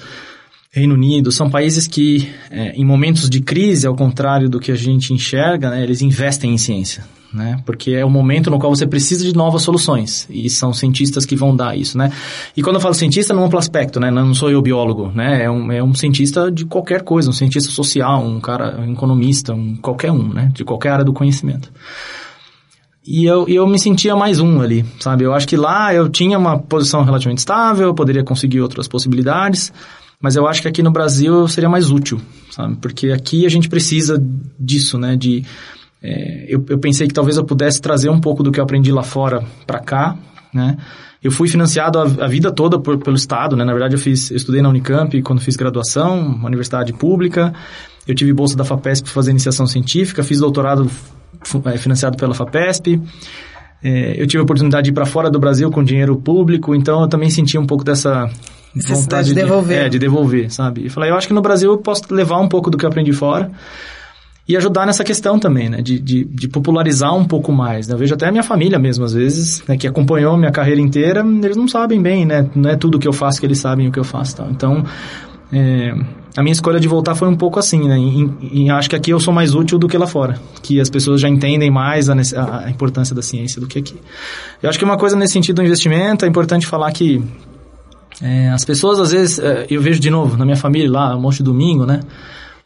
Reino 0.73 0.95
Unido, 0.95 1.33
são 1.33 1.51
países 1.51 1.89
que, 1.89 2.29
é, 2.49 2.71
em 2.77 2.85
momentos 2.85 3.29
de 3.29 3.41
crise, 3.41 3.89
ao 3.89 3.97
contrário 3.97 4.49
do 4.49 4.61
que 4.61 4.71
a 4.71 4.77
gente 4.77 5.13
enxerga, 5.13 5.69
né? 5.69 5.83
Eles 5.83 6.01
investem 6.01 6.55
em 6.55 6.59
ciência, 6.59 7.05
né? 7.35 7.61
Porque 7.67 7.91
é 7.91 8.05
o 8.05 8.09
momento 8.09 8.53
no 8.53 8.59
qual 8.61 8.73
você 8.73 8.87
precisa 8.87 9.25
de 9.25 9.35
novas 9.35 9.63
soluções 9.63 10.29
e 10.31 10.49
são 10.49 10.73
cientistas 10.73 11.27
que 11.27 11.35
vão 11.35 11.57
dar 11.57 11.77
isso, 11.77 11.99
né? 11.99 12.13
E 12.57 12.63
quando 12.63 12.77
eu 12.77 12.81
falo 12.81 12.95
cientista, 12.95 13.35
não 13.35 13.49
um 13.49 13.59
aspecto, 13.59 13.99
né? 13.99 14.13
Não 14.13 14.33
sou 14.33 14.49
eu 14.49 14.63
biólogo, 14.63 15.11
né? 15.13 15.43
É 15.43 15.51
um, 15.51 15.73
é 15.73 15.83
um 15.83 15.93
cientista 15.93 16.53
de 16.53 16.65
qualquer 16.65 17.03
coisa, 17.03 17.31
um 17.31 17.33
cientista 17.33 17.73
social, 17.73 18.25
um 18.25 18.39
cara, 18.41 18.79
um 18.79 18.93
economista, 18.93 19.53
um 19.53 19.75
qualquer 19.75 20.13
um, 20.13 20.33
né? 20.33 20.53
De 20.55 20.65
qualquer 20.65 20.91
área 20.91 21.05
do 21.05 21.13
conhecimento. 21.13 21.73
E 23.05 23.25
eu, 23.25 23.49
eu 23.49 23.67
me 23.67 23.77
sentia 23.77 24.15
mais 24.15 24.39
um 24.39 24.61
ali, 24.61 24.85
sabe? 25.01 25.25
Eu 25.25 25.35
acho 25.35 25.49
que 25.49 25.57
lá 25.57 25.93
eu 25.93 26.09
tinha 26.09 26.39
uma 26.39 26.59
posição 26.59 27.03
relativamente 27.03 27.39
estável, 27.39 27.89
eu 27.89 27.95
poderia 27.95 28.23
conseguir 28.23 28.61
outras 28.61 28.87
possibilidades, 28.87 29.73
mas 30.21 30.37
eu 30.37 30.47
acho 30.47 30.61
que 30.61 30.69
aqui 30.69 30.83
no 30.83 30.91
Brasil 30.91 31.49
seria 31.49 31.69
mais 31.69 31.91
útil, 31.91 32.21
sabe? 32.51 32.77
Porque 32.77 33.11
aqui 33.11 33.47
a 33.47 33.49
gente 33.49 33.69
precisa 33.69 34.23
disso, 34.59 34.99
né? 34.99 35.17
De 35.17 35.45
é, 36.03 36.47
eu, 36.49 36.65
eu, 36.69 36.79
pensei 36.79 37.09
que 37.09 37.15
talvez 37.15 37.37
eu 37.37 37.45
pudesse 37.45 37.81
trazer 37.81 38.11
um 38.11 38.21
pouco 38.21 38.43
do 38.43 38.53
que 38.53 38.61
eu 38.61 38.65
aprendi 38.65 38.93
lá 38.93 39.03
fora 39.03 39.43
para 39.67 39.81
cá, 39.81 40.17
né? 40.53 40.77
Eu 41.23 41.31
fui 41.31 41.49
financiado 41.49 41.99
a, 41.99 42.03
a 42.03 42.29
vida 42.29 42.51
toda 42.51 42.79
por, 42.79 42.99
pelo 42.99 43.17
Estado, 43.17 43.57
né? 43.57 43.65
Na 43.65 43.73
verdade, 43.73 43.95
eu, 43.95 43.99
fiz, 43.99 44.31
eu 44.31 44.37
estudei 44.37 44.61
na 44.61 44.69
Unicamp 44.69 45.21
quando 45.23 45.41
fiz 45.41 45.57
graduação, 45.57 46.19
uma 46.19 46.47
universidade 46.47 46.93
pública. 46.93 47.53
Eu 48.07 48.15
tive 48.15 48.33
bolsa 48.33 48.57
da 48.57 48.65
FAPESP 48.65 49.05
para 49.05 49.15
fazer 49.15 49.31
iniciação 49.31 49.67
científica, 49.67 50.23
fiz 50.23 50.39
doutorado 50.39 50.91
é, 51.67 51.77
financiado 51.79 52.17
pela 52.17 52.35
FAPESP. 52.35 53.01
É, 53.83 54.21
eu 54.21 54.27
tive 54.27 54.41
a 54.41 54.43
oportunidade 54.43 54.85
de 54.85 54.91
ir 54.91 54.95
para 54.95 55.07
fora 55.07 55.31
do 55.31 55.39
Brasil 55.39 55.71
com 55.71 55.83
dinheiro 55.83 56.17
público, 56.17 56.75
então 56.75 57.03
eu 57.03 57.09
também 57.09 57.31
senti 57.31 57.57
um 57.57 57.67
pouco 57.67 57.85
dessa 57.85 58.31
vontade 58.75 59.29
de 59.29 59.35
devolver. 59.35 59.79
De, 59.79 59.85
é, 59.85 59.89
de 59.89 59.99
devolver, 59.99 60.53
sabe? 60.53 60.87
E 60.87 60.89
falei, 60.89 61.11
eu 61.11 61.17
acho 61.17 61.27
que 61.27 61.35
no 61.35 61.43
Brasil 61.43 61.71
eu 61.71 61.79
posso 61.79 62.03
levar 62.11 62.39
um 62.39 62.49
pouco 62.49 62.71
do 62.71 62.79
que 62.79 62.85
eu 62.85 62.89
aprendi 62.89 63.13
fora 63.13 63.51
e 64.51 64.57
ajudar 64.57 64.85
nessa 64.85 65.05
questão 65.05 65.39
também, 65.39 65.69
né? 65.69 65.81
De, 65.81 65.99
de, 66.01 66.25
de 66.25 66.49
popularizar 66.49 67.15
um 67.15 67.25
pouco 67.25 67.53
mais. 67.53 67.87
Né? 67.87 67.95
Eu 67.95 67.99
vejo 67.99 68.15
até 68.15 68.27
a 68.27 68.33
minha 68.33 68.43
família 68.43 68.79
mesmo, 68.79 69.05
às 69.05 69.13
vezes, 69.13 69.63
né? 69.69 69.77
que 69.77 69.87
acompanhou 69.87 70.37
minha 70.37 70.51
carreira 70.51 70.81
inteira, 70.81 71.25
eles 71.43 71.57
não 71.57 71.69
sabem 71.69 72.03
bem, 72.03 72.25
né? 72.25 72.49
Não 72.55 72.69
é 72.69 72.77
tudo 72.77 72.99
que 72.99 73.07
eu 73.07 73.13
faço 73.13 73.39
que 73.39 73.47
eles 73.47 73.59
sabem 73.59 73.87
o 73.87 73.93
que 73.93 73.99
eu 73.99 74.05
faço. 74.05 74.37
Tá? 74.37 74.49
Então, 74.51 74.85
é, 75.53 75.95
a 76.37 76.43
minha 76.43 76.53
escolha 76.53 76.81
de 76.81 76.89
voltar 76.89 77.15
foi 77.15 77.29
um 77.29 77.37
pouco 77.37 77.59
assim, 77.59 77.87
né? 77.87 77.99
E, 77.99 78.65
e, 78.65 78.71
acho 78.71 78.91
que 78.91 78.97
aqui 78.97 79.11
eu 79.11 79.21
sou 79.21 79.33
mais 79.33 79.55
útil 79.55 79.79
do 79.79 79.87
que 79.87 79.97
lá 79.97 80.07
fora. 80.07 80.41
Que 80.63 80.81
as 80.81 80.91
pessoas 80.91 81.21
já 81.21 81.29
entendem 81.29 81.71
mais 81.71 82.09
a, 82.09 82.15
a, 82.15 82.67
a 82.67 82.71
importância 82.71 83.15
da 83.15 83.23
ciência 83.23 83.61
do 83.61 83.67
que 83.67 83.79
aqui. 83.79 83.97
Eu 84.63 84.69
acho 84.69 84.79
que 84.79 84.85
uma 84.85 84.97
coisa 84.97 85.17
nesse 85.17 85.33
sentido 85.33 85.57
do 85.57 85.63
investimento, 85.63 86.25
é 86.25 86.29
importante 86.29 86.67
falar 86.67 86.91
que 86.93 87.23
é, 88.23 88.51
as 88.51 88.65
pessoas, 88.65 88.99
às 89.01 89.13
vezes, 89.13 89.39
é, 89.39 89.67
eu 89.71 89.81
vejo 89.81 90.01
de 90.01 90.11
novo 90.11 90.37
na 90.37 90.45
minha 90.45 90.57
família 90.57 90.91
lá, 90.91 91.17
um 91.17 91.21
monte 91.21 91.39
de 91.39 91.45
domingo, 91.45 91.87
né? 91.87 92.01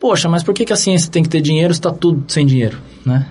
poxa, 0.05 0.29
mas 0.29 0.43
por 0.43 0.53
que, 0.53 0.67
que 0.67 0.73
a 0.73 0.77
ciência 0.77 1.11
tem 1.11 1.23
que 1.23 1.31
ter 1.31 1.41
dinheiro 1.41 1.73
se 1.73 1.81
está 1.81 1.91
tudo 1.91 2.25
sem 2.29 2.45
dinheiro, 2.45 2.77
né? 3.07 3.27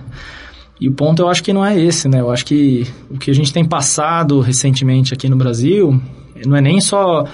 E 0.80 0.88
o 0.88 0.92
ponto 0.92 1.22
eu 1.22 1.28
acho 1.28 1.40
que 1.40 1.52
não 1.52 1.64
é 1.64 1.80
esse, 1.80 2.08
né? 2.08 2.20
Eu 2.20 2.32
acho 2.32 2.44
que 2.44 2.84
o 3.08 3.16
que 3.16 3.30
a 3.30 3.34
gente 3.34 3.52
tem 3.52 3.64
passado 3.64 4.40
recentemente 4.40 5.14
aqui 5.14 5.28
no 5.28 5.36
Brasil 5.36 6.02
não 6.44 6.56
é 6.56 6.60
nem 6.60 6.80
só 6.80 7.26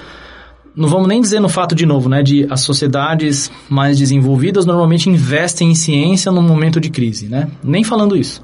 não 0.76 0.86
vamos 0.86 1.08
nem 1.08 1.22
dizer 1.22 1.40
no 1.40 1.48
fato 1.48 1.74
de 1.74 1.86
novo, 1.86 2.06
né, 2.06 2.22
de 2.22 2.46
as 2.50 2.60
sociedades 2.60 3.50
mais 3.68 3.98
desenvolvidas 3.98 4.66
normalmente 4.66 5.08
investem 5.08 5.70
em 5.70 5.74
ciência 5.74 6.30
num 6.30 6.42
momento 6.42 6.78
de 6.78 6.90
crise, 6.90 7.26
né? 7.26 7.50
Nem 7.64 7.82
falando 7.82 8.18
isso. 8.18 8.42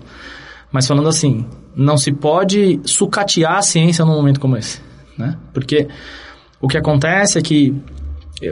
Mas 0.72 0.86
falando 0.86 1.10
assim, 1.10 1.44
não 1.76 1.98
se 1.98 2.10
pode 2.10 2.80
sucatear 2.84 3.58
a 3.58 3.62
ciência 3.62 4.02
num 4.02 4.14
momento 4.14 4.40
como 4.40 4.56
esse, 4.56 4.80
né? 5.18 5.36
Porque 5.52 5.88
o 6.60 6.68
que 6.68 6.76
acontece 6.76 7.38
é 7.38 7.42
que, 7.42 7.74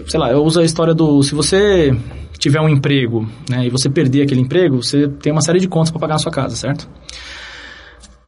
sei 0.07 0.21
lá, 0.21 0.31
eu 0.31 0.43
uso 0.43 0.61
a 0.61 0.65
história 0.65 0.95
do 0.95 1.23
se 1.23 1.35
você 1.35 1.97
tiver 2.39 2.61
um 2.61 2.69
emprego 2.69 3.29
né, 3.49 3.67
e 3.67 3.71
você 3.71 3.89
perder 3.89 4.23
aquele 4.23 4.41
emprego, 4.41 4.83
você 4.83 5.09
tem 5.09 5.33
uma 5.33 5.41
série 5.41 5.61
de 5.61 5.69
contas 5.69 5.91
para 5.91 6.01
pagar 6.01 6.15
na 6.15 6.19
sua 6.19 6.33
casa, 6.33 6.57
certo? 6.57 6.89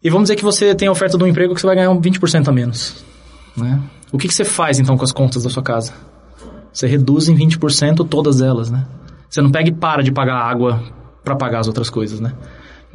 E 0.03 0.09
vamos 0.09 0.24
dizer 0.24 0.37
que 0.37 0.45
você 0.45 0.74
tem 0.74 0.89
a 0.89 0.93
oferta 0.93 1.18
de 1.18 1.24
um 1.24 1.27
emprego 1.27 1.55
que 1.55 1.61
você 1.61 1.66
vai 1.66 1.77
ganhar 1.77 1.91
um 1.91 2.01
20% 2.01 2.49
a 2.49 2.53
menos. 2.53 3.05
Né? 3.57 3.81
O 4.12 4.18
que, 4.18 4.29
que 4.29 4.35
você 4.35 4.45
faz 4.45 4.79
então 4.79 4.97
com 4.97 5.05
as 5.05 5.12
contas 5.12 5.43
da 5.43 5.51
sua 5.51 5.62
casa? 5.62 5.93
Você 6.72 6.87
reduz 6.87 7.29
em 7.29 7.37
20% 7.37 8.07
todas 8.09 8.41
elas, 8.41 8.70
né? 8.70 8.87
Você 9.29 9.41
não 9.41 9.51
pega 9.51 9.68
e 9.68 9.72
para 9.72 10.03
de 10.03 10.12
pagar 10.12 10.37
água 10.37 10.83
para 11.24 11.35
pagar 11.35 11.61
as 11.61 11.66
outras 11.66 11.91
coisas, 11.91 12.20
né? 12.20 12.33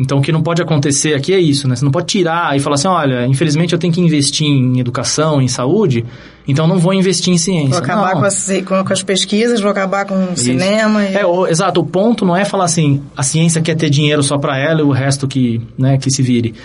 Então, 0.02 0.18
o 0.18 0.22
que 0.22 0.32
não 0.32 0.42
pode 0.42 0.62
acontecer 0.62 1.14
aqui 1.14 1.32
é 1.32 1.40
isso, 1.40 1.68
né? 1.68 1.76
Você 1.76 1.86
não 1.86 1.92
pode 1.92 2.08
tirar 2.08 2.58
e 2.58 2.60
falar 2.60 2.74
assim, 2.74 2.88
olha, 2.88 3.28
infelizmente 3.28 3.72
eu 3.72 3.78
tenho 3.78 3.94
que 3.94 4.02
investir 4.02 4.48
em 4.48 4.80
educação, 4.80 5.40
em 5.40 5.48
saúde, 5.48 6.04
então 6.48 6.66
não 6.68 6.80
vou 6.80 6.92
investir 6.92 7.32
em 7.32 7.38
ciência. 7.38 7.70
Vou 7.70 7.78
acabar 7.78 8.14
com 8.14 8.26
as, 8.26 8.50
com 8.66 8.94
as, 8.94 9.04
pesquisas, 9.04 9.62
vou 9.62 9.70
acabar 9.70 10.06
com 10.06 10.16
o 10.16 10.34
isso. 10.34 10.46
cinema. 10.46 11.04
E... 11.06 11.14
É, 11.14 11.26
o, 11.26 11.46
exato. 11.46 11.82
O 11.82 11.86
ponto 11.86 12.26
não 12.26 12.36
é 12.36 12.44
falar 12.44 12.66
assim, 12.66 13.04
a 13.16 13.22
ciência 13.22 13.62
quer 13.62 13.76
ter 13.76 13.92
dinheiro 13.92 14.24
só 14.24 14.40
para 14.40 14.58
ela 14.58 14.82
e 14.82 14.84
o 14.84 14.90
resto 14.90 15.28
que, 15.28 15.62
né, 15.78 16.00
que 16.00 16.10
se 16.10 16.24
vire. 16.24 16.56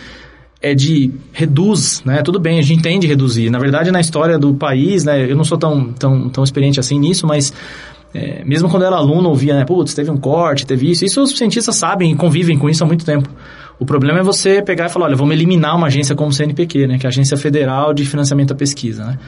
É 0.62 0.74
de 0.74 1.12
reduz, 1.32 2.02
né? 2.04 2.22
Tudo 2.22 2.40
bem, 2.40 2.58
a 2.58 2.62
gente 2.62 2.78
entende 2.78 3.06
reduzir. 3.06 3.50
Na 3.50 3.58
verdade, 3.58 3.90
na 3.90 4.00
história 4.00 4.38
do 4.38 4.54
país, 4.54 5.04
né? 5.04 5.30
Eu 5.30 5.36
não 5.36 5.44
sou 5.44 5.58
tão, 5.58 5.92
tão, 5.92 6.30
tão 6.30 6.42
experiente 6.42 6.80
assim 6.80 6.98
nisso, 6.98 7.26
mas 7.26 7.52
é, 8.16 8.42
mesmo 8.46 8.70
quando 8.70 8.84
era 8.84 8.96
aluno, 8.96 9.28
ouvia, 9.28 9.54
né, 9.54 9.64
putz, 9.66 9.92
teve 9.92 10.10
um 10.10 10.16
corte, 10.16 10.66
teve 10.66 10.90
isso. 10.90 11.04
Isso 11.04 11.22
os 11.22 11.36
cientistas 11.36 11.76
sabem 11.76 12.12
e 12.12 12.16
convivem 12.16 12.58
com 12.58 12.68
isso 12.68 12.82
há 12.82 12.86
muito 12.86 13.04
tempo. 13.04 13.28
O 13.78 13.84
problema 13.84 14.20
é 14.20 14.22
você 14.22 14.62
pegar 14.62 14.86
e 14.86 14.88
falar, 14.88 15.06
olha, 15.06 15.16
vamos 15.16 15.34
eliminar 15.34 15.76
uma 15.76 15.88
agência 15.88 16.14
como 16.14 16.30
o 16.30 16.32
CNPq, 16.32 16.86
né, 16.86 16.98
que 16.98 17.06
é 17.06 17.08
a 17.08 17.10
Agência 17.10 17.36
Federal 17.36 17.92
de 17.92 18.06
Financiamento 18.06 18.52
à 18.52 18.56
Pesquisa, 18.56 19.04
né? 19.04 19.18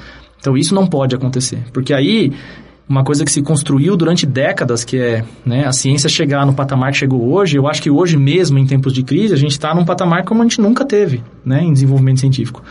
Então 0.41 0.57
isso 0.57 0.75
não 0.75 0.87
pode 0.87 1.15
acontecer, 1.15 1.59
porque 1.73 1.93
aí 1.93 2.33
uma 2.89 3.05
coisa 3.05 3.25
que 3.25 3.31
se 3.31 3.43
construiu 3.43 3.97
durante 3.97 4.25
décadas, 4.25 4.85
que 4.85 4.97
é 4.97 5.23
né, 5.45 5.67
a 5.67 5.73
ciência 5.73 6.09
chegar 6.09 6.47
no 6.47 6.55
patamar 6.55 6.93
que 6.93 6.97
chegou 6.97 7.31
hoje, 7.31 7.59
eu 7.59 7.69
acho 7.69 7.83
que 7.83 7.91
hoje 7.91 8.17
mesmo, 8.17 8.59
em 8.59 8.65
tempos 8.65 8.95
de 8.95 9.03
crise, 9.03 9.35
a 9.35 9.37
gente 9.37 9.51
está 9.51 9.75
num 9.75 9.85
patamar 9.85 10.25
como 10.25 10.41
a 10.41 10.45
gente 10.45 10.61
nunca 10.61 10.87
teve 10.87 11.23
né, 11.45 11.63
em 11.63 11.73
desenvolvimento 11.73 12.21
científico. 12.21 12.63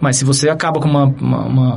Mas 0.00 0.16
se 0.16 0.24
você 0.24 0.48
acaba 0.48 0.80
com 0.80 0.88
uma, 0.88 1.04
uma, 1.04 1.46
uma, 1.46 1.76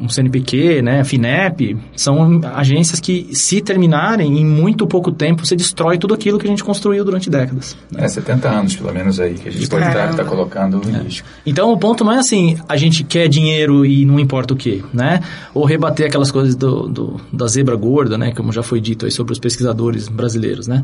um 0.00 0.08
CNPq, 0.08 0.80
né, 0.80 1.04
FINEP, 1.04 1.76
são 1.94 2.40
agências 2.54 3.00
que, 3.00 3.28
se 3.32 3.60
terminarem, 3.60 4.38
em 4.38 4.44
muito 4.44 4.86
pouco 4.86 5.12
tempo, 5.12 5.44
você 5.44 5.54
destrói 5.54 5.98
tudo 5.98 6.14
aquilo 6.14 6.38
que 6.38 6.46
a 6.46 6.50
gente 6.50 6.64
construiu 6.64 7.04
durante 7.04 7.28
décadas. 7.28 7.76
Né? 7.92 8.04
É, 8.04 8.08
70 8.08 8.48
anos, 8.48 8.76
pelo 8.76 8.94
menos, 8.94 9.20
aí, 9.20 9.34
que 9.34 9.48
a 9.48 9.52
gente 9.52 9.68
pode 9.68 9.86
estar 9.86 10.14
tá 10.14 10.24
colocando 10.24 10.80
em 10.88 10.94
é. 10.94 11.02
risco. 11.02 11.28
Então, 11.44 11.70
o 11.70 11.76
ponto 11.76 12.02
não 12.02 12.12
é 12.12 12.18
assim, 12.18 12.56
a 12.66 12.76
gente 12.76 13.04
quer 13.04 13.28
dinheiro 13.28 13.84
e 13.84 14.06
não 14.06 14.18
importa 14.18 14.54
o 14.54 14.56
quê, 14.56 14.82
né? 14.92 15.20
Ou 15.52 15.66
rebater 15.66 16.06
aquelas 16.06 16.30
coisas 16.30 16.54
do, 16.54 16.88
do 16.88 17.20
da 17.30 17.46
zebra 17.46 17.76
gorda, 17.76 18.16
né, 18.16 18.32
como 18.34 18.52
já 18.52 18.62
foi 18.62 18.80
dito 18.80 19.04
aí 19.04 19.10
sobre 19.10 19.32
os 19.32 19.38
pesquisadores 19.38 20.08
brasileiros, 20.08 20.66
né? 20.66 20.82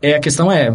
É, 0.00 0.14
a 0.14 0.20
questão 0.20 0.50
é, 0.50 0.74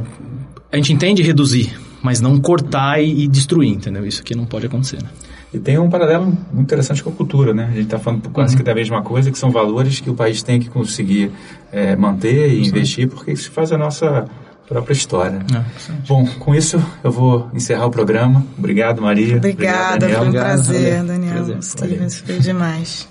a 0.71 0.75
gente 0.75 0.93
entende 0.93 1.21
reduzir, 1.21 1.73
mas 2.01 2.21
não 2.21 2.39
cortar 2.39 2.99
e, 3.01 3.23
e 3.23 3.27
destruir, 3.27 3.69
entendeu? 3.69 4.05
Isso 4.05 4.21
aqui 4.21 4.35
não 4.35 4.45
pode 4.45 4.65
acontecer, 4.65 5.01
né? 5.01 5.09
E 5.53 5.59
tem 5.59 5.77
um 5.79 5.89
paralelo 5.89 6.25
muito 6.25 6.61
interessante 6.61 7.01
com 7.01 7.09
a 7.09 7.13
cultura, 7.13 7.53
né? 7.53 7.65
A 7.65 7.71
gente 7.71 7.85
está 7.85 7.97
falando 7.97 8.29
quase 8.29 8.53
uhum. 8.53 8.57
que 8.57 8.63
da 8.63 8.75
mesma 8.75 9.01
coisa, 9.01 9.31
que 9.31 9.37
são 9.37 9.49
valores 9.49 9.99
que 9.99 10.09
o 10.09 10.13
país 10.13 10.43
tem 10.43 10.59
que 10.59 10.69
conseguir 10.69 11.31
é, 11.71 11.95
manter 11.95 12.53
e 12.53 12.63
Sim. 12.63 12.69
investir, 12.69 13.07
porque 13.07 13.31
isso 13.31 13.49
faz 13.51 13.71
a 13.71 13.77
nossa 13.77 14.25
própria 14.67 14.93
história. 14.93 15.39
É, 15.55 15.63
Bom, 16.05 16.27
com 16.39 16.53
isso 16.53 16.83
eu 17.01 17.11
vou 17.11 17.49
encerrar 17.53 17.85
o 17.85 17.91
programa. 17.91 18.45
Obrigado, 18.57 19.01
Maria. 19.01 19.37
Obrigada, 19.37 20.05
Obrigado, 20.05 20.17
foi 20.17 20.27
um 20.27 20.31
prazer, 20.31 21.03
Daniel. 21.03 21.33
Prazer. 21.33 22.09
Foi 22.25 22.39
demais. 22.39 23.07